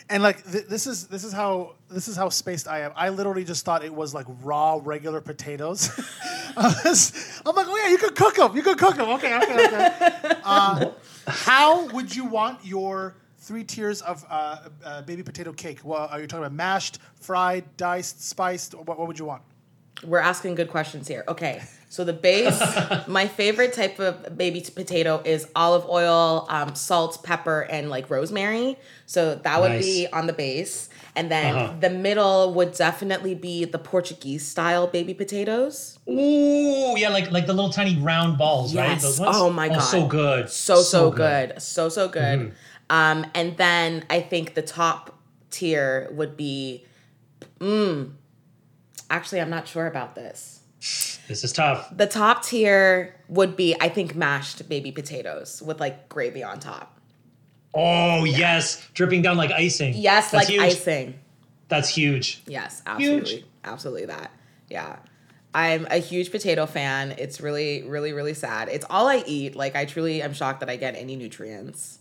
And 0.10 0.22
like 0.22 0.44
th- 0.50 0.66
this 0.68 0.86
is 0.88 1.08
this 1.08 1.24
is 1.24 1.32
how 1.32 1.76
this 1.90 2.08
is 2.10 2.18
how 2.18 2.28
spaced 2.30 2.68
I 2.68 2.82
am. 2.82 2.92
I 2.96 3.10
literally 3.10 3.46
just 3.46 3.64
thought 3.64 3.84
it 3.84 3.94
was 3.94 4.14
like 4.14 4.26
raw 4.42 4.80
regular 4.84 5.22
potatoes. 5.22 5.90
I 6.58 6.76
was- 6.86 7.42
I'm 7.46 7.56
like, 7.56 7.68
oh 7.70 7.78
yeah, 7.78 7.90
you 7.90 7.98
could 7.98 8.16
cook 8.16 8.36
them. 8.36 8.56
You 8.56 8.62
could 8.62 8.78
cook 8.78 8.96
them. 8.98 9.10
Okay, 9.10 9.36
okay, 9.38 9.66
okay. 9.68 10.36
Uh, 10.44 10.92
how 11.28 11.88
would 11.88 12.14
you 12.14 12.26
want 12.26 12.60
your 12.66 13.16
three 13.38 13.64
tiers 13.64 14.02
of 14.02 14.26
uh, 14.30 14.58
uh, 14.86 15.02
baby 15.04 15.24
potato 15.24 15.54
cake? 15.54 15.80
Well, 15.84 16.08
are 16.12 16.20
you 16.20 16.28
talking 16.28 16.44
about 16.46 16.54
mashed, 16.56 17.00
fried, 17.16 17.64
diced, 17.78 18.22
spiced? 18.24 18.76
What, 18.76 19.00
what 19.00 19.08
would 19.08 19.18
you 19.18 19.26
want? 19.26 19.42
We're 20.04 20.20
asking 20.20 20.56
good 20.56 20.70
questions 20.70 21.08
here. 21.08 21.24
Okay, 21.28 21.62
so 21.88 22.04
the 22.04 22.14
base, 22.14 22.60
my 23.08 23.28
favorite 23.28 23.74
type 23.74 24.00
of 24.00 24.38
baby 24.38 24.66
potato 24.74 25.22
is 25.24 25.48
olive 25.56 25.86
oil, 25.88 26.46
um, 26.50 26.76
salt, 26.76 27.24
pepper, 27.24 27.62
and 27.62 27.90
like 27.90 28.10
rosemary. 28.10 28.78
So 29.06 29.36
that 29.36 29.62
would 29.62 29.80
be 29.80 30.08
on 30.12 30.28
the 30.28 30.34
base. 30.34 30.90
And 31.16 31.30
then 31.32 31.56
Uh-huh. 31.56 31.74
the 31.80 31.90
middle 31.92 32.54
would 32.56 32.74
definitely 32.74 33.36
be 33.36 33.66
the 33.66 33.78
Portuguese 33.78 34.46
style 34.48 34.88
baby 34.88 35.14
potatoes. 35.14 36.00
Ooh, 36.10 36.96
yeah, 36.98 37.10
like 37.10 37.32
like 37.32 37.46
the 37.46 37.54
little 37.54 37.70
tiny 37.72 37.98
round 38.02 38.38
balls, 38.38 38.76
right? 38.76 38.90
Yes. 39.02 39.20
Ones? 39.20 39.36
Oh 39.38 39.50
my 39.52 39.70
God. 39.70 39.80
so 39.80 40.08
good. 40.08 40.50
So, 40.50 40.82
so, 40.82 41.12
good. 41.12 41.62
So, 41.62 41.88
so 41.90 42.08
good. 42.10 42.40
Mm-hmm. 42.40 42.56
Um, 42.90 43.26
and 43.36 43.56
then 43.58 44.04
I 44.10 44.22
think 44.22 44.56
the 44.56 44.62
top 44.64 45.18
tier 45.52 46.10
would 46.14 46.36
be, 46.36 46.86
mm, 47.60 48.12
actually, 49.14 49.42
I'm 49.42 49.50
not 49.50 49.68
sure 49.68 49.88
about 49.88 50.16
this. 50.16 50.62
This 51.28 51.44
is 51.44 51.54
tough. 51.54 51.96
The 51.96 52.08
top 52.08 52.44
tier 52.44 53.16
would 53.30 53.56
be, 53.56 53.76
I 53.80 53.88
think, 53.88 54.16
mashed 54.16 54.68
baby 54.68 54.92
potatoes 54.92 55.62
with 55.62 55.80
like 55.80 56.10
gravy 56.10 56.44
on 56.44 56.60
top. 56.60 57.00
Oh 57.74 58.26
yes, 58.26 58.86
dripping 58.94 59.22
down 59.22 59.38
like 59.38 59.52
icing. 59.52 59.94
Yes, 59.96 60.32
That's 60.32 60.34
like 60.34 60.48
huge. 60.48 60.62
icing. 60.62 61.20
That's 61.70 61.90
huge. 61.90 62.44
Yes, 62.48 62.82
absolutely. 62.86 63.32
Huge. 63.32 63.46
Absolutely 63.64 64.06
that. 64.08 64.32
Yeah. 64.70 64.98
I'm 65.56 65.88
a 65.90 65.98
huge 65.98 66.32
potato 66.32 66.66
fan. 66.66 67.16
It's 67.18 67.40
really, 67.40 67.84
really, 67.84 68.12
really 68.12 68.34
sad. 68.34 68.70
It's 68.70 68.86
all 68.90 69.08
I 69.08 69.24
eat. 69.26 69.56
Like 69.56 69.76
I 69.76 69.86
truly 69.86 70.22
am 70.22 70.34
shocked 70.34 70.60
that 70.60 70.70
I 70.70 70.76
get 70.76 70.96
any 70.96 71.16
nutrients. 71.16 72.00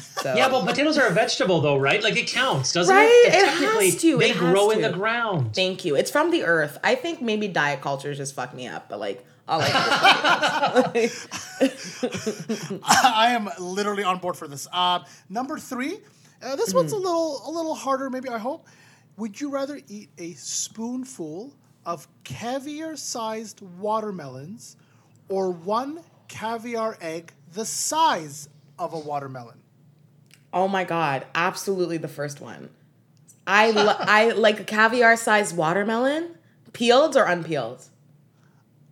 So 0.00 0.34
Yeah, 0.34 0.48
but 0.48 0.64
potatoes 0.66 0.96
are 0.98 1.06
a 1.06 1.10
vegetable 1.12 1.60
though, 1.60 1.76
right? 1.76 2.02
Like 2.02 2.16
it 2.16 2.26
counts, 2.28 2.72
doesn't 2.72 2.94
Right, 2.94 3.04
it? 3.26 3.34
it 3.34 3.44
Technically, 3.44 3.90
has 3.90 4.00
to, 4.00 4.18
They 4.18 4.30
it 4.30 4.36
grow 4.38 4.70
in 4.70 4.80
to. 4.80 4.88
the 4.88 4.94
ground. 4.94 5.54
Thank 5.54 5.84
you. 5.84 5.96
It's 5.96 6.10
from 6.10 6.30
the 6.30 6.44
earth. 6.44 6.78
I 6.82 6.94
think 6.94 7.20
maybe 7.20 7.48
diet 7.48 7.80
culture 7.82 8.14
just 8.14 8.34
fucked 8.34 8.54
me 8.54 8.66
up, 8.68 8.88
but 8.88 9.00
like 9.00 9.24
all 9.48 9.60
I 9.62 10.90
eat 10.94 11.02
is 11.04 11.26
potatoes. 12.00 12.80
I 12.84 13.28
am 13.32 13.48
literally 13.58 14.04
on 14.04 14.18
board 14.18 14.36
for 14.36 14.48
this. 14.48 14.66
Uh, 14.72 15.00
number 15.28 15.58
three, 15.58 15.98
uh, 16.42 16.56
this 16.56 16.72
one's 16.72 16.92
a 16.92 16.96
Mm-hmm. 16.96 17.04
little 17.04 17.42
a 17.46 17.50
little 17.50 17.74
harder. 17.74 18.08
Maybe 18.10 18.28
I 18.28 18.38
hope. 18.38 18.66
Would 19.18 19.40
you 19.40 19.50
rather 19.50 19.78
eat 19.88 20.08
a 20.18 20.32
spoonful 20.34 21.52
of 21.84 22.08
caviar-sized 22.24 23.60
watermelons, 23.78 24.76
or 25.28 25.50
one 25.50 26.00
caviar 26.28 26.96
egg 27.00 27.32
the 27.52 27.64
size 27.66 28.48
of 28.78 28.94
a 28.94 28.98
watermelon? 28.98 29.58
Oh 30.52 30.68
my 30.68 30.84
god, 30.84 31.26
absolutely 31.34 31.96
the 31.96 32.08
first 32.08 32.40
one. 32.40 32.70
I 33.46 33.70
lo- 33.70 33.96
I 33.98 34.30
like 34.36 34.60
a 34.60 34.64
caviar 34.64 35.16
sized 35.16 35.56
watermelon, 35.56 36.36
peeled 36.72 37.16
or 37.16 37.26
unpeeled. 37.26 37.84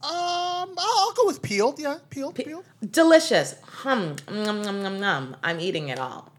Um, 0.02 0.10
I'll, 0.10 0.76
I'll 0.78 1.12
go 1.12 1.26
with 1.26 1.42
peeled. 1.42 1.78
Yeah, 1.78 1.98
peeled, 2.08 2.34
peeled. 2.34 2.64
Delicious. 2.90 3.56
Hum, 3.62 4.16
nom, 4.30 4.62
nom, 4.62 4.82
nom, 4.82 4.98
nom. 4.98 5.36
I'm 5.42 5.60
eating 5.60 5.88
it 5.90 5.98
all. 5.98 6.32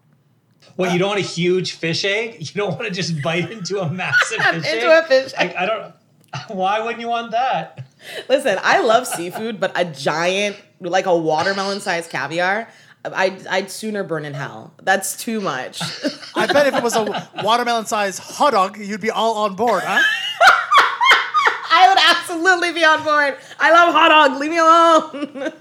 What 0.75 0.93
you 0.93 0.99
don't 0.99 1.09
want 1.09 1.19
a 1.19 1.23
huge 1.23 1.73
fish 1.73 2.03
egg? 2.05 2.37
You 2.39 2.47
don't 2.55 2.71
want 2.71 2.85
to 2.85 2.91
just 2.91 3.21
bite 3.21 3.51
into 3.51 3.79
a 3.79 3.89
massive 3.89 4.37
fish 4.41 4.65
egg? 4.65 4.75
Into 4.75 4.99
a 4.99 5.03
fish 5.03 5.33
egg. 5.37 5.53
I, 5.55 5.63
I 5.63 5.65
don't. 5.65 5.93
Why 6.47 6.79
wouldn't 6.79 7.01
you 7.01 7.07
want 7.09 7.31
that? 7.31 7.85
Listen, 8.29 8.57
I 8.63 8.81
love 8.81 9.05
seafood, 9.05 9.59
but 9.59 9.71
a 9.75 9.85
giant, 9.85 10.55
like 10.79 11.05
a 11.05 11.15
watermelon 11.15 11.81
sized 11.81 12.09
caviar, 12.09 12.67
I'd, 13.03 13.47
I'd 13.47 13.71
sooner 13.71 14.03
burn 14.03 14.25
in 14.25 14.33
hell. 14.33 14.73
That's 14.83 15.17
too 15.17 15.41
much. 15.41 15.81
I 16.35 16.45
bet 16.47 16.67
if 16.67 16.75
it 16.75 16.83
was 16.83 16.95
a 16.95 17.29
watermelon-sized 17.43 18.19
hot 18.19 18.51
dog, 18.51 18.77
you'd 18.77 19.01
be 19.01 19.11
all 19.11 19.37
on 19.39 19.55
board, 19.55 19.83
huh? 19.85 20.01
I 21.73 21.87
would 21.87 21.97
absolutely 21.97 22.73
be 22.73 22.83
on 22.83 23.03
board. 23.03 23.37
I 23.59 23.71
love 23.71 23.93
hot 23.93 24.09
dog. 24.09 24.39
Leave 24.39 24.51
me 24.51 24.57
alone. 24.57 25.53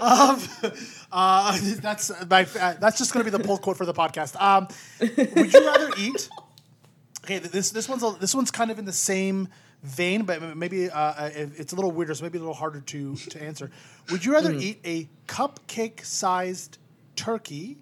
Um, 0.00 0.40
Uh, 1.12 1.58
that's 1.80 2.10
my. 2.30 2.46
Uh, 2.58 2.74
that's 2.80 2.96
just 2.96 3.12
going 3.12 3.22
to 3.24 3.30
be 3.30 3.36
the 3.36 3.44
pull 3.44 3.58
quote 3.58 3.76
for 3.76 3.84
the 3.84 3.92
podcast. 3.92 4.40
Um, 4.40 4.66
would 5.00 5.52
you 5.52 5.66
rather 5.66 5.90
eat? 5.98 6.28
Okay, 7.22 7.38
this 7.38 7.70
this 7.70 7.86
one's 7.86 8.02
this 8.18 8.34
one's 8.34 8.50
kind 8.50 8.70
of 8.70 8.78
in 8.78 8.86
the 8.86 8.92
same 8.94 9.48
vein, 9.82 10.22
but 10.24 10.56
maybe 10.56 10.88
uh, 10.90 11.30
it's 11.34 11.72
a 11.72 11.76
little 11.76 11.90
weirder, 11.90 12.14
so 12.14 12.22
maybe 12.24 12.38
a 12.38 12.40
little 12.40 12.54
harder 12.54 12.80
to 12.80 13.16
to 13.16 13.42
answer. 13.42 13.70
Would 14.10 14.24
you 14.24 14.32
rather 14.32 14.52
eat 14.52 14.80
a 14.84 15.08
cupcake 15.26 16.04
sized 16.04 16.78
turkey 17.16 17.78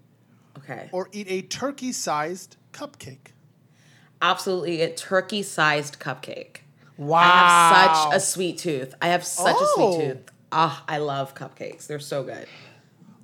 Okay. 0.59 0.89
or 0.93 1.09
eat 1.13 1.27
a 1.31 1.43
turkey 1.43 1.93
sized 1.93 2.57
cupcake? 2.73 3.33
Absolutely 4.23 4.83
a 4.83 4.93
turkey 4.95 5.43
sized 5.43 5.99
cupcake. 5.99 6.59
Wow, 6.99 7.21
I 7.23 7.87
have 7.87 7.97
such 7.97 8.17
a 8.17 8.21
sweet 8.21 8.59
tooth. 8.59 8.95
I 9.01 9.09
have 9.09 9.25
such 9.25 9.55
a 9.55 9.59
Oh. 9.59 9.93
sweet 9.97 10.05
tooth. 10.07 10.19
Ah, 10.53 10.85
I 10.89 10.99
love 10.99 11.35
cupcakes. 11.35 11.87
They're 11.87 11.99
so 12.01 12.23
good. 12.23 12.47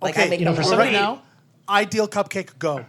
Like 0.01 0.17
I 0.17 0.23
okay. 0.23 0.31
make 0.31 0.41
you 0.41 0.47
know, 0.47 0.53
them 0.55 0.63
for 0.63 0.69
for 0.69 0.75
all- 0.75 0.79
right 0.81 0.95
somebody- 0.95 1.17
now, 1.19 1.23
ideal 1.69 2.09
cupcake 2.09 2.59
go. 2.59 2.87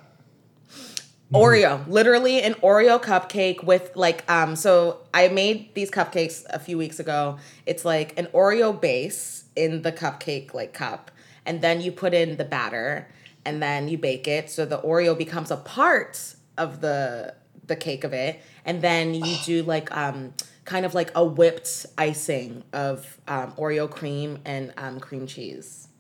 Oreo, 1.33 1.85
literally 1.87 2.41
an 2.41 2.53
Oreo 2.55 3.01
cupcake 3.01 3.63
with 3.63 3.91
like 3.95 4.29
um 4.31 4.55
so 4.55 5.01
I 5.13 5.27
made 5.27 5.73
these 5.75 5.91
cupcakes 5.91 6.45
a 6.49 6.59
few 6.59 6.77
weeks 6.77 6.99
ago. 6.99 7.37
It's 7.65 7.83
like 7.83 8.17
an 8.17 8.27
Oreo 8.27 8.79
base 8.79 9.43
in 9.55 9.81
the 9.81 9.91
cupcake 9.91 10.53
like 10.53 10.73
cup 10.73 11.11
and 11.45 11.61
then 11.61 11.81
you 11.81 11.91
put 11.91 12.13
in 12.13 12.37
the 12.37 12.45
batter 12.45 13.09
and 13.43 13.61
then 13.61 13.87
you 13.89 13.97
bake 13.97 14.27
it 14.27 14.49
so 14.49 14.65
the 14.65 14.79
Oreo 14.79 15.17
becomes 15.17 15.51
a 15.51 15.57
part 15.57 16.35
of 16.57 16.79
the 16.79 17.35
the 17.65 17.75
cake 17.75 18.05
of 18.05 18.13
it 18.13 18.41
and 18.63 18.81
then 18.81 19.13
you 19.13 19.35
do 19.43 19.63
like 19.63 19.95
um 19.95 20.33
kind 20.63 20.85
of 20.85 20.93
like 20.93 21.11
a 21.15 21.25
whipped 21.25 21.85
icing 21.97 22.63
of 22.71 23.19
um, 23.27 23.51
Oreo 23.53 23.89
cream 23.89 24.39
and 24.45 24.73
um, 24.77 24.99
cream 24.99 25.25
cheese. 25.25 25.87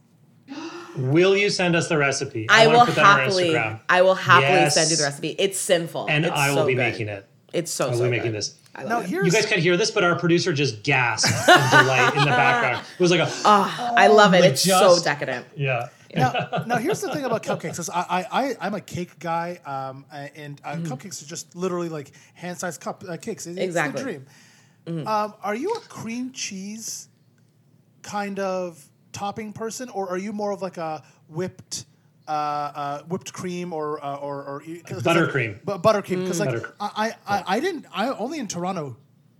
Will 0.97 1.35
you 1.37 1.49
send 1.49 1.75
us 1.75 1.87
the 1.87 1.97
recipe? 1.97 2.47
I, 2.49 2.67
wanna 2.67 2.79
will 2.79 2.85
put 2.87 2.95
that 2.95 3.05
on 3.05 3.19
happily 3.19 3.49
Instagram. 3.49 3.79
I 3.89 4.01
will 4.01 4.15
happily 4.15 4.51
Yes. 4.53 4.73
send 4.75 4.89
you 4.91 4.97
the 4.97 5.03
recipe. 5.03 5.35
It's 5.37 5.57
sinful. 5.59 6.07
and 6.09 6.25
It's 6.25 6.33
I 6.35 6.49
will 6.49 6.57
so 6.57 6.65
be 6.65 6.73
good. 6.73 6.79
making 6.91 7.07
it. 7.09 7.25
It's 7.53 7.71
so 7.71 7.87
I 7.87 7.89
will 7.91 7.97
so 7.97 8.03
be 8.05 8.09
making 8.11 8.31
good. 8.31 8.37
this. 8.37 8.55
I 8.75 8.81
love 8.83 8.89
Now 8.89 8.99
it. 8.99 9.09
You 9.25 9.31
guys 9.31 9.45
can't 9.45 9.61
hear 9.61 9.77
this, 9.77 9.89
but 9.91 10.03
our 10.03 10.17
producer 10.19 10.53
just 10.53 10.83
gasped 10.83 11.31
of 11.31 11.45
delight 11.71 12.13
in 12.13 12.19
the 12.19 12.25
background. 12.25 12.85
It 12.93 12.99
was 13.01 13.09
like 13.11 13.21
oh 13.23 13.93
i 13.97 14.07
love 14.07 14.33
it. 14.33 14.41
But 14.41 14.51
It's 14.51 14.61
so 14.63 14.99
decadent. 15.03 15.45
yeah. 15.55 15.89
now, 16.15 16.63
now 16.67 16.77
here's 16.77 17.01
the 17.01 17.11
thing 17.13 17.25
about 17.25 17.43
cupcakes 17.43 17.79
is 17.79 17.89
I, 17.89 18.01
I, 18.01 18.25
I 18.49 18.55
I'm 18.61 18.73
a 18.75 18.81
cake 18.81 19.17
guy, 19.19 19.59
um, 19.65 20.05
and 20.11 20.59
uh, 20.63 20.75
cupcakes 20.77 21.21
are 21.23 21.25
just 21.27 21.55
literally 21.55 21.89
like 21.89 22.11
hand-sized 22.33 22.79
cup 22.81 23.03
uh, 23.07 23.17
cakes. 23.17 23.45
It- 23.47 23.51
It's 23.57 23.59
Exactly. 23.59 24.03
the 24.03 24.91
dream. 24.91 25.07
Um, 25.07 25.33
are 25.43 25.55
you 25.55 25.71
a 25.73 25.79
cream 25.81 26.31
cheese 26.31 27.09
kind 28.03 28.39
of 28.39 28.83
topping 29.17 29.53
person, 29.53 29.89
or 29.89 30.09
are 30.09 30.17
you 30.17 30.31
more 30.33 30.51
of 30.51 30.61
like 30.61 30.77
a 30.77 31.03
whipped? 31.27 31.85
Uh, 32.27 32.31
uh, 32.31 33.01
whipped 33.03 33.31
cream 33.31 33.71
or 33.71 34.03
uh, 34.03 34.15
or, 34.17 34.43
or 34.43 34.59
'cause 34.85 35.05
like- 35.05 35.15
Buttercream. 35.15 35.59
but 35.63 35.81
buttercream 35.81 36.23
because 36.23 36.41
like 36.41 36.49
Butter- 36.49 36.73
I, 36.77 37.13
I, 37.25 37.35
I 37.37 37.43
I 37.55 37.59
didn't 37.61 37.85
I 37.93 38.09
only 38.09 38.39
in 38.39 38.49
Toronto 38.49 38.97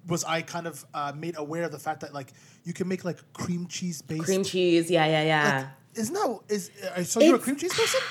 was 0.08 0.24
I 0.24 0.42
kind 0.42 0.68
of 0.68 0.86
uh, 0.94 1.12
made 1.14 1.36
aware 1.38 1.64
of 1.64 1.74
the 1.74 1.80
fact 1.80 2.00
that 2.00 2.14
like 2.14 2.32
you 2.64 2.72
can 2.72 2.88
make 2.88 3.04
like 3.04 3.20
cream 3.34 3.68
cheese 3.68 4.02
based 4.02 4.24
Cream 4.24 4.42
cheese, 4.46 4.90
yeah, 4.90 5.06
yeah, 5.06 5.24
yeah. 5.24 5.68
isn't 5.96 6.14
that 6.14 6.40
is 6.48 6.72
uh, 6.96 7.04
so 7.04 7.20
you're 7.20 7.36
a 7.36 7.40
cream 7.40 7.58
cheese 7.58 7.74
person? 7.74 8.00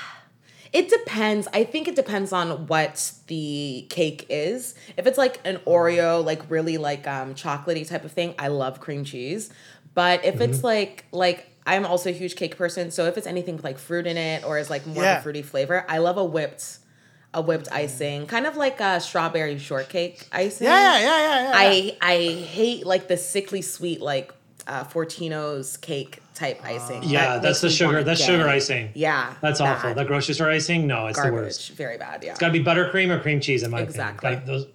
It 0.74 0.90
depends. 0.90 1.48
I 1.54 1.64
think 1.64 1.88
it 1.88 1.94
depends 1.96 2.30
on 2.34 2.66
what 2.66 3.12
the 3.28 3.86
cake 3.88 4.26
is. 4.28 4.74
If 4.98 5.06
it's 5.06 5.16
like 5.16 5.40
an 5.46 5.56
Oreo, 5.66 6.22
like 6.22 6.42
really 6.50 6.76
like 6.76 7.06
um 7.06 7.34
chocolatey 7.34 7.88
type 7.88 8.04
of 8.04 8.12
thing, 8.12 8.34
I 8.38 8.48
love 8.48 8.78
cream 8.78 9.04
cheese. 9.04 9.48
But 9.94 10.22
if 10.26 10.42
it's 10.42 10.58
Mm-hmm. 10.58 10.66
like 10.66 11.04
like 11.12 11.48
I'm 11.66 11.84
also 11.84 12.10
a 12.10 12.12
huge 12.12 12.36
cake 12.36 12.56
person, 12.56 12.90
so 12.90 13.06
if 13.06 13.18
it's 13.18 13.26
anything 13.26 13.56
with 13.56 13.64
like 13.64 13.78
fruit 13.78 14.06
in 14.06 14.16
it 14.16 14.44
or 14.44 14.58
is 14.58 14.70
like 14.70 14.86
more 14.86 15.04
of 15.04 15.18
a 15.18 15.20
fruity 15.22 15.42
flavor, 15.42 15.84
I 15.88 15.98
love 15.98 16.16
a 16.16 16.24
whipped 16.24 16.78
a 17.34 17.42
whipped 17.42 17.70
icing, 17.70 18.26
kind 18.26 18.46
of 18.46 18.56
like 18.56 18.80
a 18.80 18.98
strawberry 19.00 19.58
shortcake 19.58 20.26
icing. 20.32 20.66
Yeah, 20.68 20.98
yeah, 20.98 21.00
yeah, 21.00 21.18
yeah, 21.18 21.42
yeah. 21.42 21.52
I 21.54 21.96
I 22.00 22.16
hate 22.44 22.86
like 22.86 23.08
the 23.08 23.16
sickly 23.16 23.60
sweet 23.62 24.00
like 24.00 24.32
uh, 24.66 24.84
Fortinos 24.84 25.78
cake 25.80 26.20
type 26.34 26.64
icing. 26.64 27.02
Yeah, 27.02 27.34
That 27.34 27.42
that's 27.42 27.60
the 27.60 27.68
sugar. 27.70 28.02
That's 28.02 28.20
gag. 28.20 28.28
sugar 28.28 28.48
icing. 28.48 28.90
Yeah, 28.94 29.34
That's 29.40 29.60
awful. 29.60 29.90
bad. 29.90 29.96
That 29.98 30.06
grocery 30.06 30.34
store 30.34 30.50
icing, 30.50 30.86
no, 30.86 31.06
it's 31.08 31.20
the 31.20 31.32
worst. 31.32 31.72
very 31.72 31.98
bad. 31.98 32.22
Yeah, 32.24 32.30
It's 32.32 32.40
got 32.40 32.48
to 32.48 32.52
be 32.52 32.64
buttercream 32.64 33.10
or 33.10 33.20
cream 33.20 33.40
cheese 33.40 33.62
in 33.62 33.70
my 33.70 33.80
Exactly. 33.80 34.32
opinion. 34.34 34.62
Like 34.62 34.70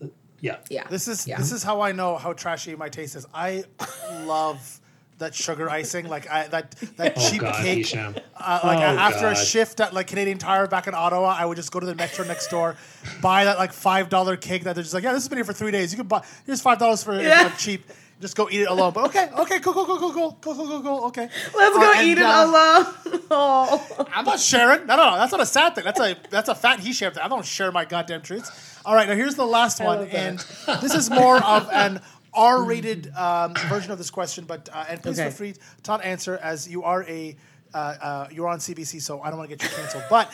those, 0.00 0.10
yeah. 0.40 0.56
yeah. 0.70 0.86
This 0.88 1.08
is 1.08 1.26
yeah. 1.26 1.38
this 1.38 1.52
is 1.52 1.62
how 1.62 1.80
I 1.80 1.92
know 1.92 2.16
how 2.16 2.32
trashy 2.32 2.74
my 2.76 2.88
taste 2.88 3.16
is. 3.16 3.26
I 3.32 3.64
love 4.24 4.80
that 5.18 5.34
sugar 5.34 5.70
icing, 5.70 6.08
like 6.08 6.28
I, 6.30 6.48
that 6.48 6.72
that 6.96 7.14
Oh 7.16 7.30
cheap 7.30 7.40
God, 7.40 7.54
cake. 7.62 7.94
Uh, 7.96 8.60
like 8.64 8.78
Oh, 8.78 8.82
after 8.82 9.26
a 9.28 9.36
shift 9.36 9.80
at 9.80 9.94
like 9.94 10.06
Canadian 10.08 10.38
Tire 10.38 10.66
back 10.66 10.86
in 10.86 10.94
Ottawa, 10.94 11.34
I 11.38 11.44
would 11.44 11.56
just 11.56 11.70
go 11.72 11.80
to 11.80 11.86
the 11.86 11.94
Metro 11.94 12.24
next 12.26 12.48
door, 12.48 12.76
buy 13.22 13.44
that 13.44 13.58
like 13.58 13.72
five 13.72 14.08
dollar 14.08 14.36
cake 14.36 14.64
that 14.64 14.74
they're 14.74 14.82
just 14.82 14.94
like, 14.94 15.04
yeah, 15.04 15.12
this 15.12 15.22
has 15.22 15.28
been 15.28 15.38
here 15.38 15.44
for 15.44 15.52
three 15.52 15.70
days. 15.70 15.92
You 15.92 15.98
can 15.98 16.06
buy 16.08 16.22
here's 16.46 16.60
five 16.60 16.78
dollars 16.78 17.02
for 17.04 17.20
Yeah. 17.20 17.48
cheap. 17.56 17.88
Just 18.20 18.36
go 18.36 18.48
eat 18.48 18.60
it 18.60 18.68
alone. 18.68 18.92
But 18.92 19.06
okay, 19.06 19.28
okay, 19.38 19.58
cool, 19.60 19.72
cool, 19.74 19.86
cool, 19.86 19.98
cool, 19.98 20.12
cool, 20.12 20.32
cool, 20.40 20.54
cool, 20.54 20.66
cool, 20.68 20.82
cool. 20.82 21.04
Okay, 21.06 21.28
Let's 21.54 21.76
Uh, 21.76 21.80
go 21.80 21.92
and, 21.94 22.06
eat 22.08 22.18
it 22.18 22.24
uh, 22.24 22.44
alone. 22.46 23.20
Oh. 23.30 24.06
I'm 24.12 24.24
not 24.24 24.38
sharing. 24.38 24.86
No, 24.86 24.96
no, 24.96 25.10
no. 25.10 25.16
That's 25.16 25.32
not 25.32 25.40
a 25.40 25.46
sad 25.46 25.74
thing. 25.74 25.82
That's 25.84 25.98
a 25.98 26.16
that's 26.30 26.48
a 26.48 26.54
fat 26.54 26.78
he 26.78 26.92
shared 26.92 27.14
thing. 27.14 27.22
I 27.24 27.28
don't 27.28 27.44
share 27.44 27.72
my 27.72 27.84
goddamn 27.84 28.22
treats. 28.22 28.50
All 28.84 28.94
right, 28.94 29.08
now 29.08 29.14
here's 29.14 29.34
the 29.34 29.46
last 29.46 29.82
one, 29.82 30.06
and 30.08 30.38
this 30.82 30.94
is 30.94 31.10
more 31.10 31.42
of 31.42 31.68
an 31.72 32.00
R-rated 32.34 33.12
um, 33.16 33.54
version 33.54 33.92
of 33.92 33.98
this 33.98 34.10
question. 34.10 34.44
But 34.44 34.68
uh, 34.72 34.84
and 34.88 35.02
please 35.02 35.18
Okay. 35.18 35.28
feel 35.28 35.36
free 35.36 35.52
to 35.52 35.90
not 35.90 36.04
answer 36.04 36.36
as 36.42 36.68
you 36.68 36.82
are 36.84 37.02
a 37.04 37.36
uh, 37.72 37.76
uh, 37.78 38.28
you're 38.32 38.48
on 38.48 38.58
CBC, 38.58 39.00
so 39.02 39.20
I 39.22 39.28
don't 39.30 39.38
want 39.38 39.50
to 39.50 39.56
get 39.56 39.62
you 39.68 39.74
canceled. 39.76 40.04
But 40.10 40.32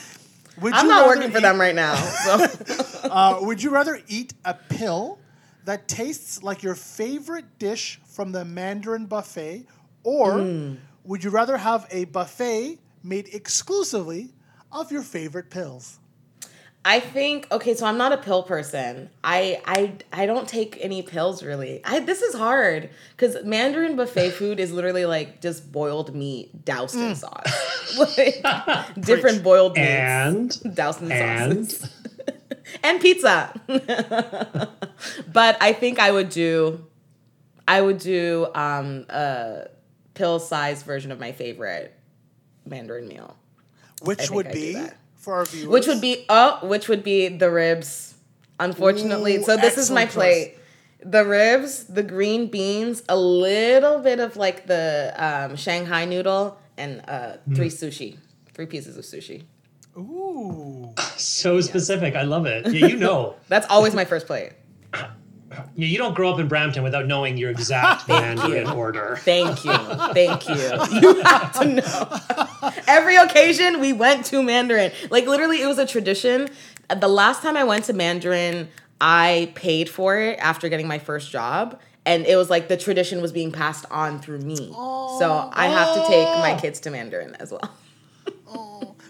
would 0.61 0.75
I'm 0.75 0.85
you 0.85 0.91
not 0.91 1.07
rather 1.07 1.19
working 1.21 1.33
for 1.33 1.41
them 1.41 1.61
right 1.61 1.75
now. 1.75 1.95
So 1.95 2.47
Uh, 3.11 3.39
would 3.43 3.63
you 3.63 3.71
rather 3.71 4.01
eat 4.09 4.35
a 4.45 4.55
pill 4.55 5.19
that 5.65 5.89
tastes 5.89 6.43
like 6.43 6.63
your 6.63 6.75
favorite 6.75 7.59
dish 7.59 8.01
from 8.07 8.33
the 8.33 8.45
Mandarin 8.45 9.07
buffet, 9.07 9.67
or 10.05 10.41
Hmm. 10.43 10.75
would 11.05 11.23
you 11.25 11.31
rather 11.31 11.57
have 11.57 11.87
a 11.91 12.05
buffet 12.07 12.79
made 13.03 13.29
exclusively 13.35 14.33
of 14.73 14.91
your 14.93 15.03
favorite 15.03 15.51
pills? 15.51 15.99
I 16.83 16.99
think 17.01 17.47
okay, 17.53 17.75
so 17.75 17.85
I'm 17.85 17.99
not 17.99 18.13
a 18.13 18.17
pill 18.17 18.43
person. 18.43 19.11
I 19.23 19.61
I 19.67 19.93
I 20.13 20.25
don't 20.27 20.49
take 20.49 20.79
any 20.81 21.03
pills 21.03 21.43
really. 21.43 21.83
I 21.85 22.01
this 22.01 22.23
is 22.23 22.35
hard 22.35 22.89
because 23.15 23.37
Mandarin 23.45 23.97
buffet 23.97 24.31
food 24.39 24.59
is 24.59 24.73
literally 24.73 25.05
like 25.05 25.43
just 25.43 25.71
boiled 25.71 26.15
meat 26.15 26.65
doused 26.65 26.97
Mm. 26.97 27.11
in 27.11 27.15
sauce, 27.17 27.99
like 28.17 28.43
different 29.01 29.43
boiled 29.43 29.75
meats 29.77 29.87
And 30.65 30.75
doused 30.75 31.03
in 31.03 31.13
and 31.13 31.69
sauces 31.71 31.91
and 32.83 32.99
pizza. 33.01 33.53
but 35.33 35.57
I 35.61 35.73
think 35.75 35.99
I 35.99 36.11
would 36.11 36.31
do, 36.31 36.85
I 37.69 37.81
would 37.83 37.99
do 37.99 38.47
um, 38.55 39.05
a 39.11 39.67
pill 40.15 40.39
sized 40.41 40.87
version 40.87 41.13
of 41.13 41.21
my 41.21 41.33
favorite 41.33 41.95
Mandarin 42.65 43.07
meal. 43.09 43.37
Which 44.03 44.31
would 44.31 44.51
be. 44.53 44.83
For 45.21 45.35
our 45.35 45.45
viewers? 45.45 45.69
Which 45.69 45.87
would 45.87 46.01
be 46.01 46.25
oh, 46.29 46.59
which 46.63 46.89
would 46.89 47.05
be 47.05 47.29
the 47.29 47.51
ribs. 47.51 48.15
Unfortunately, 48.59 49.37
Ooh, 49.39 49.45
so 49.45 49.57
this 49.57 49.79
is 49.79 49.91
my 49.91 50.03
excellent 50.03 50.33
plate. 50.33 50.57
The 51.03 51.25
ribs, 51.25 51.85
the 51.85 52.03
green 52.03 52.49
beans, 52.49 53.03
a 53.09 53.17
little 53.17 54.01
bit 54.01 54.21
of 54.21 54.37
like 54.37 54.67
the 54.67 55.15
um, 55.17 55.57
Shanghai 55.57 56.05
noodle, 56.05 56.59
and 56.77 57.03
uh, 57.09 57.37
three 57.55 57.69
sushi, 57.69 58.19
three 58.53 58.67
pieces 58.67 58.99
of 58.99 59.05
sushi. 59.05 59.45
Ooh. 59.97 60.95
so 61.17 61.61
specific. 61.61 62.15
I 62.15 62.23
love 62.23 62.47
it. 62.47 62.67
Yeah, 62.73 62.87
you 62.87 62.97
know. 63.07 63.37
That's 63.49 63.67
always 63.69 63.95
my 63.95 64.05
first 64.05 64.27
plate. 64.27 64.53
Yeah, 65.51 65.65
you 65.75 65.99
don't 65.99 66.15
grow 66.15 66.33
up 66.33 66.39
in 66.39 66.47
Brampton 66.47 66.83
without 66.85 67.07
knowing 67.07 67.37
your 67.37 67.51
exact 67.51 68.07
Mandarin 68.09 68.69
order. 68.69 69.17
Thank 69.21 69.65
you, 69.65 69.73
thank 70.15 70.49
you. 70.49 70.55
You 71.01 71.21
have 71.23 71.53
to 71.59 71.65
know. 71.67 72.73
Every 72.87 73.17
occasion 73.17 73.81
we 73.81 73.93
went 73.93 74.27
to 74.27 74.43
Mandarin. 74.43 74.93
Like 75.11 75.27
literally, 75.27 75.61
it 75.61 75.67
was 75.67 75.79
a 75.79 75.87
tradition. 75.87 76.49
The 76.95 77.09
last 77.09 77.43
time 77.43 77.57
I 77.57 77.65
went 77.65 77.85
to 77.87 77.93
Mandarin, 77.93 78.69
I 79.01 79.53
paid 79.55 79.89
for 79.89 80.19
it 80.21 80.39
after 80.39 80.69
getting 80.69 80.87
my 80.87 80.99
first 80.99 81.31
job. 81.33 81.81
And 82.07 82.25
it 82.27 82.37
was 82.37 82.49
like 82.49 82.69
the 82.69 82.77
tradition 82.77 83.21
was 83.21 83.31
being 83.33 83.53
passed 83.53 83.85
on 83.91 84.21
through 84.21 84.41
me. 84.41 84.57
so 84.57 85.51
I 85.53 85.67
have 85.67 85.95
to 85.95 86.07
take 86.09 86.27
my 86.39 86.57
kids 86.61 86.81
to 86.81 86.91
Mandarin 86.91 87.37
as 87.41 87.51
well. 87.53 87.75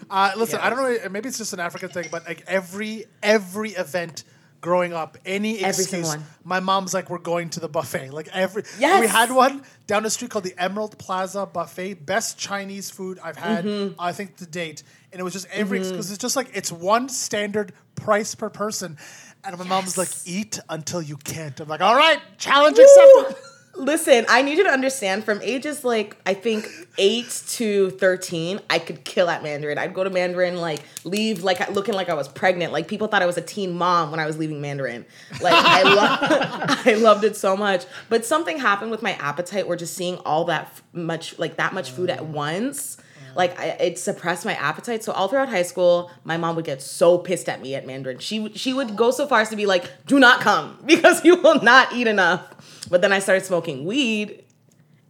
Uh, 0.09 0.31
listen, 0.35 0.59
I 0.59 0.69
don't 0.69 0.77
know. 0.79 1.09
Maybe 1.09 1.29
it's 1.29 1.37
just 1.37 1.53
an 1.53 1.59
African 1.61 1.89
thing, 1.89 2.07
but 2.11 2.25
like 2.25 2.43
every 2.47 3.05
every 3.23 3.71
event 3.71 4.23
growing 4.61 4.93
up, 4.93 5.17
any 5.25 5.59
Every 5.59 5.83
excuse, 5.83 6.15
my 6.43 6.59
mom's 6.59 6.93
like, 6.93 7.09
"We're 7.09 7.17
going 7.17 7.49
to 7.51 7.59
the 7.59 7.67
buffet." 7.67 8.11
Like 8.11 8.29
every, 8.31 8.63
Yes. 8.79 9.01
we 9.01 9.07
had 9.07 9.31
one 9.31 9.63
down 9.87 10.03
the 10.03 10.09
street 10.09 10.31
called 10.31 10.43
the 10.45 10.53
Emerald 10.57 10.97
Plaza 10.97 11.45
Buffet, 11.45 11.95
best 12.05 12.37
Chinese 12.37 12.89
food 12.89 13.19
I've 13.23 13.37
had, 13.37 13.65
Mm-hmm. 13.65 13.99
I 13.99 14.11
think, 14.13 14.37
to 14.37 14.45
date. 14.45 14.83
And 15.11 15.19
it 15.19 15.23
was 15.23 15.33
just 15.33 15.47
every 15.51 15.79
because 15.79 16.09
it's 16.09 16.19
just 16.21 16.35
like 16.35 16.49
it's 16.53 16.71
one 16.71 17.09
standard 17.09 17.73
price 17.95 18.35
per 18.35 18.49
person. 18.49 18.97
And 19.43 19.57
my 19.57 19.65
mom's 19.65 19.97
like, 19.97 20.09
"Eat 20.25 20.59
until 20.69 21.01
you 21.01 21.17
can't." 21.17 21.59
I'm 21.59 21.67
like, 21.67 21.81
"All 21.81 21.95
right, 21.95 22.19
challenge 22.37 22.77
accepted." 22.79 23.35
Listen, 23.73 24.25
I 24.27 24.41
need 24.41 24.57
you 24.57 24.65
to 24.65 24.69
understand 24.69 25.23
from 25.23 25.41
ages 25.41 25.83
like 25.85 26.17
I 26.25 26.33
think 26.33 26.67
eight 26.97 27.43
to 27.49 27.89
thirteen, 27.91 28.59
I 28.69 28.79
could 28.79 29.03
kill 29.05 29.29
at 29.29 29.43
Mandarin. 29.43 29.77
I'd 29.77 29.93
go 29.93 30.03
to 30.03 30.09
Mandarin, 30.09 30.57
like 30.57 30.81
leave 31.05 31.43
like 31.43 31.67
looking 31.71 31.93
like 31.93 32.09
I 32.09 32.13
was 32.13 32.27
pregnant. 32.27 32.73
Like 32.73 32.87
people 32.87 33.07
thought 33.07 33.21
I 33.21 33.25
was 33.25 33.37
a 33.37 33.41
teen 33.41 33.71
mom 33.71 34.11
when 34.11 34.19
I 34.19 34.25
was 34.25 34.37
leaving 34.37 34.59
Mandarin. 34.61 35.05
Like 35.41 35.53
I 35.55 35.83
love, 35.95 36.19
I 36.85 36.93
loved 36.95 37.23
it 37.23 37.37
so 37.37 37.55
much. 37.55 37.85
But 38.09 38.25
something 38.25 38.59
happened 38.59 38.91
with 38.91 39.01
my 39.01 39.13
appetite. 39.13 39.67
Where 39.67 39.77
just 39.77 39.93
seeing 39.93 40.17
all 40.17 40.45
that 40.45 40.63
f- 40.65 40.83
much, 40.91 41.39
like 41.39 41.55
that 41.57 41.73
much 41.73 41.91
food 41.91 42.09
at 42.09 42.25
once. 42.25 42.97
Like 43.35 43.59
I, 43.59 43.65
it 43.79 43.99
suppressed 43.99 44.45
my 44.45 44.53
appetite. 44.53 45.03
So 45.03 45.11
all 45.13 45.27
throughout 45.27 45.49
high 45.49 45.63
school, 45.63 46.11
my 46.23 46.37
mom 46.37 46.55
would 46.55 46.65
get 46.65 46.81
so 46.81 47.17
pissed 47.17 47.47
at 47.49 47.61
me 47.61 47.75
at 47.75 47.85
Mandarin. 47.87 48.19
She 48.19 48.39
would 48.39 48.57
she 48.57 48.73
would 48.73 48.95
go 48.95 49.11
so 49.11 49.27
far 49.27 49.41
as 49.41 49.49
to 49.49 49.55
be 49.55 49.65
like, 49.65 49.89
"Do 50.05 50.19
not 50.19 50.41
come 50.41 50.79
because 50.85 51.23
you 51.25 51.35
will 51.41 51.61
not 51.61 51.93
eat 51.93 52.07
enough." 52.07 52.87
But 52.89 53.01
then 53.01 53.11
I 53.13 53.19
started 53.19 53.45
smoking 53.45 53.85
weed. 53.85 54.43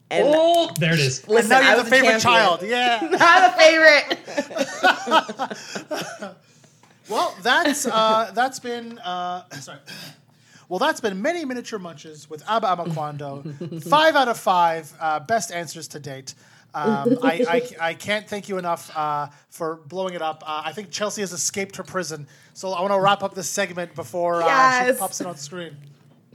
And 0.10 0.26
Oh, 0.28 0.70
there 0.78 0.94
it 0.94 1.00
is. 1.00 1.20
And 1.24 1.30
listen, 1.30 1.50
now 1.52 1.60
I 1.62 1.70
you're 1.70 1.84
was 1.84 1.90
the 1.90 1.96
a 1.96 2.00
favorite 2.00 2.20
champion. 2.20 2.34
child. 2.34 2.62
Yeah. 2.66 3.00
I'm 3.20 3.44
a 3.50 3.54
favorite. 6.20 6.38
Well, 7.10 7.36
that's 7.42 7.86
uh, 7.88 8.32
that's 8.34 8.60
been 8.60 8.98
uh, 9.00 9.44
sorry. 9.60 9.80
Well, 10.70 10.80
that's 10.80 11.02
been 11.02 11.22
many 11.22 11.44
miniature 11.44 11.78
munches 11.80 12.30
with 12.30 12.42
Aba 12.48 12.68
Amuquandoh. 12.68 13.84
five 13.90 14.16
out 14.16 14.30
of 14.30 14.38
five 14.40 14.92
uh, 15.00 15.20
best 15.20 15.52
answers 15.52 15.90
to 15.90 16.00
date. 16.00 16.34
Um, 16.74 17.18
I, 17.22 17.46
I, 17.82 17.90
I 17.90 17.94
can't 17.94 18.28
thank 18.28 18.48
you 18.48 18.58
enough 18.58 18.96
uh, 18.96 19.28
for 19.50 19.78
blowing 19.88 20.14
it 20.14 20.22
up. 20.22 20.44
Uh, 20.46 20.64
I 20.66 20.72
think 20.72 20.90
Chelsea 20.90 21.22
has 21.22 21.34
escaped 21.34 21.76
her 21.76 21.84
prison, 21.84 22.28
so 22.54 22.72
I 22.72 22.82
want 22.82 22.94
to 22.94 23.00
wrap 23.00 23.24
up 23.24 23.34
this 23.34 23.50
segment 23.50 23.94
before 23.94 24.42
uh, 24.42 24.86
she 24.86 24.94
pops 24.94 25.20
it 25.20 25.28
on 25.28 25.34
the 25.34 25.40
screen. 25.40 25.76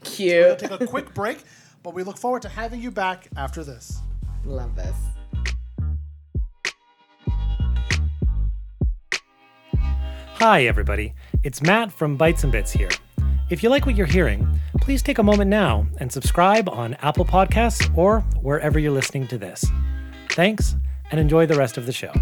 Cute. 0.05 0.59
Take 0.59 0.71
a 0.71 0.87
quick 0.87 1.15
break, 1.15 1.43
but 1.83 1.95
we 1.95 2.03
look 2.03 2.19
forward 2.19 2.43
to 2.43 2.49
having 2.49 2.83
you 2.83 2.91
back 2.91 3.29
after 3.37 3.65
this. 3.65 4.01
Love 4.45 4.77
this. 4.77 4.95
Hi, 10.39 10.67
everybody. 10.67 11.15
It's 11.45 11.63
Matt 11.63 11.91
from 11.91 12.17
Bites 12.17 12.45
and 12.45 12.53
Bits 12.53 12.71
here. 12.71 12.91
If 13.49 13.63
you 13.63 13.71
like 13.71 13.87
what 13.87 13.97
you're 13.97 14.07
hearing, 14.07 14.61
please 14.83 15.03
take 15.03 15.19
a 15.19 15.23
moment 15.23 15.49
now 15.49 15.87
and 15.97 16.13
subscribe 16.13 16.69
on 16.69 16.95
Apple 16.95 17.25
Podcasts 17.25 17.91
or 17.97 18.21
wherever 18.43 18.79
you're 18.79 18.93
listening 18.93 19.27
to 19.29 19.39
this. 19.39 19.65
Thanks, 20.37 20.77
and 21.11 21.19
enjoy 21.19 21.47
the 21.47 21.55
rest 21.55 21.79
of 21.79 21.87
the 21.87 21.95
show. 21.95 22.13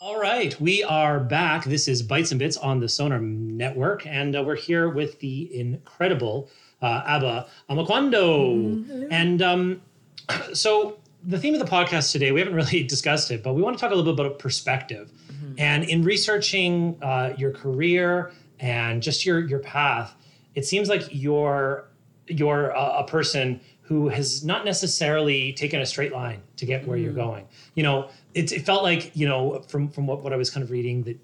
All 0.00 0.18
right, 0.18 0.60
we 0.60 0.82
are 0.82 1.20
back. 1.20 1.62
This 1.66 1.86
is 1.86 2.02
Bites 2.02 2.32
and 2.32 2.40
Bits 2.40 2.56
on 2.56 2.80
the 2.80 2.88
Sonar 2.88 3.20
Network, 3.20 4.04
and 4.08 4.34
uh, 4.34 4.42
we're 4.42 4.56
here 4.56 4.88
with 4.88 5.20
the 5.20 5.56
incredible 5.56 6.50
uh, 6.82 7.02
Aba 7.06 7.46
Amuquandoh. 7.70 9.06
And 9.12 9.40
um, 9.40 9.82
so, 10.52 10.98
the 11.22 11.38
theme 11.38 11.54
of 11.54 11.60
the 11.60 11.66
podcast 11.66 12.10
today, 12.10 12.32
we 12.32 12.40
haven't 12.40 12.54
really 12.56 12.82
discussed 12.82 13.30
it, 13.30 13.44
but 13.44 13.54
we 13.54 13.62
want 13.62 13.78
to 13.78 13.80
talk 13.80 13.92
a 13.92 13.94
little 13.94 14.12
bit 14.12 14.26
about 14.26 14.40
perspective. 14.40 15.12
And 15.58 15.84
in 15.84 16.02
researching 16.04 16.98
uh, 17.02 17.34
your 17.36 17.52
career 17.52 18.32
and 18.60 19.02
just 19.02 19.24
your 19.24 19.40
your 19.40 19.58
path, 19.60 20.14
it 20.54 20.66
seems 20.66 20.88
like 20.88 21.02
you're 21.10 21.88
you're 22.26 22.70
a, 22.70 22.98
a 22.98 23.04
person 23.04 23.60
who 23.82 24.08
has 24.08 24.44
not 24.44 24.64
necessarily 24.66 25.52
taken 25.54 25.80
a 25.80 25.86
straight 25.86 26.12
line 26.12 26.42
to 26.56 26.66
get 26.66 26.86
where 26.86 26.98
you're 26.98 27.12
going. 27.12 27.48
You 27.74 27.84
know, 27.84 28.10
it, 28.34 28.52
it 28.52 28.66
felt 28.66 28.82
like 28.82 29.16
you 29.16 29.26
know 29.26 29.60
from 29.68 29.88
from 29.88 30.06
what, 30.06 30.22
what 30.22 30.32
I 30.32 30.36
was 30.36 30.50
kind 30.50 30.62
of 30.62 30.70
reading 30.70 31.04
that 31.04 31.18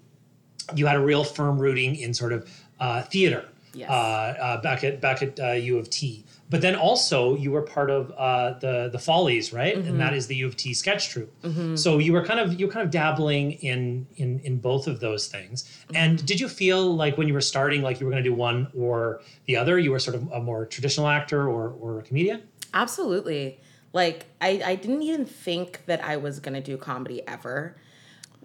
you 0.75 0.87
had 0.87 0.95
a 0.95 0.99
real 0.99 1.23
firm 1.23 1.59
rooting 1.59 1.95
in 1.95 2.13
sort 2.13 2.33
of 2.33 2.49
uh, 2.79 3.03
theater 3.03 3.45
Yes. 3.75 3.89
uh, 3.89 3.93
uh, 3.93 4.61
back 4.61 4.83
at 4.83 5.01
back 5.01 5.21
at 5.21 5.39
uh, 5.39 5.51
U 5.51 5.77
of 5.77 5.89
T. 5.89 6.24
But 6.49 6.61
then 6.61 6.75
also 6.75 7.35
you 7.35 7.51
were 7.51 7.63
part 7.63 7.89
of 7.89 8.11
uh, 8.11 8.59
the 8.59 8.89
the 8.91 8.99
Follies, 8.99 9.51
right? 9.51 9.75
And 9.75 9.99
that 9.99 10.07
mm-hmm. 10.07 10.15
is 10.15 10.27
the 10.27 10.35
U 10.35 10.47
of 10.47 10.55
T 10.55 10.73
sketch 10.73 11.09
troupe. 11.09 11.33
Mm-hmm. 11.41 11.75
So 11.75 11.97
you 11.97 12.13
were 12.13 12.23
kind 12.23 12.39
of 12.39 12.59
you 12.59 12.67
were 12.67 12.71
kind 12.71 12.85
of 12.85 12.91
dabbling 12.91 13.53
in 13.53 14.05
in 14.17 14.39
in 14.41 14.57
both 14.57 14.87
of 14.87 14.99
those 14.99 15.27
things. 15.27 15.63
Mm-hmm. 15.63 15.95
And 15.95 16.25
did 16.25 16.39
you 16.39 16.47
feel 16.47 16.95
like 16.95 17.17
when 17.17 17.27
you 17.27 17.33
were 17.33 17.41
starting, 17.41 17.81
like 17.81 17.99
you 17.99 18.05
were 18.05 18.11
going 18.11 18.23
to 18.23 18.29
do 18.29 18.35
one 18.35 18.67
or 18.77 19.21
the 19.45 19.57
other? 19.57 19.79
You 19.79 19.91
were 19.91 19.99
sort 19.99 20.15
of 20.15 20.31
a 20.31 20.39
more 20.39 20.65
traditional 20.67 21.07
actor 21.07 21.49
or 21.49 21.75
or 21.79 21.99
a 21.99 22.03
comedian. 22.03 22.43
Absolutely. 22.73 23.59
Like 23.93 24.25
I, 24.41 24.61
I 24.63 24.75
didn't 24.75 25.01
even 25.01 25.25
think 25.25 25.83
that 25.85 26.03
I 26.03 26.17
was 26.17 26.39
gonna 26.39 26.61
do 26.61 26.77
comedy 26.77 27.25
ever. 27.27 27.75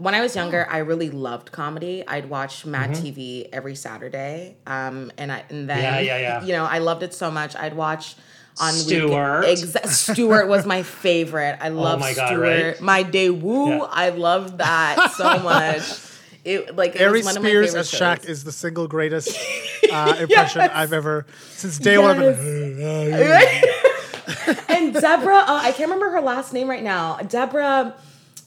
When 0.00 0.14
I 0.14 0.20
was 0.22 0.34
younger, 0.34 0.66
I 0.70 0.78
really 0.78 1.10
loved 1.10 1.52
comedy. 1.52 2.02
I'd 2.08 2.28
watch 2.30 2.64
Mad 2.66 2.90
TV 2.90 3.48
every 3.52 3.74
Saturday, 3.74 4.56
um, 4.66 5.12
and 5.18 5.30
I 5.30 5.44
and 5.50 5.68
then 5.68 5.78
Yeah, 5.78 6.00
yeah, 6.00 6.18
yeah. 6.18 6.42
you 6.44 6.52
know 6.52 6.64
I 6.64 6.78
loved 6.78 7.02
it 7.02 7.12
so 7.14 7.30
much. 7.30 7.54
I'd 7.54 7.74
watch 7.76 8.16
on 8.58 8.72
Stewart. 8.72 9.44
Exa- 9.44 9.86
Stewart 9.86 10.48
was 10.48 10.66
my 10.66 10.82
favorite. 10.82 11.58
I 11.60 11.68
love 11.86 12.00
my 12.00 12.14
God, 12.14 12.28
Stewart. 12.28 12.64
right? 12.74 12.80
My 12.80 13.04
Daewoo, 13.04 13.68
Yeah. 13.78 13.84
I 13.90 14.08
loved 14.10 14.58
that 14.58 15.12
so 15.16 15.38
much. 15.42 15.82
It 16.44 16.74
like 16.74 16.96
it 16.96 17.02
Ari 17.02 17.18
was 17.18 17.26
one 17.26 17.36
of 17.36 17.42
my 17.42 17.48
Spears 17.50 17.74
as 17.74 17.90
Shaq 17.92 18.20
shows. 18.22 18.24
is 18.30 18.44
the 18.44 18.52
single 18.52 18.88
greatest 18.88 19.28
uh, 19.92 20.16
impression 20.18 20.62
I've 20.62 20.94
ever 20.94 21.26
since 21.50 21.78
day 21.78 21.98
one. 21.98 22.18
I've 22.18 22.36
been, 22.38 23.64
and 24.68 24.94
Deborah, 24.94 25.36
uh, 25.38 25.60
I 25.62 25.72
can't 25.72 25.90
remember 25.90 26.10
her 26.10 26.20
last 26.22 26.52
name 26.54 26.68
right 26.70 26.82
now. 26.82 27.16
Deborah, 27.28 27.94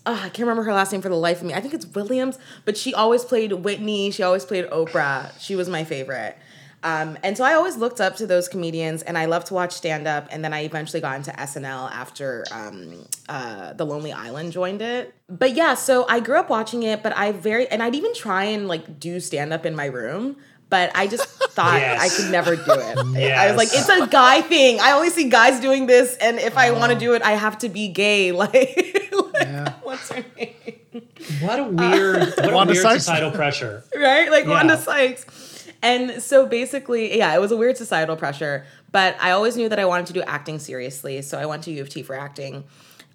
I 0.05 0.29
can't 0.29 0.39
remember 0.39 0.63
her 0.63 0.73
last 0.73 0.91
name 0.91 1.01
for 1.01 1.09
the 1.09 1.15
life 1.15 1.41
of 1.41 1.47
me. 1.47 1.53
I 1.53 1.61
think 1.61 1.73
it's 1.73 1.85
Williams, 1.85 2.37
but 2.65 2.77
she 2.77 2.93
always 2.93 3.23
played 3.23 3.51
Whitney. 3.53 4.11
She 4.11 4.23
always 4.23 4.45
played 4.45 4.65
Oprah. 4.65 5.31
She 5.39 5.55
was 5.55 5.69
my 5.69 5.83
favorite. 5.83 6.37
Um, 6.83 7.17
and 7.23 7.37
so 7.37 7.45
I 7.45 7.53
always 7.53 7.77
looked 7.77 8.01
up 8.01 8.17
to 8.17 8.27
those 8.27 8.49
comedians, 8.49 9.03
and 9.03 9.17
I 9.17 9.25
love 9.25 9.45
to 9.45 9.53
watch 9.53 9.71
stand 9.71 10.05
up. 10.05 10.27
And 10.31 10.43
then 10.43 10.53
I 10.53 10.65
eventually 10.65 10.99
got 10.99 11.15
into 11.15 11.31
SNL 11.31 11.89
after 11.91 12.43
um, 12.51 13.07
uh, 13.29 13.71
The 13.73 13.85
Lonely 13.85 14.11
Island 14.11 14.51
joined 14.51 14.81
it. 14.81 15.15
But 15.29 15.55
yeah, 15.55 15.75
so 15.75 16.05
I 16.09 16.19
grew 16.19 16.37
up 16.37 16.49
watching 16.49 16.83
it, 16.83 17.01
but 17.01 17.15
I 17.17 17.31
very, 17.31 17.67
and 17.69 17.81
I'd 17.81 17.95
even 17.95 18.13
try 18.13 18.43
and 18.43 18.67
like 18.67 18.99
do 18.99 19.21
stand 19.21 19.53
up 19.53 19.65
in 19.65 19.75
my 19.75 19.85
room. 19.85 20.35
But 20.73 20.89
I 20.95 21.05
just 21.05 21.27
thought 21.51 21.79
Yes. 21.79 22.01
I 22.01 22.09
could 22.09 22.31
never 22.31 22.55
do 22.55 22.63
it. 22.67 22.97
I 23.37 23.45
was 23.47 23.57
like, 23.57 23.67
it's 23.71 23.87
a 23.87 24.07
guy 24.07 24.41
thing. 24.41 24.79
I 24.79 24.93
only 24.93 25.11
see 25.11 25.29
guys 25.29 25.59
doing 25.59 25.85
this, 25.85 26.17
and 26.17 26.39
if 26.39 26.57
I 26.57 26.71
want 26.71 26.91
to 26.91 26.97
do 26.97 27.13
it, 27.13 27.21
I 27.21 27.33
have 27.33 27.59
to 27.59 27.69
be 27.69 27.89
gay. 27.89 28.31
Like, 28.43 29.11
like, 29.11 29.85
what's 29.85 30.09
her 30.09 30.25
name? 30.35 30.55
What 31.41 31.59
a 31.59 31.63
weird, 31.65 32.21
what 32.37 32.49
a 32.49 32.55
Wanda 32.55 32.73
weird 32.73 32.81
Sykes? 32.81 33.03
societal 33.05 33.29
pressure. 33.29 33.83
Right? 33.95 34.31
Like 34.31 34.45
Yeah. 34.45 34.49
Wanda 34.49 34.77
Sykes. 34.77 35.67
And 35.83 36.23
so 36.23 36.47
basically, 36.47 37.19
yeah, 37.19 37.35
it 37.35 37.39
was 37.39 37.51
a 37.51 37.57
weird 37.57 37.77
societal 37.77 38.15
pressure, 38.15 38.65
but 38.91 39.15
I 39.21 39.29
always 39.29 39.55
knew 39.55 39.69
that 39.69 39.77
I 39.77 39.85
wanted 39.85 40.07
to 40.07 40.13
do 40.13 40.23
acting 40.23 40.57
seriously. 40.57 41.21
So 41.21 41.37
I 41.37 41.45
went 41.45 41.65
to 41.65 41.71
U 41.71 41.83
of 41.83 41.89
T 41.89 42.01
for 42.01 42.15
acting. 42.15 42.63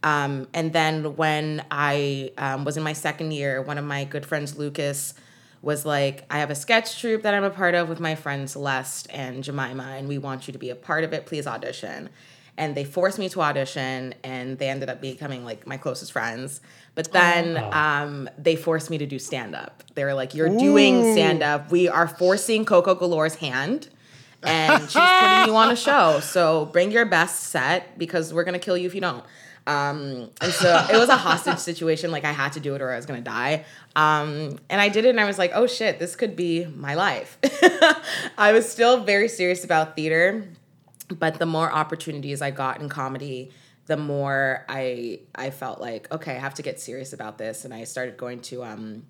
Um, 0.05 0.47
and 0.55 0.73
then 0.73 1.17
when 1.17 1.65
I 1.73 2.31
um, 2.39 2.65
was 2.65 2.77
in 2.77 2.85
my 2.85 2.93
second 2.93 3.33
year, 3.33 3.61
one 3.61 3.79
of 3.79 3.85
my 3.85 4.05
good 4.05 4.25
friends, 4.25 4.57
Lucas, 4.57 5.15
was 5.63 5.85
like, 5.85 6.25
I 6.31 6.39
have 6.39 6.51
a 6.51 6.55
sketch 6.55 7.01
troupe 7.01 7.23
that 7.23 7.35
I'm 7.35 7.45
a 7.45 7.51
part 7.51 7.75
of 7.75 7.89
with 7.89 8.01
my 8.01 8.15
friends 8.15 8.53
Celeste 8.53 9.09
and 9.11 9.43
Jemima, 9.43 9.95
and 9.97 10.09
we 10.09 10.19
want 10.19 10.47
you 10.47 10.53
to 10.53 10.59
be 10.59 10.71
a 10.71 10.77
part 10.77 11.05
of 11.05 11.13
it. 11.13 11.27
Please 11.27 11.47
audition. 11.47 12.11
And 12.57 12.75
they 12.75 12.85
forced 12.85 13.19
me 13.19 13.29
to 13.31 13.41
audition, 13.41 14.15
and 14.25 14.59
they 14.59 14.69
ended 14.69 14.89
up 14.89 15.01
becoming 15.01 15.45
like 15.45 15.67
my 15.67 15.77
closest 15.77 16.13
friends. 16.13 16.61
But 16.95 17.13
then 17.13 17.57
um, 17.73 18.29
they 18.37 18.57
forced 18.57 18.91
me 18.91 18.99
to 18.99 19.07
do 19.07 19.19
stand 19.19 19.55
up. 19.55 19.85
They 19.95 20.05
were 20.05 20.15
like, 20.15 20.35
You're 20.35 20.49
doing 20.49 21.13
stand 21.13 21.43
up. 21.43 21.71
We 21.71 21.89
are 21.89 22.09
forcing 22.09 22.65
Coco 22.65 22.97
Galore's 22.97 23.37
hand, 23.37 23.89
and 24.43 24.83
she's 24.83 24.93
putting 24.93 25.47
you 25.47 25.57
on 25.57 25.71
a 25.71 25.77
show. 25.89 26.19
So 26.21 26.67
bring 26.67 26.91
your 26.91 27.05
best 27.05 27.45
set 27.45 27.97
because 27.97 28.35
we're 28.35 28.45
going 28.45 28.59
to 28.59 28.65
kill 28.65 28.77
you 28.77 28.89
if 28.89 28.95
you 28.95 29.01
don't. 29.01 29.25
Um, 29.69 30.31
and 30.41 30.51
so 30.51 30.87
it 30.91 30.97
was 30.97 31.11
a 31.11 31.17
hostage 31.17 31.59
situation. 31.59 32.11
Like 32.11 32.25
I 32.25 32.33
had 32.33 32.55
to 32.55 32.61
do 32.61 32.75
it 32.75 32.81
or 32.81 32.91
I 32.91 32.97
was 32.97 33.05
gonna 33.05 33.21
die. 33.21 33.67
Um, 33.95 34.59
and 34.71 34.81
I 34.81 34.89
did 34.89 35.05
it 35.05 35.11
and 35.11 35.21
I 35.21 35.27
was 35.27 35.39
like, 35.39 35.53
oh 35.55 35.67
shit, 35.67 35.99
this 35.99 36.17
could 36.17 36.35
be 36.35 36.65
my 36.65 36.95
life. 36.95 37.37
I 38.39 38.53
was 38.53 38.71
still 38.71 39.05
very 39.05 39.29
serious 39.29 39.65
about 39.65 39.95
theater, 39.95 40.49
but 41.19 41.39
the 41.39 41.45
more 41.45 41.71
opportunities 41.71 42.41
I 42.41 42.51
got 42.51 42.81
in 42.81 42.89
comedy, 42.89 43.51
the 43.85 43.99
more 43.99 44.65
I 44.71 45.21
I 45.35 45.51
felt 45.51 45.81
like, 45.81 46.11
okay, 46.13 46.37
I 46.37 46.39
have 46.39 46.55
to 46.55 46.63
get 46.63 46.81
serious 46.81 47.13
about 47.13 47.37
this. 47.37 47.67
And 47.67 47.75
I 47.75 47.85
started 47.85 48.17
going 48.17 48.41
to 48.43 48.65
um, 48.65 49.05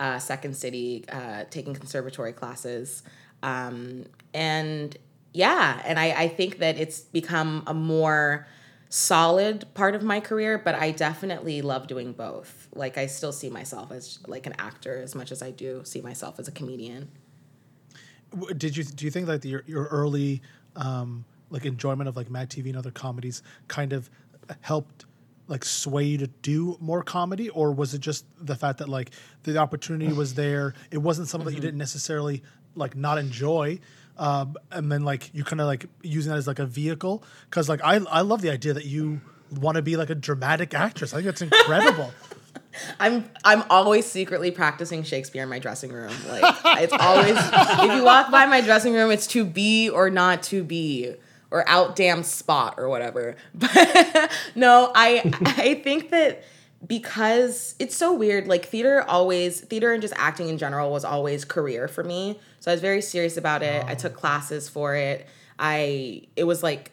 uh, 0.00 0.18
Second 0.18 0.56
City, 0.56 1.04
uh, 1.10 1.44
taking 1.50 1.74
conservatory 1.74 2.32
classes. 2.32 3.02
Um, 3.42 4.06
and 4.32 4.96
yeah, 5.34 5.82
and 5.84 5.98
I, 5.98 6.12
I 6.12 6.28
think 6.28 6.58
that 6.60 6.78
it's 6.78 7.00
become 7.00 7.62
a 7.66 7.74
more 7.74 8.46
solid 8.88 9.66
part 9.74 9.94
of 9.94 10.02
my 10.02 10.20
career, 10.20 10.58
but 10.58 10.74
I 10.74 10.90
definitely 10.90 11.62
love 11.62 11.86
doing 11.86 12.12
both. 12.12 12.68
Like 12.74 12.96
I 12.98 13.06
still 13.06 13.32
see 13.32 13.50
myself 13.50 13.92
as 13.92 14.18
like 14.26 14.46
an 14.46 14.54
actor 14.58 15.00
as 15.02 15.14
much 15.14 15.32
as 15.32 15.42
I 15.42 15.50
do 15.50 15.82
see 15.84 16.00
myself 16.00 16.38
as 16.38 16.48
a 16.48 16.52
comedian. 16.52 17.10
Did 18.56 18.76
you 18.76 18.84
do 18.84 19.04
you 19.04 19.10
think 19.10 19.28
like 19.28 19.44
your 19.44 19.64
your 19.66 19.84
early 19.86 20.42
um, 20.76 21.24
like 21.50 21.64
enjoyment 21.64 22.08
of 22.08 22.16
like 22.16 22.30
Mad 22.30 22.50
TV 22.50 22.66
and 22.66 22.76
other 22.76 22.90
comedies 22.90 23.42
kind 23.68 23.92
of 23.92 24.10
helped 24.60 25.06
like 25.48 25.64
sway 25.64 26.04
you 26.04 26.18
to 26.18 26.26
do 26.26 26.76
more 26.80 27.02
comedy, 27.02 27.48
or 27.50 27.72
was 27.72 27.94
it 27.94 28.00
just 28.00 28.26
the 28.38 28.54
fact 28.54 28.78
that 28.78 28.88
like 28.88 29.10
the 29.44 29.56
opportunity 29.56 30.12
was 30.12 30.34
there? 30.34 30.74
It 30.90 30.98
wasn't 30.98 31.28
something 31.28 31.46
that 31.46 31.54
you 31.54 31.60
didn't 31.60 31.78
necessarily 31.78 32.42
like 32.74 32.94
not 32.94 33.18
enjoy. 33.18 33.80
Um, 34.18 34.56
and 34.72 34.90
then 34.90 35.04
like 35.04 35.30
you 35.32 35.44
kind 35.44 35.60
of 35.60 35.66
like 35.66 35.86
using 36.02 36.30
that 36.30 36.38
as 36.38 36.46
like 36.46 36.58
a 36.58 36.66
vehicle 36.66 37.22
because 37.48 37.68
like 37.68 37.80
I 37.84 38.00
I 38.10 38.22
love 38.22 38.42
the 38.42 38.50
idea 38.50 38.74
that 38.74 38.84
you 38.84 39.20
want 39.50 39.76
to 39.76 39.82
be 39.82 39.96
like 39.96 40.10
a 40.10 40.14
dramatic 40.14 40.74
actress. 40.74 41.12
I 41.12 41.16
think 41.16 41.26
that's 41.26 41.42
incredible. 41.42 42.12
I'm 43.00 43.28
I'm 43.44 43.64
always 43.70 44.06
secretly 44.06 44.50
practicing 44.50 45.02
Shakespeare 45.02 45.42
in 45.42 45.48
my 45.48 45.58
dressing 45.58 45.92
room. 45.92 46.12
Like 46.28 46.54
it's 46.82 46.92
always 46.92 47.36
if 47.36 47.96
you 47.96 48.04
walk 48.04 48.30
by 48.30 48.46
my 48.46 48.60
dressing 48.60 48.94
room, 48.94 49.10
it's 49.10 49.26
to 49.28 49.44
be 49.44 49.88
or 49.88 50.10
not 50.10 50.42
to 50.44 50.62
be 50.62 51.14
or 51.50 51.66
out 51.68 51.96
damn 51.96 52.22
spot 52.22 52.74
or 52.76 52.88
whatever. 52.88 53.36
But 53.54 54.30
no, 54.54 54.92
I 54.94 55.22
I 55.56 55.80
think 55.82 56.10
that 56.10 56.44
because 56.86 57.74
it's 57.80 57.96
so 57.96 58.14
weird 58.14 58.46
like 58.46 58.66
theater 58.66 59.02
always 59.08 59.60
theater 59.60 59.92
and 59.92 60.00
just 60.00 60.14
acting 60.16 60.48
in 60.48 60.58
general 60.58 60.92
was 60.92 61.04
always 61.04 61.44
career 61.44 61.88
for 61.88 62.04
me 62.04 62.38
so 62.68 62.72
i 62.72 62.74
was 62.74 62.82
very 62.82 63.00
serious 63.00 63.38
about 63.38 63.62
it 63.62 63.82
i 63.86 63.94
took 63.94 64.12
oh. 64.12 64.20
classes 64.20 64.68
for 64.68 64.94
it 64.94 65.26
i 65.58 66.22
it 66.36 66.44
was 66.44 66.62
like 66.62 66.90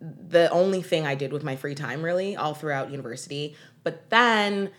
the 0.00 0.48
only 0.50 0.82
thing 0.82 1.04
i 1.04 1.16
did 1.16 1.32
with 1.32 1.42
my 1.42 1.56
free 1.56 1.74
time 1.74 2.00
really 2.00 2.36
all 2.36 2.54
throughout 2.54 2.90
university 2.90 3.56
but 3.82 4.08
then 4.10 4.70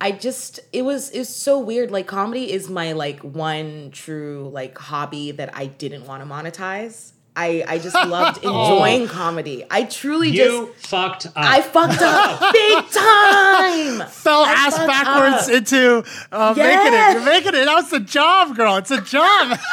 I 0.00 0.10
just 0.10 0.58
it 0.72 0.82
was 0.82 1.10
it 1.10 1.20
was 1.20 1.28
so 1.28 1.60
weird. 1.60 1.92
Like 1.92 2.08
comedy 2.08 2.50
is 2.50 2.68
my 2.68 2.90
like 2.90 3.20
one 3.20 3.92
true 3.92 4.50
like 4.52 4.76
hobby 4.76 5.30
that 5.30 5.56
I 5.56 5.66
didn't 5.66 6.06
want 6.06 6.24
to 6.24 6.28
monetize. 6.28 7.12
I 7.34 7.64
I 7.66 7.78
just 7.78 7.94
loved 7.94 8.38
enjoying 8.44 9.08
comedy. 9.08 9.64
I 9.70 9.84
truly 9.84 10.28
You 10.30 10.72
just 10.74 10.86
fucked 10.88 11.26
up. 11.26 11.32
I 11.36 11.62
fucked 11.62 12.02
up 12.02 12.40
big 12.52 12.90
time. 12.90 14.08
Fell 14.10 14.44
I 14.44 14.52
ass 14.52 14.76
backwards 14.78 15.48
up. 15.48 15.54
into 15.54 16.04
uh, 16.30 16.54
making 16.56 16.70
it. 16.70 16.92
Yes. 16.92 17.14
You're 17.14 17.24
making 17.24 17.54
it. 17.54 17.64
That's 17.64 17.92
a 17.92 18.00
job, 18.00 18.56
girl. 18.56 18.76
It's 18.76 18.90
a 18.90 19.00
job. 19.00 19.58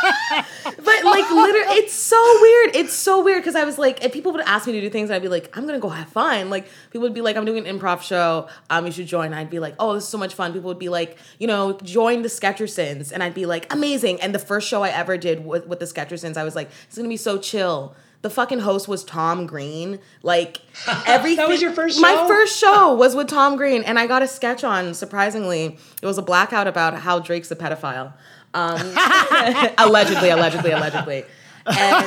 But 0.64 1.04
like 1.04 1.30
literally, 1.32 1.78
it's 1.78 1.94
so 1.94 2.22
weird. 2.42 2.76
It's 2.76 2.94
so 2.94 3.24
weird 3.24 3.42
because 3.42 3.56
I 3.56 3.64
was 3.64 3.78
like, 3.78 4.04
if 4.04 4.14
people 4.14 4.32
would 4.34 4.42
ask 4.42 4.68
me 4.68 4.74
to 4.74 4.82
do 4.82 4.90
things, 4.90 5.10
I'd 5.10 5.22
be 5.22 5.28
like, 5.28 5.56
I'm 5.58 5.66
gonna 5.66 5.80
go 5.80 5.90
have 5.90 6.10
fun. 6.10 6.50
Like 6.50 6.68
people 6.92 7.02
would 7.02 7.14
be 7.14 7.22
like, 7.22 7.36
I'm 7.38 7.46
doing 7.46 7.66
an 7.66 7.80
improv 7.80 8.02
show. 8.02 8.48
Um, 8.70 8.86
you 8.86 8.92
should 8.92 9.08
join. 9.08 9.34
I'd 9.34 9.50
be 9.50 9.60
like, 9.60 9.76
oh, 9.80 9.94
this 9.94 10.04
is 10.04 10.10
so 10.10 10.18
much 10.18 10.34
fun. 10.36 10.54
People 10.54 10.68
would 10.68 10.80
be 10.80 10.90
like, 10.90 11.18
you 11.40 11.48
know, 11.48 11.74
join 11.84 12.22
the 12.22 12.28
Sketchersons, 12.30 13.12
and 13.12 13.24
I'd 13.24 13.34
be 13.34 13.46
like, 13.46 13.72
amazing. 13.74 14.22
And 14.22 14.34
the 14.34 14.40
first 14.40 14.68
show 14.68 14.84
I 14.84 14.90
ever 14.90 15.18
did 15.18 15.46
with 15.46 15.66
with 15.68 15.80
the 15.80 15.86
Sketchersons, 15.86 16.38
I 16.38 16.44
was 16.44 16.56
like, 16.56 16.70
it's 16.88 16.98
gonna 16.98 17.10
be 17.10 17.18
so 17.18 17.38
chill. 17.50 17.96
The 18.22 18.30
fucking 18.30 18.60
host 18.60 18.88
was 18.90 19.06
Tom 19.06 19.46
Green. 19.46 20.00
Like 20.24 20.60
everything. 21.08 21.38
That 21.46 21.48
was 21.50 21.62
your 21.62 21.72
first 21.72 22.02
My 22.02 22.14
show? 22.16 22.28
first 22.28 22.60
show 22.60 22.94
was 22.96 23.16
with 23.16 23.28
Tom 23.28 23.56
Green, 23.56 23.84
and 23.84 23.98
I 23.98 24.08
got 24.08 24.22
a 24.22 24.28
sketch 24.28 24.64
on. 24.64 24.94
Surprisingly, 24.94 25.78
it 26.02 26.06
was 26.06 26.18
a 26.18 26.22
blackout 26.22 26.68
about 26.68 26.96
how 26.96 27.20
Drake's 27.20 27.50
a 27.52 27.56
pedophile. 27.56 28.12
Um, 28.54 28.82
allegedly, 29.78 30.30
allegedly, 30.32 30.72
allegedly. 30.72 31.24
And 31.66 32.06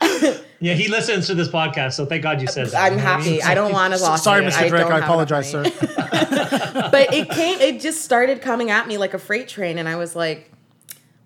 yeah, 0.60 0.74
he 0.74 0.88
listens 0.88 1.26
to 1.28 1.34
this 1.34 1.48
podcast, 1.48 1.92
so 1.92 2.06
thank 2.06 2.22
God 2.22 2.40
you 2.40 2.48
said 2.48 2.66
that. 2.68 2.92
I'm 2.92 2.92
You 2.92 2.98
know 2.98 3.04
what 3.04 3.12
I 3.12 3.16
mean? 3.24 3.40
happy. 3.40 3.42
I 3.42 3.54
don't 3.54 3.72
want 3.72 3.94
to 3.94 4.04
lose. 4.10 4.22
Sorry. 4.22 4.42
Mr. 4.44 4.68
Drake. 4.68 4.82
don't 4.82 4.92
I 4.92 4.98
apologize, 4.98 5.50
sir. 5.50 5.62
but 5.62 7.12
it 7.14 7.30
came. 7.30 7.60
It 7.60 7.80
just 7.80 8.02
started 8.02 8.40
coming 8.42 8.70
at 8.70 8.88
me 8.88 8.98
like 8.98 9.14
a 9.14 9.18
freight 9.18 9.48
train, 9.48 9.78
and 9.78 9.88
I 9.88 9.96
was 9.96 10.16
like, 10.16 10.50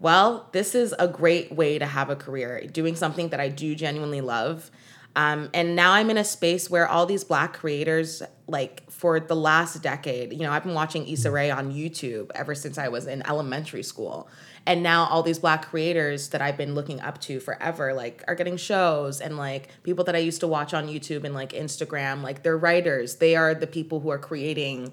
"Well, 0.04 0.50
this 0.52 0.74
is 0.74 0.94
a 0.98 1.08
great 1.08 1.50
way 1.50 1.78
to 1.78 1.86
have 1.86 2.10
a 2.10 2.16
career, 2.16 2.66
doing 2.70 2.94
something 2.94 3.30
that 3.30 3.40
I 3.40 3.48
do 3.48 3.74
genuinely 3.74 4.20
love." 4.20 4.70
Um, 5.16 5.48
and 5.54 5.76
now 5.76 5.92
I'm 5.92 6.10
in 6.10 6.18
a 6.18 6.24
space 6.24 6.68
where 6.68 6.88
all 6.88 7.06
these 7.06 7.24
black 7.24 7.54
creators, 7.54 8.22
like 8.46 8.82
for 8.90 9.20
the 9.20 9.36
last 9.36 9.80
decade, 9.80 10.32
you 10.32 10.40
know, 10.40 10.50
I've 10.50 10.64
been 10.64 10.74
watching 10.74 11.06
Issa 11.08 11.30
Rae 11.30 11.50
on 11.50 11.72
YouTube 11.72 12.30
ever 12.34 12.54
since 12.54 12.78
I 12.78 12.88
was 12.88 13.06
in 13.06 13.24
elementary 13.26 13.84
school. 13.84 14.28
And 14.66 14.82
now 14.82 15.06
all 15.06 15.22
these 15.22 15.38
black 15.38 15.66
creators 15.66 16.30
that 16.30 16.42
I've 16.42 16.56
been 16.56 16.74
looking 16.74 17.00
up 17.00 17.20
to 17.22 17.38
forever, 17.38 17.94
like, 17.94 18.24
are 18.26 18.34
getting 18.34 18.56
shows 18.56 19.20
and 19.20 19.36
like 19.36 19.68
people 19.84 20.04
that 20.06 20.16
I 20.16 20.18
used 20.18 20.40
to 20.40 20.48
watch 20.48 20.74
on 20.74 20.88
YouTube 20.88 21.24
and 21.24 21.34
like 21.34 21.52
Instagram, 21.52 22.22
like 22.22 22.42
they're 22.42 22.58
writers. 22.58 23.16
They 23.16 23.36
are 23.36 23.54
the 23.54 23.66
people 23.68 24.00
who 24.00 24.10
are 24.10 24.18
creating 24.18 24.92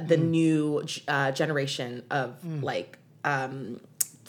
the 0.00 0.16
new 0.16 0.84
uh, 1.08 1.32
generation 1.32 2.04
of 2.10 2.42
like 2.62 2.98
um, 3.24 3.80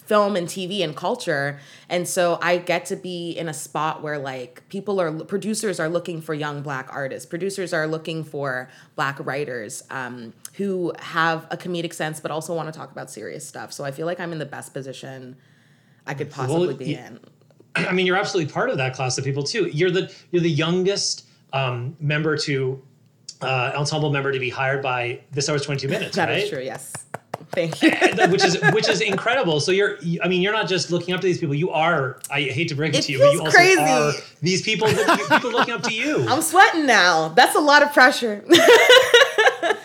film 0.09 0.35
and 0.35 0.47
TV 0.47 0.83
and 0.83 0.95
culture. 0.95 1.59
And 1.87 2.07
so 2.07 2.39
I 2.41 2.57
get 2.57 2.85
to 2.87 2.95
be 2.95 3.31
in 3.31 3.47
a 3.47 3.53
spot 3.53 4.01
where 4.01 4.17
like 4.17 4.67
people 4.67 4.99
are 4.99 5.11
producers 5.23 5.79
are 5.79 5.87
looking 5.87 6.19
for 6.19 6.33
young 6.33 6.63
black 6.63 6.87
artists. 6.91 7.27
Producers 7.27 7.73
are 7.73 7.85
looking 7.87 8.23
for 8.23 8.69
black 8.95 9.17
writers 9.23 9.83
um, 9.91 10.33
who 10.55 10.91
have 10.97 11.45
a 11.51 11.57
comedic 11.57 11.93
sense 11.93 12.19
but 12.19 12.31
also 12.31 12.55
want 12.55 12.73
to 12.73 12.77
talk 12.77 12.91
about 12.91 13.11
serious 13.11 13.47
stuff. 13.47 13.71
So 13.71 13.85
I 13.85 13.91
feel 13.91 14.07
like 14.07 14.19
I'm 14.19 14.31
in 14.33 14.39
the 14.39 14.47
best 14.47 14.73
position 14.73 15.37
I 16.07 16.15
could 16.15 16.31
possibly 16.31 16.73
be 16.73 16.95
y- 16.95 17.01
in. 17.05 17.19
I 17.75 17.91
mean, 17.93 18.07
you're 18.07 18.17
absolutely 18.17 18.51
part 18.51 18.71
of 18.71 18.77
that 18.77 18.95
class 18.95 19.19
of 19.19 19.23
people 19.23 19.43
too. 19.43 19.67
You're 19.71 19.91
the 19.91 20.11
you're 20.31 20.41
the 20.41 20.49
youngest 20.49 21.27
um, 21.53 21.95
member 21.99 22.35
to 22.39 22.81
uh, 23.43 23.73
ensemble 23.75 24.09
member 24.11 24.31
to 24.31 24.39
be 24.39 24.49
hired 24.49 24.81
by 24.81 25.21
this 25.31 25.47
hour's 25.47 25.61
22 25.63 25.87
minutes, 25.87 26.15
That 26.15 26.29
right? 26.29 26.43
is 26.43 26.49
true. 26.49 26.63
Yes. 26.63 26.93
Thank 27.51 27.81
you. 27.81 27.91
Uh, 27.91 28.27
which 28.29 28.43
is 28.43 28.57
which 28.73 28.87
is 28.89 29.01
incredible. 29.01 29.59
So 29.59 29.71
you're, 29.71 29.97
I 30.23 30.27
mean, 30.27 30.41
you're 30.41 30.53
not 30.53 30.67
just 30.67 30.91
looking 30.91 31.13
up 31.13 31.21
to 31.21 31.27
these 31.27 31.39
people. 31.39 31.55
You 31.55 31.71
are. 31.71 32.19
I 32.29 32.41
hate 32.41 32.67
to 32.69 32.75
break 32.75 32.93
it, 32.93 32.99
It 32.99 33.01
to 33.03 33.11
you, 33.13 33.19
but 33.19 33.33
you 33.33 33.39
also 33.41 33.51
crazy. 33.57 33.81
are 33.81 34.11
these 34.41 34.61
people. 34.61 34.87
That, 34.87 35.27
people 35.29 35.51
looking 35.51 35.73
up 35.73 35.83
to 35.83 35.93
you. 35.93 36.25
I'm 36.29 36.41
sweating 36.41 36.85
now. 36.85 37.29
That's 37.29 37.55
a 37.55 37.59
lot 37.59 37.83
of 37.83 37.93
pressure. 37.93 38.43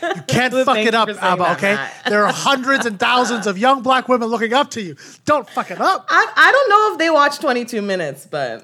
You 0.05 0.23
can't 0.29 0.53
fuck 0.53 0.77
it 0.79 0.95
up, 0.95 1.09
Aba, 1.09 1.43
that, 1.43 1.57
okay? 1.57 1.75
Matt. 1.75 1.93
There 2.09 2.25
are 2.27 2.33
hundreds 2.33 2.87
and 2.87 2.99
thousands 2.99 3.47
of 3.47 3.59
young 3.59 3.83
black 3.83 4.09
women 4.09 4.29
looking 4.29 4.53
up 4.53 4.71
to 4.73 4.83
you. 4.83 4.97
Don't 5.25 5.49
fuck 5.49 5.71
it 5.71 5.81
up. 5.81 6.07
I, 6.09 6.33
I 6.37 6.53
don't 6.53 6.69
know 6.71 6.93
if 6.93 6.99
they 6.99 7.11
watch 7.11 7.39
22 7.39 7.83
minutes, 7.83 8.27
but 8.31 8.63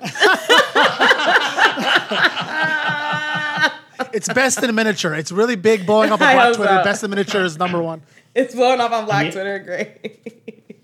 It's 4.13 4.33
best 4.33 4.63
in 4.63 4.75
miniature. 4.75 5.15
It's 5.15 5.31
really 5.31 5.57
big, 5.57 5.87
blowing 5.87 6.11
up 6.11 6.21
on 6.21 6.27
I 6.29 6.35
Black 6.35 6.55
Twitter. 6.57 6.79
so. 6.79 6.85
Best 6.85 7.05
in 7.05 7.11
miniature 7.11 7.45
is 7.45 7.59
number 7.59 7.81
one. 7.83 8.03
It's 8.35 8.55
blowing 8.55 8.81
up 8.81 8.93
on 8.93 9.05
Black 9.07 9.27
Yeah. 9.27 9.31
Twitter. 9.33 9.59
Great. 9.59 10.27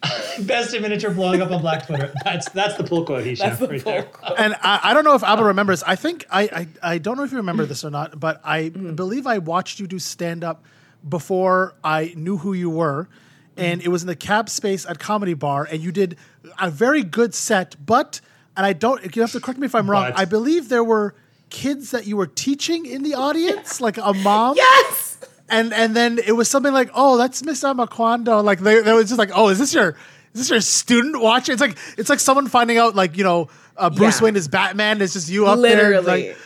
Best 0.46 0.74
in 0.74 0.82
miniature 0.82 1.10
blowing 1.10 1.40
up 1.40 1.50
on 1.50 1.60
Black 1.60 1.86
Twitter. 1.86 2.12
That's 2.24 2.48
that's 2.50 2.76
the 2.76 2.84
pull 2.84 3.04
quote. 3.04 3.24
He 3.24 3.34
That's 3.34 3.58
shot 3.58 3.60
the 3.60 3.68
right 3.68 3.84
there. 3.84 4.02
quote. 4.04 4.38
And 4.38 4.54
I, 4.62 4.80
I 4.84 4.94
don't 4.94 5.04
know 5.04 5.14
if 5.14 5.24
Aba 5.24 5.42
remembers. 5.42 5.82
I 5.82 5.96
think 5.96 6.24
I, 6.30 6.42
I 6.82 6.92
I 6.94 6.98
don't 6.98 7.16
know 7.16 7.24
if 7.24 7.30
you 7.32 7.38
remember 7.38 7.64
this 7.66 7.84
or 7.84 7.90
not, 7.90 8.18
but 8.20 8.40
I 8.44 8.70
Mm. 8.70 8.94
believe 8.94 9.26
I 9.26 9.38
watched 9.38 9.80
you 9.80 9.86
do 9.86 9.98
stand 9.98 10.44
up 10.44 10.64
before 11.08 11.74
I 11.82 12.12
knew 12.16 12.36
who 12.36 12.52
you 12.52 12.68
were, 12.70 13.08
and 13.56 13.80
it 13.82 13.88
was 13.88 14.02
in 14.02 14.08
the 14.08 14.16
cab 14.16 14.48
space 14.48 14.84
at 14.86 14.98
Comedy 14.98 15.34
Bar, 15.34 15.66
and 15.70 15.80
you 15.82 15.90
did 15.92 16.16
a 16.60 16.70
very 16.70 17.02
good 17.02 17.34
set. 17.34 17.74
But 17.84 18.20
and 18.56 18.66
I 18.66 18.74
don't. 18.74 19.16
You 19.16 19.22
have 19.22 19.32
to 19.32 19.40
correct 19.40 19.58
me 19.58 19.66
if 19.66 19.74
I'm 19.74 19.90
wrong. 19.90 20.10
But- 20.10 20.18
I 20.18 20.24
believe 20.26 20.68
there 20.68 20.84
were 20.84 21.14
kids 21.48 21.90
that 21.92 22.06
you 22.06 22.16
were 22.16 22.26
teaching 22.26 22.86
in 22.86 23.02
the 23.02 23.14
audience, 23.14 23.80
like 23.80 23.96
a 23.98 24.12
mom. 24.12 24.56
Yes. 24.86 25.18
And 25.48 25.72
and 25.72 25.94
then 25.94 26.18
it 26.18 26.32
was 26.32 26.48
something 26.50 26.72
like, 26.72 26.90
oh, 26.94 27.16
that's 27.16 27.44
Miss 27.44 27.62
Amuquandoh. 27.62 28.42
Like 28.42 28.58
they, 28.60 28.80
they 28.80 28.92
was 28.92 29.06
just 29.08 29.18
like, 29.18 29.30
oh, 29.34 29.48
is 29.48 29.58
this 29.58 29.72
your 29.74 29.90
is 30.34 30.40
this 30.40 30.50
your 30.50 30.60
student 30.60 31.20
watching? 31.20 31.52
It's 31.52 31.60
like 31.60 31.78
it's 31.96 32.10
like 32.10 32.20
someone 32.20 32.48
finding 32.48 32.78
out 32.78 32.94
like 32.96 33.16
you 33.16 33.24
know 33.24 33.48
uh, 33.76 33.88
Bruce 33.90 34.18
Yeah. 34.20 34.24
Wayne 34.24 34.36
is 34.36 34.48
Batman. 34.48 35.00
It's 35.00 35.12
just 35.12 35.28
you 35.28 35.46
up 35.46 35.58
Literally. 35.58 36.02
there. 36.04 36.34
Like, 36.34 36.36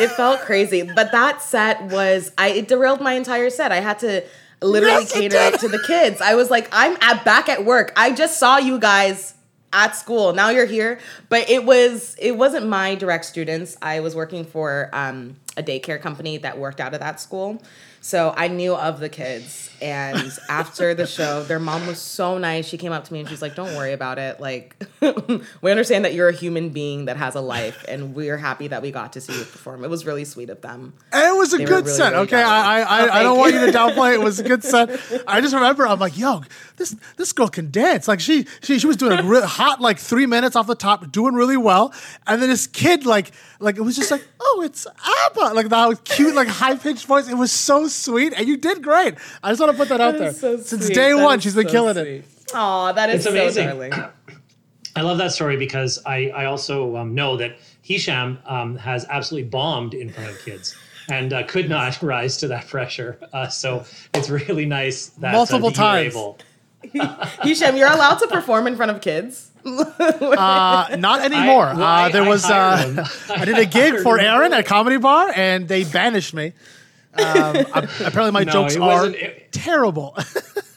it 0.00 0.10
felt 0.16 0.40
crazy. 0.40 0.82
But 0.82 1.12
that 1.12 1.40
set 1.40 1.82
was 1.84 2.32
I 2.36 2.48
it 2.48 2.68
derailed 2.68 3.00
my 3.00 3.12
entire 3.12 3.48
set. 3.50 3.70
I 3.70 3.80
had 3.80 4.00
to 4.00 4.24
literally 4.60 5.02
Yes, 5.02 5.12
cater 5.12 5.36
it 5.36 5.60
to 5.60 5.68
the 5.68 5.78
kids. 5.86 6.20
I 6.20 6.34
was 6.34 6.50
like, 6.50 6.68
I'm 6.72 6.96
at 7.00 7.24
back 7.24 7.48
at 7.48 7.64
work. 7.64 7.92
I 7.96 8.10
just 8.12 8.38
saw 8.38 8.58
you 8.58 8.78
guys 8.80 9.34
at 9.72 9.94
school. 9.96 10.32
Now 10.34 10.50
you're 10.50 10.66
here. 10.66 10.98
But 11.28 11.48
it 11.48 11.64
was 11.64 12.16
it 12.18 12.36
wasn't 12.36 12.66
my 12.66 12.96
direct 12.96 13.24
students. 13.24 13.76
I 13.80 14.00
was 14.00 14.16
working 14.16 14.44
for 14.44 14.90
um, 14.92 15.36
a 15.56 15.62
daycare 15.62 16.00
company 16.00 16.38
that 16.38 16.58
worked 16.58 16.80
out 16.80 16.92
of 16.92 17.00
that 17.00 17.20
school. 17.20 17.62
So 18.04 18.34
I 18.36 18.48
knew 18.48 18.74
of 18.74 18.98
the 18.98 19.08
kids. 19.08 19.70
And 19.82 20.30
after 20.48 20.94
the 20.94 21.06
show, 21.08 21.42
their 21.42 21.58
mom 21.58 21.88
was 21.88 21.98
so 22.00 22.38
nice. 22.38 22.66
She 22.68 22.78
came 22.78 22.92
up 22.92 23.04
to 23.04 23.12
me 23.12 23.18
and 23.20 23.28
she's 23.28 23.42
like, 23.42 23.56
Don't 23.56 23.74
worry 23.76 23.92
about 23.92 24.18
it. 24.18 24.38
Like, 24.40 24.80
we 25.60 25.70
understand 25.70 26.04
that 26.04 26.14
you're 26.14 26.28
a 26.28 26.32
human 26.32 26.68
being 26.70 27.06
that 27.06 27.16
has 27.16 27.34
a 27.34 27.40
life, 27.40 27.84
and 27.88 28.14
we're 28.14 28.36
happy 28.38 28.68
that 28.68 28.80
we 28.80 28.92
got 28.92 29.12
to 29.14 29.20
see 29.20 29.32
you 29.36 29.44
perform. 29.44 29.82
It 29.84 29.90
was 29.90 30.06
really 30.06 30.24
sweet 30.24 30.50
of 30.50 30.60
them. 30.60 30.92
and 31.12 31.34
it 31.34 31.36
was 31.36 31.52
a 31.52 31.58
They 31.58 31.64
good 31.64 31.84
really, 31.86 31.96
set. 31.96 32.12
really 32.12 32.24
okay. 32.26 32.42
I 32.42 32.80
I, 32.80 32.80
I, 32.80 32.82
Oh, 32.82 33.10
I 33.10 33.22
don't 33.22 33.34
thank 33.34 33.38
want 33.38 33.54
you. 33.54 33.60
you 33.60 33.66
to 33.66 33.72
downplay. 33.76 34.10
it. 34.12 34.20
It 34.20 34.20
was 34.24 34.38
a 34.38 34.44
good 34.44 34.62
set. 34.62 34.88
I 35.26 35.40
just 35.40 35.52
remember 35.54 35.86
I'm 35.86 35.98
like, 35.98 36.16
yo, 36.16 36.42
this 36.76 36.94
this 37.16 37.32
girl 37.32 37.48
can 37.48 37.70
dance. 37.72 38.06
Like 38.06 38.20
she 38.20 38.46
she 38.62 38.78
she 38.78 38.86
was 38.86 38.96
doing 38.96 39.18
a 39.18 39.22
real 39.24 39.44
hot 39.46 39.80
like 39.80 39.98
three 39.98 40.26
minutes 40.26 40.54
off 40.54 40.68
the 40.68 40.76
top, 40.76 41.10
doing 41.10 41.34
really 41.34 41.56
well. 41.56 41.92
And 42.26 42.40
then 42.40 42.48
this 42.48 42.68
kid 42.68 43.04
like 43.04 43.32
like 43.58 43.76
it 43.78 43.82
was 43.82 43.96
just 43.96 44.10
like, 44.12 44.24
oh, 44.40 44.62
it's 44.64 44.86
Aba. 44.86 45.54
Like 45.54 45.68
that 45.70 45.86
was 45.88 45.98
cute 46.04 46.34
like 46.36 46.46
high 46.48 46.76
pitched 46.76 47.06
voice. 47.06 47.28
It 47.28 47.34
was 47.34 47.50
so 47.50 47.88
sweet, 47.88 48.32
and 48.36 48.46
you 48.46 48.56
did 48.56 48.82
great. 48.82 49.14
I 49.42 49.50
just 49.50 49.60
want 49.60 49.71
to 49.72 49.78
put 49.78 49.88
that 49.88 50.00
out 50.00 50.18
there. 50.18 50.32
Since 50.32 50.88
day 50.90 51.14
one, 51.14 51.40
she's 51.40 51.54
been 51.54 51.66
killing 51.68 51.96
it. 51.96 52.24
Oh, 52.54 52.92
that 52.92 53.08
is 53.10 53.16
It's 53.16 53.24
so 53.24 53.30
amazing. 53.30 53.66
darling. 53.68 53.92
I 54.96 55.00
love 55.00 55.18
that 55.18 55.32
story 55.32 55.56
because 55.56 55.98
I 56.04 56.28
I 56.34 56.44
also 56.46 56.96
um, 56.96 57.14
know 57.14 57.36
that 57.38 57.56
Hisham 57.82 58.38
um, 58.46 58.76
has 58.76 59.06
absolutely 59.08 59.48
bombed 59.48 59.94
in 59.94 60.10
front 60.10 60.30
of 60.30 60.38
kids. 60.44 60.76
and 61.08 61.32
uh, 61.32 61.42
could 61.44 61.68
not 61.68 62.00
rise 62.14 62.36
to 62.38 62.48
that 62.48 62.68
pressure. 62.68 63.18
Uh, 63.32 63.48
so 63.48 63.84
it's 64.14 64.28
really 64.30 64.66
nice 64.66 65.06
that 65.18 65.32
Multiple 65.32 65.68
uh, 65.68 65.70
that 65.70 65.76
you 65.78 65.82
were 65.82 66.10
times. 66.10 66.14
able- 66.14 66.38
Hisham, 67.42 67.76
you're 67.76 67.90
allowed 67.90 68.16
to 68.16 68.26
perform 68.28 68.66
in 68.66 68.76
front 68.76 68.90
of 68.90 69.00
kids. 69.00 69.50
Uh, 69.64 70.96
not 70.98 71.20
anymore. 71.20 71.66
well, 71.74 71.82
uh, 71.82 71.86
I- 71.86 72.10
there 72.10 72.22
I 72.24 72.28
was 72.28 72.44
hired 72.44 72.98
uh. 72.98 73.04
I 73.30 73.44
did 73.44 73.58
a 73.58 73.66
gig 73.66 74.00
for. 74.02 74.18
Aaron 74.18 74.52
at 74.52 74.66
Comedy 74.66 74.96
Bar, 74.98 75.32
and 75.34 75.68
they 75.68 75.84
banished 75.84 76.34
me. 76.34 76.52
Um, 77.14 77.56
apparently, 77.74 78.30
my 78.30 78.44
No, 78.44 78.52
jokes 78.52 78.76
are 78.76 79.06
it- 79.06 79.52
terrible. 79.52 80.16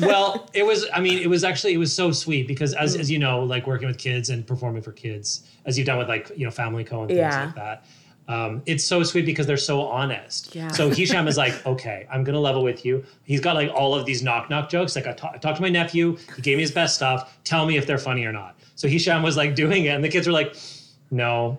well, 0.00 0.48
it 0.52 0.64
was. 0.66 0.86
I 0.92 1.00
mean, 1.00 1.18
it 1.18 1.28
was 1.28 1.44
actually 1.44 1.72
it 1.74 1.78
was 1.78 1.92
so 1.94 2.10
sweet 2.12 2.48
because 2.48 2.74
as 2.74 2.96
as 2.96 3.10
you 3.10 3.18
know, 3.18 3.42
like 3.44 3.66
working 3.66 3.88
with 3.88 3.98
kids 3.98 4.30
and 4.30 4.46
performing 4.46 4.82
for 4.82 4.92
kids, 4.92 5.42
as 5.64 5.78
you've 5.78 5.86
done 5.86 5.98
with 5.98 6.08
like 6.08 6.30
you 6.36 6.44
know 6.44 6.50
Family 6.50 6.84
Co 6.84 7.00
and 7.00 7.08
things 7.08 7.18
Yeah. 7.18 7.44
like 7.46 7.54
that. 7.54 7.84
Um, 8.28 8.62
it's 8.66 8.84
so 8.84 9.02
sweet 9.02 9.26
because 9.26 9.46
they're 9.46 9.56
so 9.56 9.82
honest. 9.82 10.54
Yeah. 10.54 10.68
So 10.68 10.90
Hisham 10.90 11.26
is 11.28 11.36
like, 11.44 11.64
okay, 11.66 12.06
I'm 12.10 12.24
gonna 12.24 12.40
level 12.40 12.62
with 12.62 12.84
you. 12.84 13.04
He's 13.24 13.40
got 13.40 13.54
like 13.56 13.70
all 13.74 13.94
of 13.94 14.06
these 14.06 14.22
knock 14.22 14.48
knock 14.50 14.68
jokes. 14.70 14.94
Like 14.96 15.06
I, 15.06 15.12
ta- 15.12 15.32
I 15.34 15.38
talked 15.38 15.56
to 15.56 15.62
my 15.62 15.68
nephew. 15.68 16.16
He 16.36 16.42
gave 16.42 16.56
me 16.56 16.62
his 16.62 16.70
best 16.70 16.94
stuff. 16.96 17.36
Tell 17.44 17.66
me 17.66 17.76
if 17.76 17.86
they're 17.86 17.98
funny 17.98 18.24
or 18.24 18.32
not. 18.32 18.58
So 18.76 18.88
Hisham 18.88 19.22
was 19.22 19.36
like 19.36 19.54
doing 19.54 19.84
it, 19.84 19.88
and 19.90 20.02
the 20.04 20.08
kids 20.08 20.26
were 20.26 20.32
like, 20.32 20.56
no, 21.10 21.58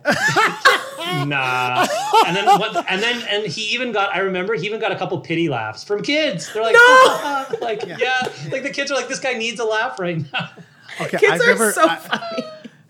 nah. 1.25 1.85
And 2.25 2.35
then 2.35 2.45
what? 2.45 2.75
And 2.89 3.01
then 3.01 3.21
and 3.29 3.45
he 3.45 3.61
even 3.73 3.91
got. 3.91 4.13
I 4.15 4.19
remember 4.19 4.53
he 4.55 4.65
even 4.65 4.79
got 4.79 4.91
a 4.91 4.95
couple 4.95 5.19
pity 5.21 5.49
laughs 5.49 5.83
from 5.83 6.01
kids. 6.03 6.51
They're 6.53 6.63
like, 6.63 6.75
No! 6.75 7.45
like 7.61 7.85
yeah. 7.85 8.27
like 8.51 8.63
the 8.63 8.69
kids 8.71 8.91
are 8.91 8.95
like, 8.95 9.07
this 9.07 9.19
guy 9.19 9.33
needs 9.33 9.59
a 9.59 9.65
laugh 9.65 9.99
right 9.99 10.17
now. 10.31 10.49
Okay, 11.01 11.17
Kids 11.17 11.31
I've 11.33 11.41
are 11.41 11.45
never- 11.47 11.71
so 11.71 11.87
I- 11.87 11.95
funny. 11.95 12.43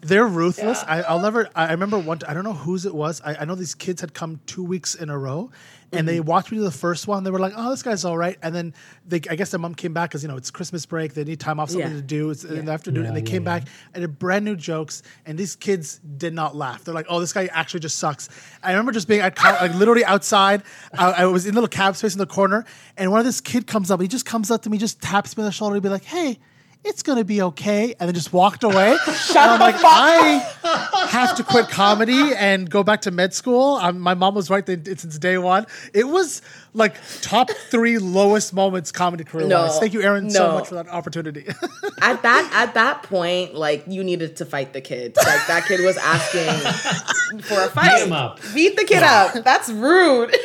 They're 0.03 0.27
ruthless. 0.27 0.83
I, 0.87 1.01
I'll 1.01 1.19
never. 1.21 1.49
I 1.55 1.67
I 1.67 1.71
remember 1.71 1.97
one. 1.97 2.19
I 2.27 2.33
don't 2.33 2.43
know 2.43 2.53
whose 2.53 2.85
it 2.85 2.93
was. 2.93 3.21
I, 3.23 3.35
I 3.35 3.45
know 3.45 3.55
these 3.55 3.75
kids 3.75 4.01
had 4.01 4.13
come 4.13 4.39
two 4.45 4.63
weeks 4.63 4.95
in 4.95 5.09
a 5.09 5.17
row, 5.17 5.49
and 5.91 6.07
they 6.07 6.17
mm-hmm. 6.17 6.27
watched 6.27 6.51
me 6.51 6.57
do 6.57 6.63
the 6.63 6.71
first 6.71 7.07
one. 7.07 7.23
They 7.23 7.31
were 7.31 7.39
like, 7.39 7.53
"Oh, 7.55 7.69
this 7.69 7.83
guy's 7.83 8.03
all 8.03 8.17
right." 8.17 8.37
And 8.41 8.53
then 8.53 8.73
they, 9.07 9.17
I 9.29 9.35
guess 9.35 9.51
their 9.51 9.59
mom 9.59 9.75
came 9.75 9.93
back 9.93 10.09
because 10.09 10.21
you 10.21 10.27
know 10.27 10.35
it's 10.35 10.51
Christmas 10.51 10.85
break. 10.85 11.13
They 11.13 11.23
need 11.23 11.39
time 11.39 11.59
off, 11.59 11.69
something 11.69 11.89
Yeah. 11.89 11.95
to 11.95 12.01
do. 12.01 12.29
It's 12.29 12.43
in 12.43 12.65
the 12.65 12.71
afternoon, 12.71 13.05
and 13.05 13.15
they 13.15 13.21
Yeah, 13.21 13.25
came 13.25 13.43
yeah, 13.43 13.59
back 13.59 13.67
and 13.93 14.01
did 14.01 14.19
brand 14.19 14.43
new 14.45 14.55
jokes. 14.55 15.03
And 15.25 15.37
these 15.37 15.55
kids 15.55 15.99
did 16.17 16.33
not 16.33 16.55
laugh. 16.55 16.83
They're 16.83 16.93
like, 16.93 17.07
"Oh, 17.09 17.19
this 17.19 17.33
guy 17.33 17.45
actually 17.53 17.79
just 17.79 17.97
sucks." 17.97 18.29
I 18.61 18.71
remember 18.71 18.91
just 18.91 19.07
being 19.07 19.21
at, 19.21 19.35
co- 19.35 19.51
like 19.51 19.73
literally 19.75 20.03
outside. 20.05 20.63
I, 20.97 21.11
I 21.11 21.25
was 21.25 21.45
in 21.45 21.53
a 21.53 21.55
little 21.55 21.69
cab 21.69 21.95
space 21.95 22.13
in 22.13 22.19
the 22.19 22.25
corner, 22.25 22.65
and 22.97 23.09
one 23.11 23.19
of 23.19 23.25
this 23.25 23.41
kid 23.41 23.67
comes 23.67 23.89
up. 23.89 24.01
He 24.01 24.07
just 24.07 24.25
comes 24.25 24.51
up 24.51 24.63
to 24.63 24.69
me, 24.69 24.77
just 24.77 25.01
taps 25.01 25.37
me 25.37 25.43
on 25.43 25.45
the 25.45 25.51
shoulder, 25.51 25.75
and 25.75 25.83
be 25.83 25.89
like, 25.89 26.03
"Hey." 26.05 26.39
It's 26.85 27.01
gonna 27.01 27.23
be 27.23 27.41
okay, 27.41 27.95
and 27.99 28.07
then 28.07 28.13
just 28.13 28.33
walked 28.33 28.63
away. 28.63 28.91
and 29.07 29.37
I'm 29.37 29.59
like, 29.59 29.75
I 29.77 31.07
have 31.09 31.35
to 31.37 31.43
quit 31.43 31.69
comedy 31.69 32.33
and 32.35 32.69
go 32.69 32.83
back 32.83 33.01
to 33.01 33.11
med 33.11 33.33
school. 33.33 33.75
Um, 33.75 33.99
my 33.99 34.13
mom 34.13 34.35
was 34.35 34.49
right 34.49 34.65
there 34.65 34.77
since 34.85 35.17
day 35.17 35.37
one. 35.37 35.65
It 35.93 36.07
was 36.09 36.41
like 36.73 36.95
top 37.21 37.51
three 37.69 37.99
lowest 37.99 38.53
moments 38.53 38.91
comedy 38.91 39.23
career 39.23 39.47
No, 39.47 39.61
wise. 39.61 39.79
Thank 39.79 39.93
you, 39.93 40.01
Aaron, 40.01 40.29
so 40.29 40.53
much 40.53 40.67
for 40.67 40.75
that 40.75 40.89
opportunity. 40.89 41.47
at 42.01 42.21
that 42.21 42.49
at 42.53 42.73
that 42.73 43.03
point, 43.03 43.55
like 43.55 43.85
you 43.87 44.03
needed 44.03 44.35
to 44.37 44.45
fight 44.45 44.73
the 44.73 44.81
kid. 44.81 45.15
Like 45.15 45.47
that 45.47 45.65
kid 45.67 45.79
was 45.85 45.95
asking 45.97 47.39
for 47.43 47.61
a 47.61 47.69
fight. 47.69 48.03
him 48.03 48.11
up. 48.11 48.39
Beat 48.53 48.75
the 48.75 48.83
kid 48.83 49.03
up. 49.03 49.41
That's 49.43 49.69
rude. 49.69 50.35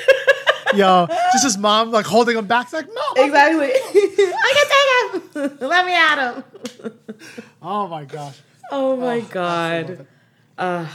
Yo, 0.75 1.07
just 1.33 1.45
his 1.45 1.59
mom 1.59 1.91
like 1.91 2.07
holding 2.07 2.37
him 2.37 2.47
back. 2.47 2.65
It's 2.67 2.73
like, 2.73 2.87
no. 2.89 3.23
exactly. 3.25 3.69
I 3.73 5.23
can 5.33 5.43
take 5.43 5.53
him. 5.61 5.69
Let 5.69 5.87
me 5.87 5.95
at 5.95 6.33
him. 6.33 6.93
Oh 7.63 7.87
my 7.89 8.05
gosh. 8.05 8.39
Oh 8.71 8.97
my 8.97 9.21
god. 9.21 10.07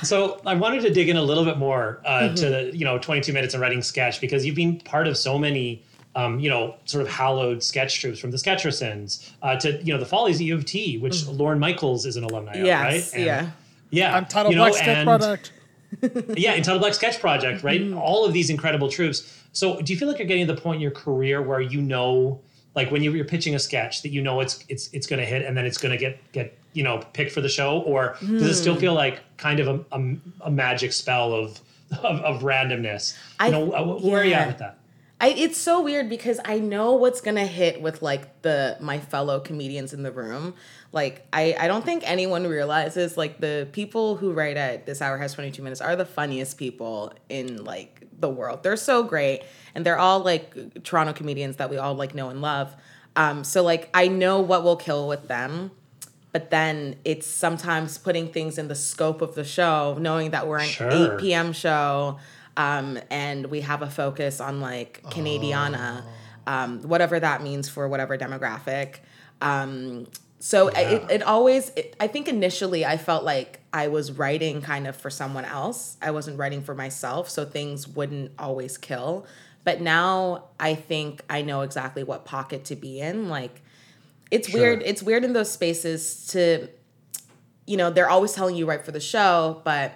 So 0.04 0.42
I 0.46 0.56
wanted 0.56 0.82
to 0.82 0.90
dig 0.94 1.10
in 1.10 1.18
a 1.18 1.22
little 1.22 1.46
bit 1.46 1.58
more 1.58 2.02
uh, 2.06 2.20
Mm-hmm. 2.24 2.36
to 2.36 2.50
the 2.50 2.78
you 2.78 2.86
know 2.86 2.98
22 3.00 3.34
minutes 3.34 3.54
of 3.54 3.62
writing 3.62 3.82
sketch 3.82 4.20
because 4.22 4.46
you've 4.46 4.56
been 4.56 4.80
part 4.80 5.08
of 5.08 5.18
so 5.18 5.38
many 5.38 5.84
um, 6.16 6.40
you 6.40 6.50
know 6.50 6.76
sort 6.86 7.02
of 7.06 7.10
hallowed 7.12 7.64
sketch 7.64 8.00
troops 8.00 8.20
from 8.20 8.30
the 8.32 8.38
Sketchersons 8.38 9.32
uh, 9.42 9.56
to 9.58 9.82
you 9.84 9.94
know 9.94 10.00
the 10.00 10.06
Follies 10.06 10.38
at 10.40 10.46
U 10.46 10.56
of 10.56 10.66
T, 10.66 10.98
which 11.00 11.26
Lorne 11.28 11.60
Michaels 11.60 12.06
is 12.06 12.18
an 12.18 12.24
alumni 12.24 12.52
of, 12.52 12.58
right? 12.60 12.66
Yes. 12.66 13.14
And- 13.14 13.26
yeah. 13.26 13.50
yeah, 13.90 14.18
Untitled 14.18 14.54
you 14.54 14.58
know, 14.60 14.66
Black 14.66 14.76
Sketch 14.76 14.98
and- 14.98 15.08
Product. 15.08 15.52
yeah, 16.38 16.54
Untitled 16.54 16.82
Black 16.82 16.94
Sketch 16.94 17.20
Project, 17.20 17.64
right? 17.64 17.82
Mm. 17.82 17.98
All 18.00 18.26
of 18.26 18.34
these 18.34 18.50
incredible 18.50 18.90
troops. 18.90 19.40
So, 19.54 19.80
do 19.82 19.94
you 19.94 19.98
feel 20.00 20.08
like 20.08 20.18
you're 20.20 20.28
getting 20.28 20.46
to 20.48 20.54
the 20.54 20.60
point 20.62 20.76
in 20.78 20.82
your 20.82 20.92
career 20.92 21.42
where 21.42 21.62
you 21.62 21.82
know, 21.82 22.42
like 22.76 22.92
when 22.92 23.02
you're 23.04 23.24
pitching 23.26 23.56
a 23.56 23.60
sketch, 23.60 24.02
that 24.02 24.10
you 24.10 24.22
know 24.22 24.40
it's 24.42 24.64
it's 24.68 24.90
it's 24.94 25.08
going 25.08 25.20
to 25.20 25.26
hit 25.26 25.46
and 25.46 25.56
then 25.56 25.66
it's 25.66 25.78
going 25.78 25.92
to 25.92 25.98
get 25.98 26.20
get 26.34 26.58
you 26.74 26.84
know 26.84 26.98
picked 27.14 27.32
for 27.32 27.42
the 27.42 27.50
show, 27.50 27.80
or 27.82 28.18
does 28.20 28.42
it 28.42 28.46
Hmm. 28.48 28.52
still 28.54 28.76
feel 28.76 28.94
like 28.96 29.22
kind 29.38 29.60
of 29.60 29.68
a, 29.68 29.98
a, 29.98 30.16
a 30.42 30.52
magic 30.52 30.92
spell 30.92 31.34
of 31.34 31.62
of, 32.04 32.20
of 32.22 32.42
randomness? 32.42 33.16
I- 33.40 33.46
you 33.48 33.52
know, 33.52 33.72
uh, 33.74 34.00
where 34.00 34.22
are 34.22 34.26
you 34.26 34.34
at 34.34 34.48
with 34.48 34.58
that? 34.58 34.78
I, 35.22 35.30
it's 35.30 35.58
so 35.58 35.82
weird 35.82 36.10
because 36.10 36.40
I 36.44 36.60
know 36.60 36.94
what's 36.94 37.22
gonna 37.22 37.46
hit 37.46 37.82
with 37.82 38.02
like 38.02 38.42
the 38.42 38.78
my 38.82 39.00
fellow 39.00 39.40
comedians 39.40 39.94
in 39.94 40.04
the 40.04 40.12
room. 40.12 40.54
Like 40.92 41.26
I, 41.32 41.56
I 41.58 41.68
don't 41.68 41.86
think 41.86 42.04
anyone 42.06 42.46
realizes 42.46 43.16
like 43.16 43.40
the 43.40 43.68
people 43.72 44.18
who 44.18 44.34
write 44.34 44.58
at 44.58 44.86
This 44.86 45.02
Hour 45.02 45.18
Has 45.18 45.34
22 45.34 45.62
Minutes 45.64 45.82
are 45.82 45.96
the 45.96 46.06
funniest 46.06 46.58
people 46.58 47.14
in 47.30 47.64
like 47.64 48.06
the 48.20 48.30
world. 48.30 48.64
They're 48.64 48.76
so 48.76 49.04
great. 49.04 49.44
And 49.76 49.86
they're 49.86 49.98
all 49.98 50.20
like 50.20 50.84
Toronto 50.84 51.14
comedians 51.14 51.56
that 51.56 51.70
we 51.70 51.78
all 51.78 51.94
like 51.96 52.14
know 52.14 52.30
and 52.30 52.42
love. 52.42 52.76
Um, 53.16 53.44
so 53.44 53.64
like 53.64 53.90
I 53.94 54.08
know 54.10 54.42
what 54.42 54.64
will 54.64 54.76
kill 54.78 55.08
with 55.08 55.28
them. 55.28 55.72
But 56.32 56.50
then 56.50 56.96
it's 57.06 57.28
sometimes 57.28 58.00
putting 58.00 58.28
things 58.28 58.58
in 58.58 58.68
the 58.68 58.74
scope 58.76 59.22
of 59.22 59.36
the 59.36 59.44
show, 59.44 59.96
knowing 60.00 60.32
that 60.32 60.48
we're 60.48 60.58
an 60.58 60.68
Sure. 60.68 60.90
8 61.16 61.20
p.m. 61.20 61.54
show 61.54 62.18
um, 62.58 63.00
and 63.10 63.48
we 63.48 63.62
have 63.62 63.82
a 63.82 63.90
focus 63.90 64.40
on 64.40 64.62
like 64.62 65.02
Canadiana, 65.04 66.04
um, 66.48 66.82
whatever 66.84 67.20
that 67.20 67.42
means 67.42 67.70
for 67.70 67.88
whatever 67.88 68.18
demographic. 68.18 68.98
Um, 69.42 70.08
so 70.40 70.70
I- 70.70 70.80
it, 70.82 71.12
it 71.12 71.24
always, 71.24 71.70
it, 71.76 71.96
I 72.00 72.08
think 72.08 72.28
initially 72.28 72.86
I 72.86 72.98
felt 72.98 73.24
like 73.24 73.62
I 73.72 73.88
was 73.88 74.12
writing 74.12 74.62
kind 74.62 74.88
of 74.88 74.96
for 74.96 75.10
someone 75.10 75.46
else. 75.46 75.98
I 76.02 76.12
wasn't 76.12 76.38
writing 76.38 76.62
for 76.62 76.76
myself, 76.76 77.30
so 77.30 77.46
things 77.46 77.88
wouldn't 77.88 78.32
always 78.38 78.78
kill. 78.78 79.26
But 79.64 79.80
now 79.82 80.46
I 80.60 80.76
think 80.76 81.24
I 81.30 81.42
know 81.42 81.62
exactly 81.62 82.04
what 82.04 82.26
pocket 82.26 82.66
to 82.66 82.76
be 82.76 83.00
in. 83.00 83.30
Like, 83.30 83.62
it's 84.32 84.54
weird. 84.54 84.82
It's 84.86 85.02
weird 85.02 85.24
in 85.24 85.32
those 85.34 85.50
spaces 85.50 86.28
to, 86.28 86.68
you 87.66 87.78
know, 87.78 87.90
they're 87.90 88.10
always 88.10 88.34
telling 88.34 88.56
you 88.58 88.66
write 88.66 88.84
for 88.84 88.92
the 88.92 89.00
show, 89.00 89.62
but 89.64 89.94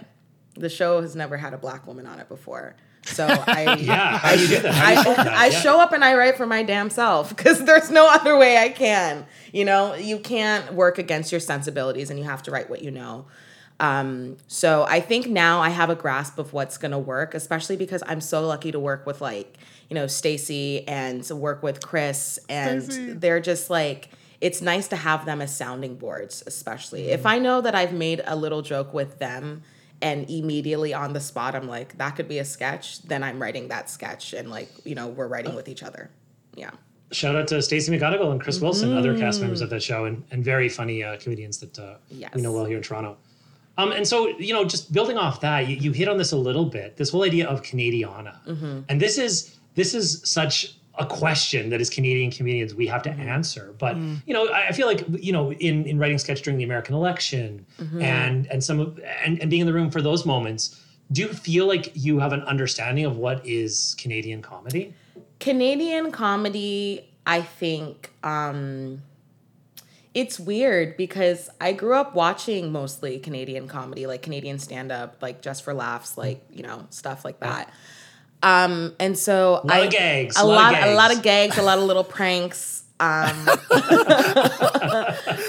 the 0.59 0.69
show 0.69 1.01
has 1.01 1.15
never 1.15 1.37
had 1.37 1.53
a 1.53 1.57
black 1.57 1.87
woman 1.87 2.05
on 2.05 2.19
it 2.19 2.27
before. 2.29 2.75
So 3.05 3.25
I 3.47 3.75
Yeah, 3.75 4.17
how 4.17 4.35
do 4.35 4.41
you 4.41 4.47
do 4.47 4.59
that? 4.59 4.73
How 4.73 5.03
do 5.03 5.09
you 5.09 5.15
I. 5.15 5.43
I 5.43 5.45
Yeah. 5.47 5.59
show 5.59 5.79
up 5.79 5.93
and 5.93 6.03
I 6.03 6.15
write 6.15 6.35
for 6.37 6.45
my 6.45 6.63
damn 6.63 6.89
self 6.89 7.29
because 7.35 7.63
there's 7.63 7.89
no 7.89 8.07
other 8.09 8.37
way 8.37 8.57
I 8.57 8.69
can. 8.69 9.25
You 9.53 9.65
know, 9.65 9.93
you 9.95 10.19
can't 10.19 10.73
work 10.73 10.97
against 10.97 11.31
your 11.31 11.39
sensibilities 11.41 12.09
and 12.09 12.19
you 12.19 12.25
have 12.25 12.43
to 12.43 12.51
write 12.51 12.69
what 12.69 12.81
you 12.81 12.91
know. 12.91 13.25
Um, 13.79 14.37
so 14.47 14.85
I 14.89 14.99
think 15.01 15.27
now 15.27 15.61
I 15.61 15.69
have 15.69 15.89
a 15.91 15.95
grasp 15.95 16.39
of 16.39 16.51
what's 16.51 16.77
gonna 16.77 16.97
work, 16.99 17.33
especially 17.35 17.77
because 17.77 18.01
I'm 18.07 18.21
so 18.21 18.45
lucky 18.45 18.71
to 18.71 18.79
work 18.79 19.05
with 19.05 19.21
like, 19.21 19.57
you 19.89 19.93
know, 19.93 20.07
Stacey 20.07 20.85
and 20.87 21.23
to 21.25 21.35
work 21.35 21.61
with 21.61 21.85
Chris 21.85 22.39
and 22.49 22.81
Stacey. 22.83 23.13
they're 23.13 23.39
just 23.39 23.69
like 23.69 24.09
it's 24.41 24.61
nice 24.61 24.87
to 24.89 24.95
have 24.95 25.25
them 25.25 25.41
as 25.41 25.55
sounding 25.55 25.95
boards, 25.95 26.43
especially. 26.45 27.09
If 27.09 27.25
I 27.25 27.39
know 27.39 27.61
that 27.61 27.73
I've 27.73 27.93
made 27.93 28.21
a 28.25 28.35
little 28.35 28.61
joke 28.61 28.93
with 28.93 29.17
them 29.19 29.63
and 30.01 30.29
immediately 30.29 30.93
on 30.93 31.13
the 31.13 31.19
spot 31.19 31.55
I'm 31.55 31.67
like, 31.67 31.97
that 31.97 32.11
could 32.11 32.27
be 32.27 32.39
a 32.39 32.45
sketch, 32.45 33.01
then 33.03 33.23
I'm 33.23 33.41
writing 33.41 33.67
that 33.69 33.89
sketch 33.89 34.33
and 34.33 34.49
like, 34.49 34.69
you 34.85 34.95
know, 34.95 35.07
we're 35.07 35.27
writing 35.27 35.55
with 35.55 35.67
each 35.67 35.83
other. 35.83 36.09
Yeah. 36.55 36.71
Shout 37.11 37.35
out 37.35 37.47
to 37.47 37.61
Stacey 37.61 37.91
McGunnigle 37.97 38.31
and 38.31 38.41
Chris 38.41 38.59
Wilson, 38.59 38.95
other 38.95 39.17
cast 39.17 39.39
members 39.41 39.61
Mm. 39.61 39.63
of 39.65 39.69
the 39.69 39.79
show, 39.79 40.05
and, 40.05 40.23
and 40.31 40.43
very 40.43 40.67
funny 40.69 41.03
uh, 41.03 41.17
comedians 41.17 41.57
that 41.59 41.79
uh, 41.79 41.95
Yes. 42.09 42.31
we 42.35 42.41
know 42.41 42.51
well 42.51 42.65
here 42.65 42.77
in 42.77 42.83
Toronto. 42.83 43.17
Um, 43.77 43.91
and 43.91 44.07
so, 44.07 44.27
you 44.39 44.53
know, 44.53 44.65
just 44.65 44.91
building 44.91 45.17
off 45.17 45.39
that, 45.41 45.67
you, 45.67 45.77
you 45.77 45.91
hit 45.91 46.07
on 46.09 46.17
this 46.17 46.31
a 46.31 46.37
little 46.37 46.65
bit. 46.65 46.97
This 46.97 47.09
whole 47.11 47.23
idea 47.23 47.47
of 47.47 47.61
Canadiana, 47.61 48.35
Mm-hmm. 48.45 48.79
and 48.89 48.99
this 48.99 49.17
is 49.17 49.55
this 49.75 49.93
is 49.93 50.21
such 50.25 50.76
a 50.99 51.05
question 51.05 51.69
that 51.69 51.79
as 51.81 51.89
Canadian 51.89 52.31
comedians 52.31 52.73
we 52.73 52.87
have 52.87 53.01
to 53.03 53.09
Mm-hmm. 53.09 53.29
answer. 53.29 53.73
But 53.77 53.95
you 54.25 54.33
know, 54.33 54.47
I, 54.47 54.67
I 54.67 54.71
feel 54.71 54.87
like 54.87 55.05
you 55.23 55.31
know, 55.31 55.51
in 55.53 55.85
in 55.85 55.97
writing 55.99 56.17
sketch 56.17 56.41
during 56.41 56.57
the 56.57 56.63
American 56.63 56.95
election, 56.95 57.65
Mm-hmm. 57.79 58.01
and 58.01 58.47
and 58.47 58.63
some 58.63 58.79
of 58.79 58.99
and, 59.23 59.39
and 59.41 59.49
being 59.49 59.61
in 59.61 59.67
the 59.67 59.73
room 59.73 59.91
for 59.91 60.01
those 60.01 60.25
moments, 60.25 60.81
do 61.11 61.21
you 61.21 61.27
feel 61.29 61.67
like 61.67 61.91
you 61.95 62.19
have 62.19 62.33
an 62.33 62.41
understanding 62.41 63.05
of 63.05 63.17
what 63.17 63.45
is 63.45 63.95
Canadian 63.99 64.41
comedy? 64.41 64.93
Canadian 65.39 66.11
comedy, 66.11 67.07
I 67.25 67.41
think, 67.41 68.11
um, 68.23 69.03
it's 70.13 70.39
weird 70.39 70.97
because 70.97 71.47
I 71.61 71.73
grew 71.73 71.93
up 71.93 72.15
watching 72.15 72.71
mostly 72.71 73.19
Canadian 73.19 73.67
comedy, 73.67 74.07
like 74.07 74.23
Canadian 74.23 74.57
stand 74.57 74.91
up, 74.91 75.17
like 75.21 75.41
just 75.43 75.63
for 75.63 75.75
laughs, 75.75 76.17
like, 76.17 76.43
you 76.51 76.63
know, 76.63 76.87
stuff 76.89 77.23
like 77.23 77.39
that. 77.41 77.71
Um, 78.43 78.93
and 78.99 79.17
so 79.17 79.61
a 79.63 79.65
lot 79.65 79.71
I 79.71 79.79
of 79.85 79.91
gags, 79.91 80.37
a 80.37 80.45
lot 80.45 80.73
a 80.75 80.93
lot 80.93 81.15
of 81.15 81.21
gags, 81.23 81.57
a 81.57 81.63
lot 81.63 81.77
of 81.77 81.83
little 81.85 82.03
pranks. 82.03 82.83
Um, 82.99 83.47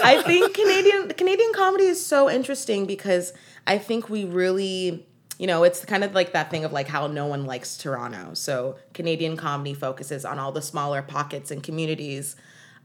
I 0.02 0.22
think 0.26 0.54
Canadian 0.54 1.08
Canadian 1.10 1.52
comedy 1.54 1.84
is 1.84 2.04
so 2.04 2.30
interesting 2.30 2.86
because 2.86 3.32
I 3.66 3.78
think 3.78 4.08
we 4.08 4.24
really 4.24 5.06
you 5.38 5.46
know, 5.46 5.62
it's 5.62 5.84
kind 5.84 6.02
of 6.02 6.14
like 6.14 6.32
that 6.32 6.50
thing 6.50 6.64
of 6.64 6.72
like 6.72 6.88
how 6.88 7.06
no 7.06 7.26
one 7.26 7.46
likes 7.46 7.76
Toronto. 7.76 8.34
So 8.34 8.76
Canadian 8.92 9.36
comedy 9.36 9.72
focuses 9.72 10.24
on 10.24 10.40
all 10.40 10.50
the 10.50 10.62
smaller 10.62 11.00
pockets 11.00 11.52
and 11.52 11.62
communities 11.62 12.34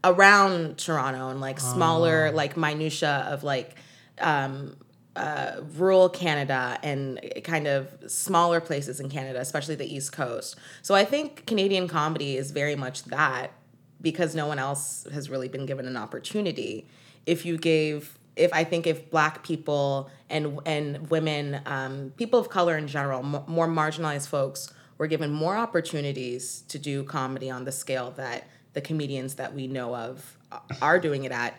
around 0.04 0.78
Toronto 0.78 1.30
and 1.30 1.40
like 1.40 1.58
smaller 1.58 2.30
like 2.30 2.56
minutia 2.56 3.26
of 3.28 3.42
like 3.42 3.74
um 4.20 4.76
uh, 5.16 5.60
rural 5.76 6.08
Canada 6.08 6.78
and 6.82 7.20
kind 7.44 7.66
of 7.66 7.88
smaller 8.06 8.60
places 8.60 9.00
in 9.00 9.08
Canada, 9.08 9.40
especially 9.40 9.74
the 9.74 9.92
East 9.92 10.12
Coast. 10.12 10.56
So 10.82 10.94
I 10.94 11.04
think 11.04 11.46
Canadian 11.46 11.88
comedy 11.88 12.36
is 12.36 12.50
very 12.50 12.74
much 12.74 13.04
that 13.04 13.52
because 14.00 14.34
no 14.34 14.46
one 14.46 14.58
else 14.58 15.06
has 15.12 15.30
really 15.30 15.48
been 15.48 15.66
given 15.66 15.86
an 15.86 15.96
opportunity. 15.96 16.86
If 17.26 17.46
you 17.46 17.56
gave, 17.56 18.18
if 18.36 18.52
I 18.52 18.64
think 18.64 18.86
if 18.86 19.10
Black 19.10 19.42
people 19.44 20.10
and 20.28 20.58
and 20.66 21.08
women, 21.10 21.60
um, 21.64 22.12
people 22.16 22.38
of 22.38 22.48
color 22.48 22.76
in 22.76 22.86
general, 22.86 23.20
m- 23.20 23.44
more 23.46 23.68
marginalized 23.68 24.28
folks 24.28 24.72
were 24.98 25.06
given 25.06 25.30
more 25.30 25.56
opportunities 25.56 26.62
to 26.68 26.78
do 26.78 27.02
comedy 27.04 27.50
on 27.50 27.64
the 27.64 27.72
scale 27.72 28.12
that 28.16 28.48
the 28.74 28.80
comedians 28.80 29.36
that 29.36 29.54
we 29.54 29.66
know 29.66 29.94
of 29.94 30.36
are 30.82 30.98
doing 30.98 31.24
it 31.24 31.32
at 31.32 31.54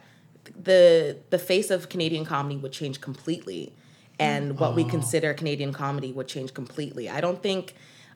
the 0.62 1.18
the 1.30 1.40
face 1.40 1.70
of 1.70 1.90
Canadian 1.90 2.26
comedy 2.26 2.58
would 2.58 2.72
change 2.72 3.02
completely, 3.02 3.74
and 4.20 4.60
what 4.60 4.76
we 4.76 4.84
consider 4.84 5.34
Canadian 5.34 5.74
comedy 5.74 6.12
would 6.12 6.28
change 6.28 6.54
completely. 6.54 7.10
I 7.10 7.22
don't 7.22 7.42
think 7.42 7.74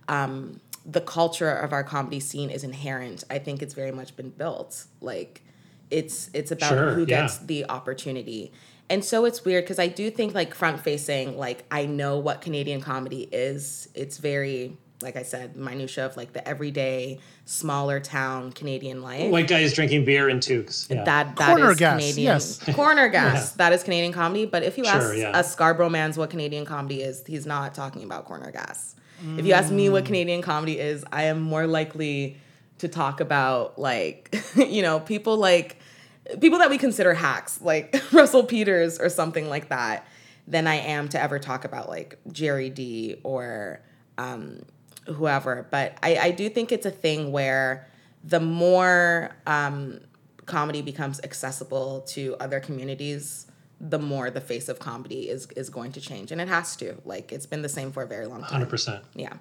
um, 0.07 0.59
the 0.85 1.01
culture 1.01 1.51
of 1.51 1.73
our 1.73 1.83
comedy 1.83 2.19
scene 2.19 2.49
is 2.49 2.63
inherent. 2.63 3.23
I 3.29 3.39
think 3.39 3.61
it's 3.61 3.73
very 3.73 3.91
much 3.91 4.15
been 4.15 4.29
built. 4.29 4.85
Like 5.01 5.41
it's 5.89 6.29
it's 6.33 6.51
about 6.51 6.69
Sure, 6.69 6.93
who 6.93 7.01
yeah. 7.01 7.21
gets 7.21 7.37
the 7.37 7.69
opportunity. 7.69 8.51
And 8.91 9.05
so 9.05 9.25
it's 9.25 9.45
weird 9.45 9.65
because 9.65 9.77
I 9.77 9.87
do 9.87 10.09
think 10.09 10.33
like 10.33 10.55
front 10.55 10.79
facing, 10.79 11.37
like 11.37 11.63
I 11.69 11.85
know 11.85 12.17
what 12.17 12.41
Canadian 12.41 12.81
comedy 12.81 13.29
is. 13.31 13.87
It's 13.93 14.17
very 14.17 14.77
like 15.01 15.15
I 15.15 15.23
said, 15.23 15.55
minutia 15.55 16.05
of 16.05 16.17
like 16.17 16.33
the 16.33 16.45
everyday 16.47 17.19
smaller 17.45 17.99
town 17.99 18.51
Canadian 18.51 19.01
life 19.01 19.31
White 19.31 19.47
guys 19.47 19.73
drinking 19.73 20.03
beer 20.05 20.27
in 20.29 20.39
toques. 20.39 20.87
Yeah. 20.89 21.03
that 21.05 21.35
that 21.37 21.47
Corner 21.49 21.71
is 21.71 21.77
gas, 21.77 21.93
Canadian 21.99 22.25
yes. 22.25 22.59
corner 22.75 23.07
gas. 23.09 23.53
That 23.53 23.71
is 23.73 23.83
Canadian 23.83 24.11
comedy. 24.13 24.45
But 24.45 24.63
if 24.63 24.77
you 24.77 24.83
Sure, 24.85 24.93
ask 24.95 25.17
yeah. 25.17 25.31
a 25.39 25.43
Scarborough 25.43 25.89
man's 25.89 26.17
what 26.17 26.29
Canadian 26.29 26.65
comedy 26.65 27.01
is, 27.01 27.23
he's 27.25 27.45
not 27.45 27.73
talking 27.73 28.03
about 28.03 28.25
corner 28.25 28.51
gas. 28.51 28.95
If 29.37 29.45
you 29.45 29.51
ask 29.53 29.69
me 29.71 29.87
Mm. 29.87 29.91
what 29.91 30.05
Canadian 30.05 30.41
comedy 30.41 30.79
is, 30.79 31.03
I 31.11 31.23
am 31.23 31.41
more 31.41 31.67
likely 31.67 32.37
to 32.77 32.87
talk 32.87 33.19
about 33.19 33.77
like 33.77 34.33
you 34.55 34.81
know 34.81 34.99
people 35.01 35.35
like 35.37 35.77
people 36.41 36.59
that 36.59 36.69
we 36.69 36.77
consider 36.77 37.13
hacks, 37.13 37.59
like 37.61 38.01
Russell 38.13 38.43
Peters 38.43 38.99
or 38.99 39.09
something 39.09 39.49
like 39.49 39.69
that, 39.69 40.05
than 40.47 40.67
I 40.67 40.75
am 40.75 41.07
to 41.09 41.21
ever 41.21 41.39
talk 41.39 41.65
about 41.65 41.89
like 41.89 42.17
Gerry 42.31 42.69
Dee 42.69 43.15
or 43.23 43.81
um, 44.17 44.61
whoever. 45.13 45.67
But 45.69 45.97
I, 46.03 46.17
I 46.17 46.31
do 46.31 46.49
think 46.49 46.71
it's 46.71 46.85
a 46.85 46.91
thing 46.91 47.31
where 47.31 47.87
the 48.23 48.39
more 48.39 49.35
um, 49.47 49.99
comedy 50.45 50.81
becomes 50.81 51.19
accessible 51.23 52.01
to 52.01 52.35
other 52.39 52.59
communities, 52.59 53.47
the 53.79 53.99
more 53.99 54.29
the 54.29 54.41
face 54.41 54.67
of 54.67 54.79
comedy 54.79 55.29
is 55.29 55.47
is 55.55 55.69
going 55.69 55.91
to 55.93 56.01
change, 56.01 56.31
and 56.31 56.41
it 56.41 56.47
has 56.47 56.75
to. 56.77 56.97
Like 57.05 57.31
it's 57.31 57.45
been 57.45 57.61
the 57.61 57.69
same 57.69 57.91
for 57.91 58.03
a 58.03 58.07
very 58.07 58.25
long 58.25 58.41
time. 58.41 58.49
Hundred 58.49 58.69
percent. 58.69 59.03
Yeah. 59.15 59.33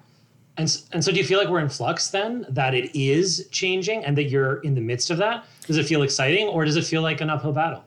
And 0.57 0.81
and 0.91 1.03
so, 1.03 1.11
do 1.11 1.17
you 1.17 1.25
feel 1.25 1.39
like 1.39 1.49
we're 1.49 1.59
in 1.59 1.69
flux 1.69 2.09
then? 2.09 2.45
That 2.49 2.73
it 2.73 2.95
is 2.97 3.47
changing, 3.51 4.05
and 4.05 4.17
that 4.17 4.25
you're 4.25 4.57
in 4.61 4.75
the 4.75 4.81
midst 4.81 5.09
of 5.09 5.17
that? 5.17 5.45
Does 5.67 5.77
it 5.77 5.85
feel 5.85 6.03
exciting, 6.03 6.47
or 6.47 6.65
does 6.65 6.77
it 6.77 6.85
feel 6.85 7.01
like 7.01 7.21
an 7.21 7.29
uphill 7.29 7.53
battle? 7.53 7.83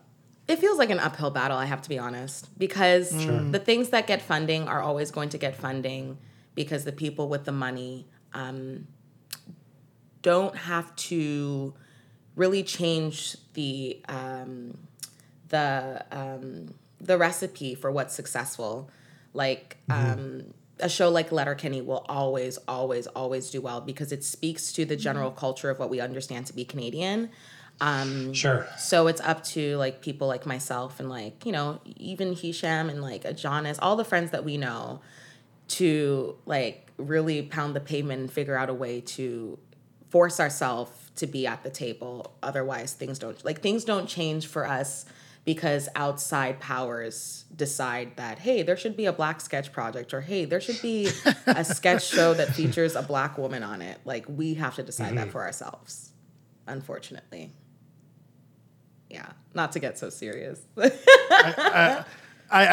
It 0.49 0.59
feels 0.59 0.77
like 0.77 0.91
an 0.91 0.99
uphill 0.99 1.31
battle, 1.31 1.57
I 1.57 1.67
have 1.67 1.83
to 1.83 1.89
be 1.89 1.99
honest, 1.99 2.49
because 2.59 3.11
the 3.11 3.61
things 3.61 3.91
that 3.91 4.09
get 4.09 4.21
funding 4.21 4.67
are 4.67 4.83
always 4.83 5.13
going 5.13 5.29
to 5.31 5.39
get 5.39 5.55
funding 5.55 6.19
because 6.55 6.85
the 6.85 6.93
people 6.93 7.29
with 7.29 7.45
the 7.45 7.53
money 7.53 8.07
um, 8.35 8.87
don't 10.23 10.57
have 10.57 10.95
to 10.97 11.75
really 12.37 12.63
change 12.63 13.37
the 13.55 14.01
um, 14.09 14.77
the 15.49 16.05
um, 16.11 16.75
the 17.01 17.19
recipe 17.19 17.75
for 17.75 17.91
what's 17.91 18.15
successful. 18.15 18.91
Like 19.35 19.79
um, 19.89 20.53
a 20.79 20.89
show 20.89 21.09
like 21.09 21.33
Letterkenny 21.33 21.81
will 21.81 22.05
always, 22.09 22.59
always, 22.69 23.07
always 23.09 23.51
do 23.51 23.61
well 23.61 23.81
because 23.81 24.13
it 24.13 24.23
speaks 24.25 24.73
to 24.75 24.85
the 24.85 24.97
general 24.97 25.31
culture 25.31 25.71
of 25.71 25.79
what 25.79 25.89
we 25.91 26.01
understand 26.01 26.47
to 26.47 26.53
be 26.53 26.65
Canadian. 26.65 27.31
Um, 27.81 28.33
Sure. 28.35 28.69
so 28.79 29.07
it's 29.07 29.21
up 29.23 29.43
to 29.45 29.77
like 29.77 30.03
people 30.03 30.29
like 30.29 30.45
myself 30.47 31.01
and 31.01 31.09
like, 31.09 31.47
you 31.47 31.53
know, 31.53 31.81
even 31.97 32.35
Hisham 32.35 32.91
and 32.91 33.01
like 33.01 33.25
a 33.25 33.33
Jonas, 33.33 33.79
all 33.81 33.97
the 33.97 34.05
friends 34.05 34.31
that 34.33 34.45
we 34.45 34.57
know 34.59 35.01
to 35.73 36.37
like 36.45 36.91
really 36.99 37.43
pound 37.43 37.75
the 37.75 37.81
pavement 37.81 38.21
and 38.21 38.31
figure 38.31 38.57
out 38.57 38.69
a 38.69 38.75
way 38.75 39.01
to 39.01 39.59
force 40.11 40.39
ourselves 40.39 41.11
to 41.17 41.27
be 41.27 41.47
at 41.47 41.63
the 41.63 41.71
table. 41.71 42.35
Otherwise 42.43 42.93
things 42.93 43.19
don't 43.19 43.43
like 43.45 43.61
things 43.63 43.85
don't 43.85 44.07
change 44.07 44.47
for 44.47 44.67
us 44.67 45.07
because 45.45 45.89
outside 45.97 46.61
powers 46.61 47.47
decide 47.57 48.17
that 48.17 48.39
hey, 48.39 48.63
there 48.63 48.77
should 48.77 48.97
be 48.97 49.07
a 49.07 49.13
black 49.13 49.41
sketch 49.41 49.73
project 49.73 50.13
or 50.13 50.21
hey, 50.21 50.45
there 50.45 50.61
should 50.61 50.81
be 50.83 51.09
a 51.47 51.65
sketch 51.65 52.07
show 52.07 52.35
that 52.35 52.55
features 52.55 52.95
a 52.95 53.03
black 53.03 53.39
woman 53.39 53.63
on 53.63 53.81
it. 53.81 53.99
Like 54.05 54.27
we 54.29 54.55
have 54.55 54.75
to 54.77 54.83
decide 54.83 55.17
that 55.17 55.23
mm-hmm. 55.23 55.31
for 55.31 55.43
ourselves. 55.43 56.13
Unfortunately. 56.67 57.51
Yeah, 59.09 59.31
not 59.55 59.73
to 59.73 59.79
get 59.79 59.99
so 59.99 60.11
serious. 60.11 60.61
I, 60.79 60.91
I 61.31 62.05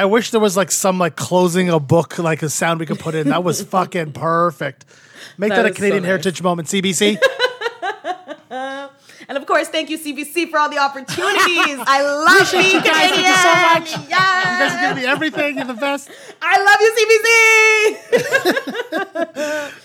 wish 0.05 0.31
there 0.31 0.39
was 0.41 0.57
like 0.57 0.71
some 0.71 0.99
like 0.99 1.15
closing 1.15 1.69
a 1.69 1.79
book 1.79 2.17
like 2.19 2.41
a 2.43 2.49
sound 2.49 2.79
we 2.79 2.85
could 2.85 2.99
put 2.99 3.15
in. 3.15 3.29
That 3.29 3.43
was 3.43 3.61
fucking 3.75 4.11
perfect. 4.13 4.85
Make 5.37 5.49
that, 5.49 5.57
That 5.57 5.65
a 5.65 5.69
is 5.69 5.75
so 5.75 5.79
Canadian 5.79 6.03
nice. 6.03 6.07
Heritage 6.09 6.41
moment, 6.41 6.67
CBC. 6.67 7.17
And 9.29 9.37
of 9.37 9.45
course, 9.45 9.67
thank 9.67 9.91
you 9.91 9.99
CBC 9.99 10.49
for 10.49 10.57
all 10.57 10.69
the 10.71 10.79
opportunities. 10.79 11.77
I 11.85 12.01
love 12.25 12.51
being 12.51 12.65
you 12.65 12.81
guys. 12.81 13.11
Canadian. 13.11 13.23
Thank 13.35 13.87
you 13.87 13.93
so 13.93 13.99
much. 13.99 14.09
Yes. 14.09 14.43
You 14.43 14.57
guys 14.57 14.73
are 14.73 14.81
giving 14.89 15.03
me 15.03 15.07
everything. 15.07 15.55
You're 15.57 15.65
the 15.65 15.73
best. 15.75 16.09
I 16.41 16.57
love 16.63 16.81
you, 16.81 16.91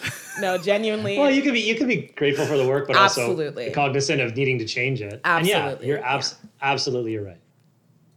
CBC. 0.00 0.40
no, 0.40 0.56
genuinely. 0.56 1.18
Well, 1.18 1.30
you 1.30 1.42
could 1.42 1.52
be 1.52 1.60
you 1.60 1.74
could 1.74 1.88
be 1.88 2.10
grateful 2.16 2.46
for 2.46 2.56
the 2.56 2.66
work, 2.66 2.86
but 2.86 2.96
Absolutely. 2.96 3.64
also 3.64 3.74
cognizant 3.74 4.22
of 4.22 4.34
needing 4.34 4.58
to 4.60 4.64
change 4.64 5.02
it. 5.02 5.20
And 5.26 5.46
yeah, 5.46 5.58
Absolutely, 5.58 5.88
you're 5.88 6.02
abs- 6.02 6.36
absolutely 6.62 7.12
you're 7.12 7.24
right. 7.24 7.36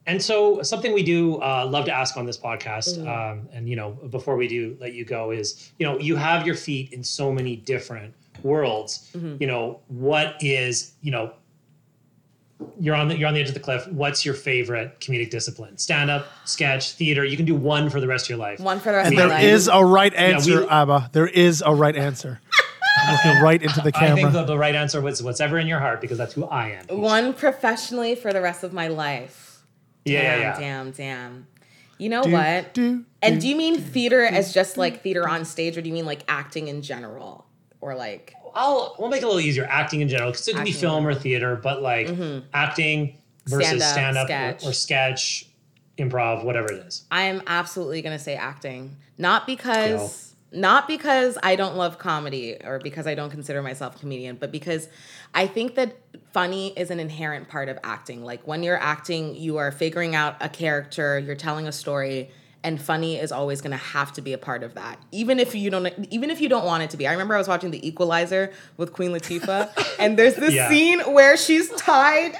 And 0.07 0.23
so 0.23 0.61
something 0.63 0.93
we 0.93 1.03
do 1.03 1.35
uh, 1.41 1.67
love 1.69 1.85
to 1.85 1.91
ask 1.91 2.15
on 2.17 2.25
this 2.25 2.37
podcast, 2.37 2.97
um, 3.05 3.49
and 3.51 3.67
you 3.69 3.75
know, 3.75 3.91
before 4.09 4.37
we 4.37 4.47
do 4.47 4.77
let 4.79 4.93
you 4.93 5.03
go, 5.05 5.31
is 5.31 5.71
you 5.77 5.85
know, 5.85 5.99
you 5.99 6.15
have 6.15 6.45
your 6.47 6.55
feet 6.55 6.93
in 6.93 7.03
so 7.03 7.31
many 7.31 7.55
different 7.57 8.13
worlds. 8.41 9.11
You 9.13 9.45
know, 9.47 9.81
what 9.89 10.35
is 10.39 10.93
you 11.01 11.11
know, 11.11 11.33
you're 12.79 12.95
on 12.95 13.09
the 13.09 13.17
you're 13.17 13.27
on 13.27 13.33
the 13.33 13.41
edge 13.41 13.49
of 13.49 13.53
the 13.53 13.59
cliff. 13.59 13.85
What's 13.89 14.25
your 14.25 14.33
favorite 14.33 14.99
comedic 15.01 15.29
discipline? 15.29 15.77
Stand 15.77 16.09
up, 16.09 16.25
sketch, 16.45 16.93
theater. 16.93 17.25
You 17.25 17.35
can 17.35 17.45
do 17.45 17.55
one 17.55 17.89
for 17.89 17.99
the 17.99 18.07
rest 18.07 18.25
of 18.25 18.29
your 18.29 18.37
life. 18.39 18.59
One 18.61 18.79
for 18.79 18.91
the 18.91 18.97
rest 18.99 19.07
And 19.11 19.19
of 19.19 19.25
my 19.25 19.27
there 19.27 19.37
life. 19.37 19.43
is 19.43 19.67
a 19.67 19.83
right 19.83 20.13
answer, 20.13 20.61
we- 20.61 20.67
Aba. 20.67 21.09
There 21.11 21.27
is 21.27 21.61
a 21.65 21.73
right 21.75 21.95
answer. 21.95 22.39
I'm 23.03 23.13
looking 23.13 23.41
right 23.43 23.61
into 23.61 23.81
the 23.81 23.91
camera. 23.91 24.11
I 24.11 24.15
think 24.15 24.31
the, 24.33 24.43
the 24.43 24.57
right 24.57 24.73
answer 24.73 25.01
was 25.01 25.21
whatever 25.21 25.59
in 25.59 25.67
your 25.67 25.79
heart 25.79 26.01
because 26.01 26.17
that's 26.17 26.33
who 26.33 26.45
I 26.45 26.69
am. 26.89 26.99
One 26.99 27.33
professionally 27.33 28.15
for 28.15 28.33
the 28.33 28.41
rest 28.41 28.63
of 28.63 28.73
my 28.73 28.87
life. 28.87 29.46
Yeah, 30.07 30.21
damn, 30.21 30.41
yeah, 30.41 30.45
yeah. 30.45 30.59
damn, 30.59 30.91
damn. 30.91 31.47
You 31.97 32.09
know 32.09 32.23
Do, 32.23 32.31
what? 32.31 32.73
do, 32.73 33.05
and 33.21 33.41
do 33.41 33.47
you 33.47 33.55
mean 33.55 33.79
theater 33.79 34.23
as 34.23 34.53
just 34.53 34.77
like 34.77 35.01
theater 35.01 35.27
on 35.27 35.45
stage, 35.45 35.77
or 35.77 35.81
do 35.81 35.89
you 35.89 35.93
mean 35.93 36.05
like 36.05 36.21
acting 36.27 36.67
in 36.67 36.81
general, 36.81 37.45
or 37.81 37.95
like? 37.95 38.33
I'll 38.53 38.95
we'll 38.99 39.09
make 39.09 39.21
it 39.21 39.25
a 39.25 39.27
little 39.27 39.41
easier. 39.41 39.65
Acting 39.69 40.01
in 40.01 40.09
general, 40.09 40.31
because 40.31 40.47
it 40.47 40.55
could 40.55 40.65
be 40.65 40.71
film 40.71 41.07
or 41.07 41.13
theater, 41.13 41.55
but 41.55 41.81
like 41.81 42.07
mm-hmm. 42.07 42.45
acting 42.53 43.17
versus 43.45 43.67
Stand-up, 43.67 43.93
stand 43.93 44.17
up 44.17 44.27
sketch. 44.27 44.65
or, 44.65 44.69
or 44.69 44.73
sketch, 44.73 45.49
improv, 45.97 46.43
whatever 46.43 46.71
it 46.71 46.85
is. 46.85 47.05
I 47.09 47.23
am 47.23 47.41
absolutely 47.47 48.01
gonna 48.01 48.19
say 48.19 48.35
acting, 48.35 48.95
not 49.17 49.47
because 49.47 50.26
not 50.51 50.87
because 50.87 51.37
I 51.43 51.55
don't 51.55 51.75
love 51.75 51.97
comedy 51.99 52.57
or 52.63 52.79
because 52.79 53.05
I 53.07 53.15
don't 53.15 53.29
consider 53.29 53.61
myself 53.61 53.95
a 53.95 53.99
comedian, 53.99 54.37
but 54.37 54.51
because 54.51 54.87
I 55.35 55.45
think 55.47 55.75
that 55.75 55.97
funny 56.31 56.69
is 56.77 56.89
an 56.89 56.99
inherent 56.99 57.49
part 57.49 57.67
of 57.69 57.77
acting. 57.83 58.23
Like 58.23 58.47
when 58.47 58.63
you're 58.63 58.77
acting, 58.81 59.35
you 59.35 59.57
are 59.57 59.71
figuring 59.71 60.15
out 60.15 60.37
a 60.39 60.47
character, 60.49 61.19
you're 61.19 61.35
telling 61.35 61.67
a 61.67 61.71
story, 61.71 62.29
and 62.63 62.81
funny 62.81 63.17
is 63.17 63.31
always 63.31 63.61
going 63.61 63.71
to 63.71 63.77
have 63.77 64.13
to 64.13 64.21
be 64.21 64.33
a 64.33 64.37
part 64.37 64.63
of 64.63 64.73
that. 64.75 64.99
Even 65.11 65.39
if 65.39 65.53
you 65.53 65.69
don't 65.69 65.87
even 66.11 66.29
if 66.29 66.39
you 66.41 66.49
don't 66.49 66.65
want 66.65 66.81
it 66.83 66.89
to 66.91 66.97
be. 66.97 67.07
I 67.07 67.11
remember 67.11 67.35
I 67.35 67.37
was 67.37 67.47
watching 67.47 67.71
The 67.71 67.85
Equalizer 67.87 68.51
with 68.77 68.93
Queen 68.93 69.11
Latifah, 69.11 69.95
and 69.99 70.17
there's 70.17 70.35
this 70.35 70.53
Yeah. 70.55 70.69
scene 70.69 70.99
where 71.13 71.35
she's 71.37 71.69
tied 71.75 72.33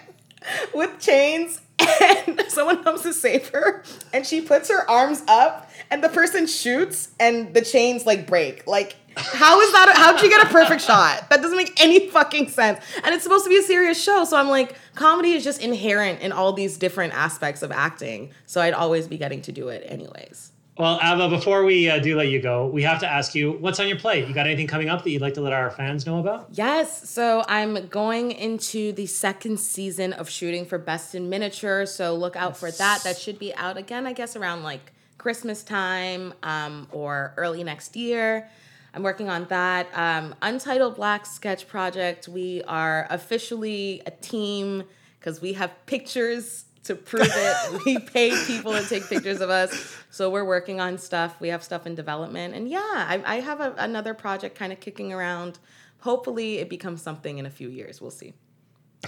with 0.74 0.98
chains 1.00 1.62
and 1.80 2.42
someone 2.48 2.84
comes 2.84 3.02
to 3.02 3.14
save 3.14 3.50
her 3.50 3.84
and 4.14 4.26
she 4.26 4.42
puts 4.42 4.70
her 4.70 4.90
arms 4.90 5.24
up 5.28 5.70
and 5.90 6.04
the 6.04 6.10
person 6.10 6.48
shoots 6.48 7.10
and 7.20 7.54
the 7.54 7.62
chains 7.62 8.06
like 8.06 8.28
break. 8.28 8.66
Like 8.68 8.96
how 9.16 9.60
is 9.62 9.72
that 9.72 9.94
how'd 9.96 10.22
you 10.22 10.30
get 10.30 10.46
a 10.46 10.50
perfect 10.50 10.82
shot? 10.82 11.30
That 11.30 11.42
doesn't 11.42 11.58
make 11.58 11.82
any 11.84 12.08
fucking 12.10 12.50
sense. 12.50 12.84
And 13.04 13.16
it's 13.16 13.24
supposed 13.24 13.46
to 13.46 13.50
be 13.50 13.58
a 13.58 13.64
serious 13.64 14.02
show 14.02 14.26
so 14.26 14.38
i'm 14.38 14.50
like 14.50 14.76
comedy 14.96 15.34
is 15.34 15.44
just 15.44 15.62
inherent 15.62 16.22
in 16.22 16.32
all 16.32 16.54
these 16.54 16.78
different 16.78 17.14
aspects 17.14 17.62
of 17.62 17.72
acting 17.72 18.32
so 18.46 18.62
i'd 18.62 18.74
always 18.74 19.08
be 19.08 19.18
getting 19.18 19.42
to 19.42 19.52
do 19.52 19.70
it 19.70 19.84
anyways 19.88 20.52
Well, 20.78 21.00
Aba, 21.02 21.28
before 21.30 21.64
we 21.64 21.90
uh, 21.90 21.98
do 21.98 22.16
let 22.16 22.28
you 22.28 22.40
go, 22.40 22.68
we 22.68 22.84
have 22.84 23.00
to 23.00 23.12
ask 23.12 23.34
you 23.34 23.54
what's 23.54 23.80
on 23.80 23.88
your 23.88 23.98
plate. 23.98 24.28
You 24.28 24.34
got 24.36 24.46
anything 24.46 24.68
coming 24.68 24.90
up 24.90 25.04
that 25.04 25.10
you'd 25.10 25.24
like 25.24 25.34
to 25.34 25.42
let 25.42 25.52
our 25.52 25.72
fans 25.72 26.06
know 26.06 26.20
about? 26.20 26.50
Yes, 26.52 27.10
so 27.10 27.44
I'm 27.48 27.88
going 27.88 28.32
into 28.32 28.92
the 28.92 29.08
second 29.08 29.60
season 29.60 30.14
of 30.14 30.30
shooting 30.30 30.66
for 30.66 30.78
Best 30.78 31.16
in 31.16 31.30
Miniature. 31.30 31.88
So 31.88 32.14
look 32.14 32.36
out 32.36 32.56
for 32.56 32.70
that. 32.70 33.02
That 33.04 33.18
should 33.18 33.40
be 33.40 33.56
out 33.56 33.78
again, 33.78 34.06
I 34.06 34.14
guess, 34.14 34.36
around 34.36 34.62
like 34.62 34.92
Christmas 35.18 35.64
time 35.64 36.36
um, 36.44 36.88
or 36.92 37.34
early 37.38 37.64
next 37.64 37.96
year. 37.96 38.48
I'm 38.94 39.02
working 39.02 39.30
on 39.30 39.46
that. 39.46 39.88
Um, 39.96 40.36
Untitled 40.44 40.96
Black 40.96 41.26
Sketch 41.26 41.68
Project. 41.68 42.28
We 42.28 42.62
are 42.68 43.08
officially 43.10 44.04
a 44.06 44.12
team 44.12 44.84
because 45.20 45.42
we 45.42 45.54
have 45.54 45.72
pictures 45.88 46.66
to 46.88 46.96
prove 46.96 47.28
it. 47.30 47.82
we 47.86 48.00
pay 48.00 48.32
people 48.46 48.74
to 48.74 48.84
take 48.88 49.08
pictures 49.08 49.42
of 49.42 49.50
us. 49.50 49.96
So 50.10 50.30
we're 50.30 50.46
working 50.46 50.82
on 50.82 50.98
stuff. 50.98 51.40
We 51.40 51.50
have 51.50 51.64
stuff 51.64 51.86
in 51.86 51.96
development. 51.96 52.54
And 52.56 52.68
yeah, 52.70 52.80
I, 52.82 53.22
I 53.26 53.36
have 53.42 53.62
a, 53.62 53.74
another 53.78 54.14
project 54.14 54.58
kind 54.58 54.74
of 54.74 54.80
kicking 54.80 55.14
around. 55.14 55.60
Hopefully, 56.00 56.58
it 56.60 56.70
becomes 56.70 57.02
something 57.02 57.38
in 57.38 57.46
a 57.46 57.50
few 57.50 57.70
years. 57.70 58.02
We'll 58.02 58.12
see. 58.12 58.34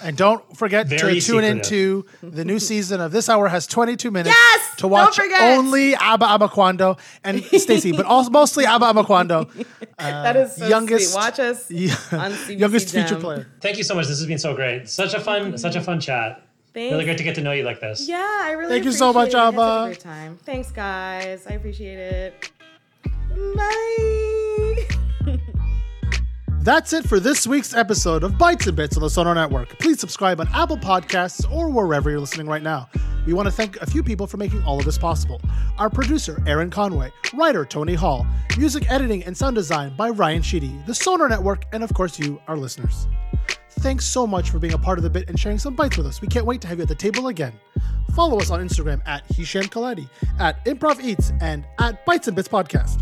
And 0.03 0.15
don't 0.15 0.55
forget 0.55 0.87
Very 0.87 0.99
to 0.99 1.07
tune 1.07 1.21
secretive. 1.21 1.55
into 1.57 2.05
the 2.21 2.45
new 2.45 2.59
season 2.59 3.01
of 3.01 3.11
This 3.11 3.27
Hour 3.27 3.47
has 3.47 3.65
22 3.65 4.11
minutes 4.11 4.35
Yes! 4.35 4.75
to 4.77 4.87
watch 4.87 5.19
only 5.19 5.95
Aba 5.95 6.27
Amuquandoh 6.27 6.99
and 7.23 7.43
Stacey, 7.43 7.91
but 7.91 8.05
also 8.05 8.29
mostly 8.29 8.67
Aba 8.67 8.93
Amuquandoh, 8.93 9.49
uh, 9.97 10.23
that 10.23 10.35
is 10.35 10.55
so 10.55 10.67
youngest- 10.67 11.11
sweet. 11.11 11.19
Watch 11.19 11.39
us 11.39 11.71
yeah, 11.71 11.93
on 12.11 12.31
CBC 12.31 12.59
youngest 12.59 12.93
Gem. 12.93 13.03
feature 13.07 13.19
player. 13.19 13.47
Thank 13.61 13.77
you 13.77 13.83
so 13.83 13.95
much. 13.95 14.07
This 14.07 14.19
has 14.19 14.27
been 14.27 14.37
so 14.37 14.53
great. 14.55 14.87
Such 14.87 15.15
a 15.15 15.19
fun, 15.19 15.57
such 15.57 15.75
a 15.75 15.81
fun 15.81 15.99
chat. 15.99 16.45
Thanks. 16.79 16.93
Really 16.93 17.03
great 17.03 17.17
to 17.17 17.25
get 17.25 17.35
to 17.35 17.41
know 17.41 17.51
you 17.51 17.63
like 17.63 17.81
this. 17.81 18.07
Yeah, 18.07 18.25
I 18.41 18.51
really 18.51 18.71
Thank 18.71 18.85
you 18.85 18.93
so 18.93 19.11
much, 19.11 19.33
appreciate 19.33 19.41
it. 19.41 19.43
I 19.43 19.51
such 19.51 19.59
Aba. 19.59 19.83
a 19.83 19.87
great 19.87 19.99
time. 19.99 20.37
Thanks, 20.45 20.71
guys. 20.71 21.45
I 21.45 21.51
appreciate 21.51 21.97
it. 21.99 22.51
Bye. 23.57 24.87
That's 26.61 26.93
it 26.93 27.05
for 27.05 27.19
this 27.19 27.45
week's 27.45 27.73
episode 27.73 28.23
of 28.23 28.37
Bites 28.37 28.67
and 28.67 28.77
Bits 28.77 28.95
on 28.95 29.03
the 29.03 29.09
Sonar 29.09 29.35
Network. 29.35 29.77
Please 29.79 29.99
subscribe 29.99 30.39
on 30.39 30.47
Apple 30.53 30.77
Podcasts 30.77 31.51
or 31.51 31.67
wherever 31.69 32.09
you're 32.09 32.21
listening 32.21 32.47
right 32.47 32.63
now. 32.63 32.87
We 33.25 33.33
want 33.33 33.47
to 33.47 33.51
thank 33.51 33.75
a 33.81 33.85
few 33.85 34.01
people 34.01 34.25
for 34.25 34.37
making 34.37 34.63
all 34.63 34.79
of 34.79 34.85
this 34.85 34.97
possible. 34.97 35.41
Our 35.79 35.89
producer, 35.89 36.41
Aaron 36.47 36.69
Conway, 36.69 37.11
writer, 37.33 37.65
Tony 37.65 37.95
Hall, 37.95 38.25
music 38.57 38.89
editing 38.89 39.25
and 39.25 39.35
sound 39.35 39.57
design 39.57 39.93
by 39.97 40.11
Ryan 40.11 40.41
Sheedy, 40.41 40.73
the 40.87 40.95
Sonar 40.95 41.27
Network, 41.27 41.65
and 41.73 41.83
of 41.83 41.93
course, 41.93 42.17
you, 42.17 42.39
our 42.47 42.55
listeners. 42.55 43.05
Thanks 43.79 44.05
so 44.05 44.27
much 44.27 44.49
for 44.49 44.59
being 44.59 44.73
a 44.73 44.77
part 44.77 44.99
of 44.99 45.03
the 45.03 45.09
bit 45.09 45.29
and 45.29 45.39
sharing 45.39 45.57
some 45.57 45.73
bites 45.73 45.95
with 45.95 46.05
us. 46.05 46.21
We 46.21 46.27
can't 46.27 46.45
wait 46.45 46.59
to 46.61 46.67
have 46.67 46.79
you 46.79 46.83
at 46.83 46.89
the 46.89 46.95
table 46.95 47.27
again. 47.27 47.53
Follow 48.13 48.37
us 48.37 48.49
on 48.51 48.59
Instagram 48.59 49.01
at 49.07 49.23
Hisham 49.31 49.63
Kelati, 49.63 50.09
at 50.37 50.63
Improv 50.65 50.99
Eats, 50.99 51.31
and 51.41 51.65
at 51.79 52.05
Bites 52.05 52.27
and 52.27 52.35
Bits 52.35 52.49
Podcast. 52.49 53.01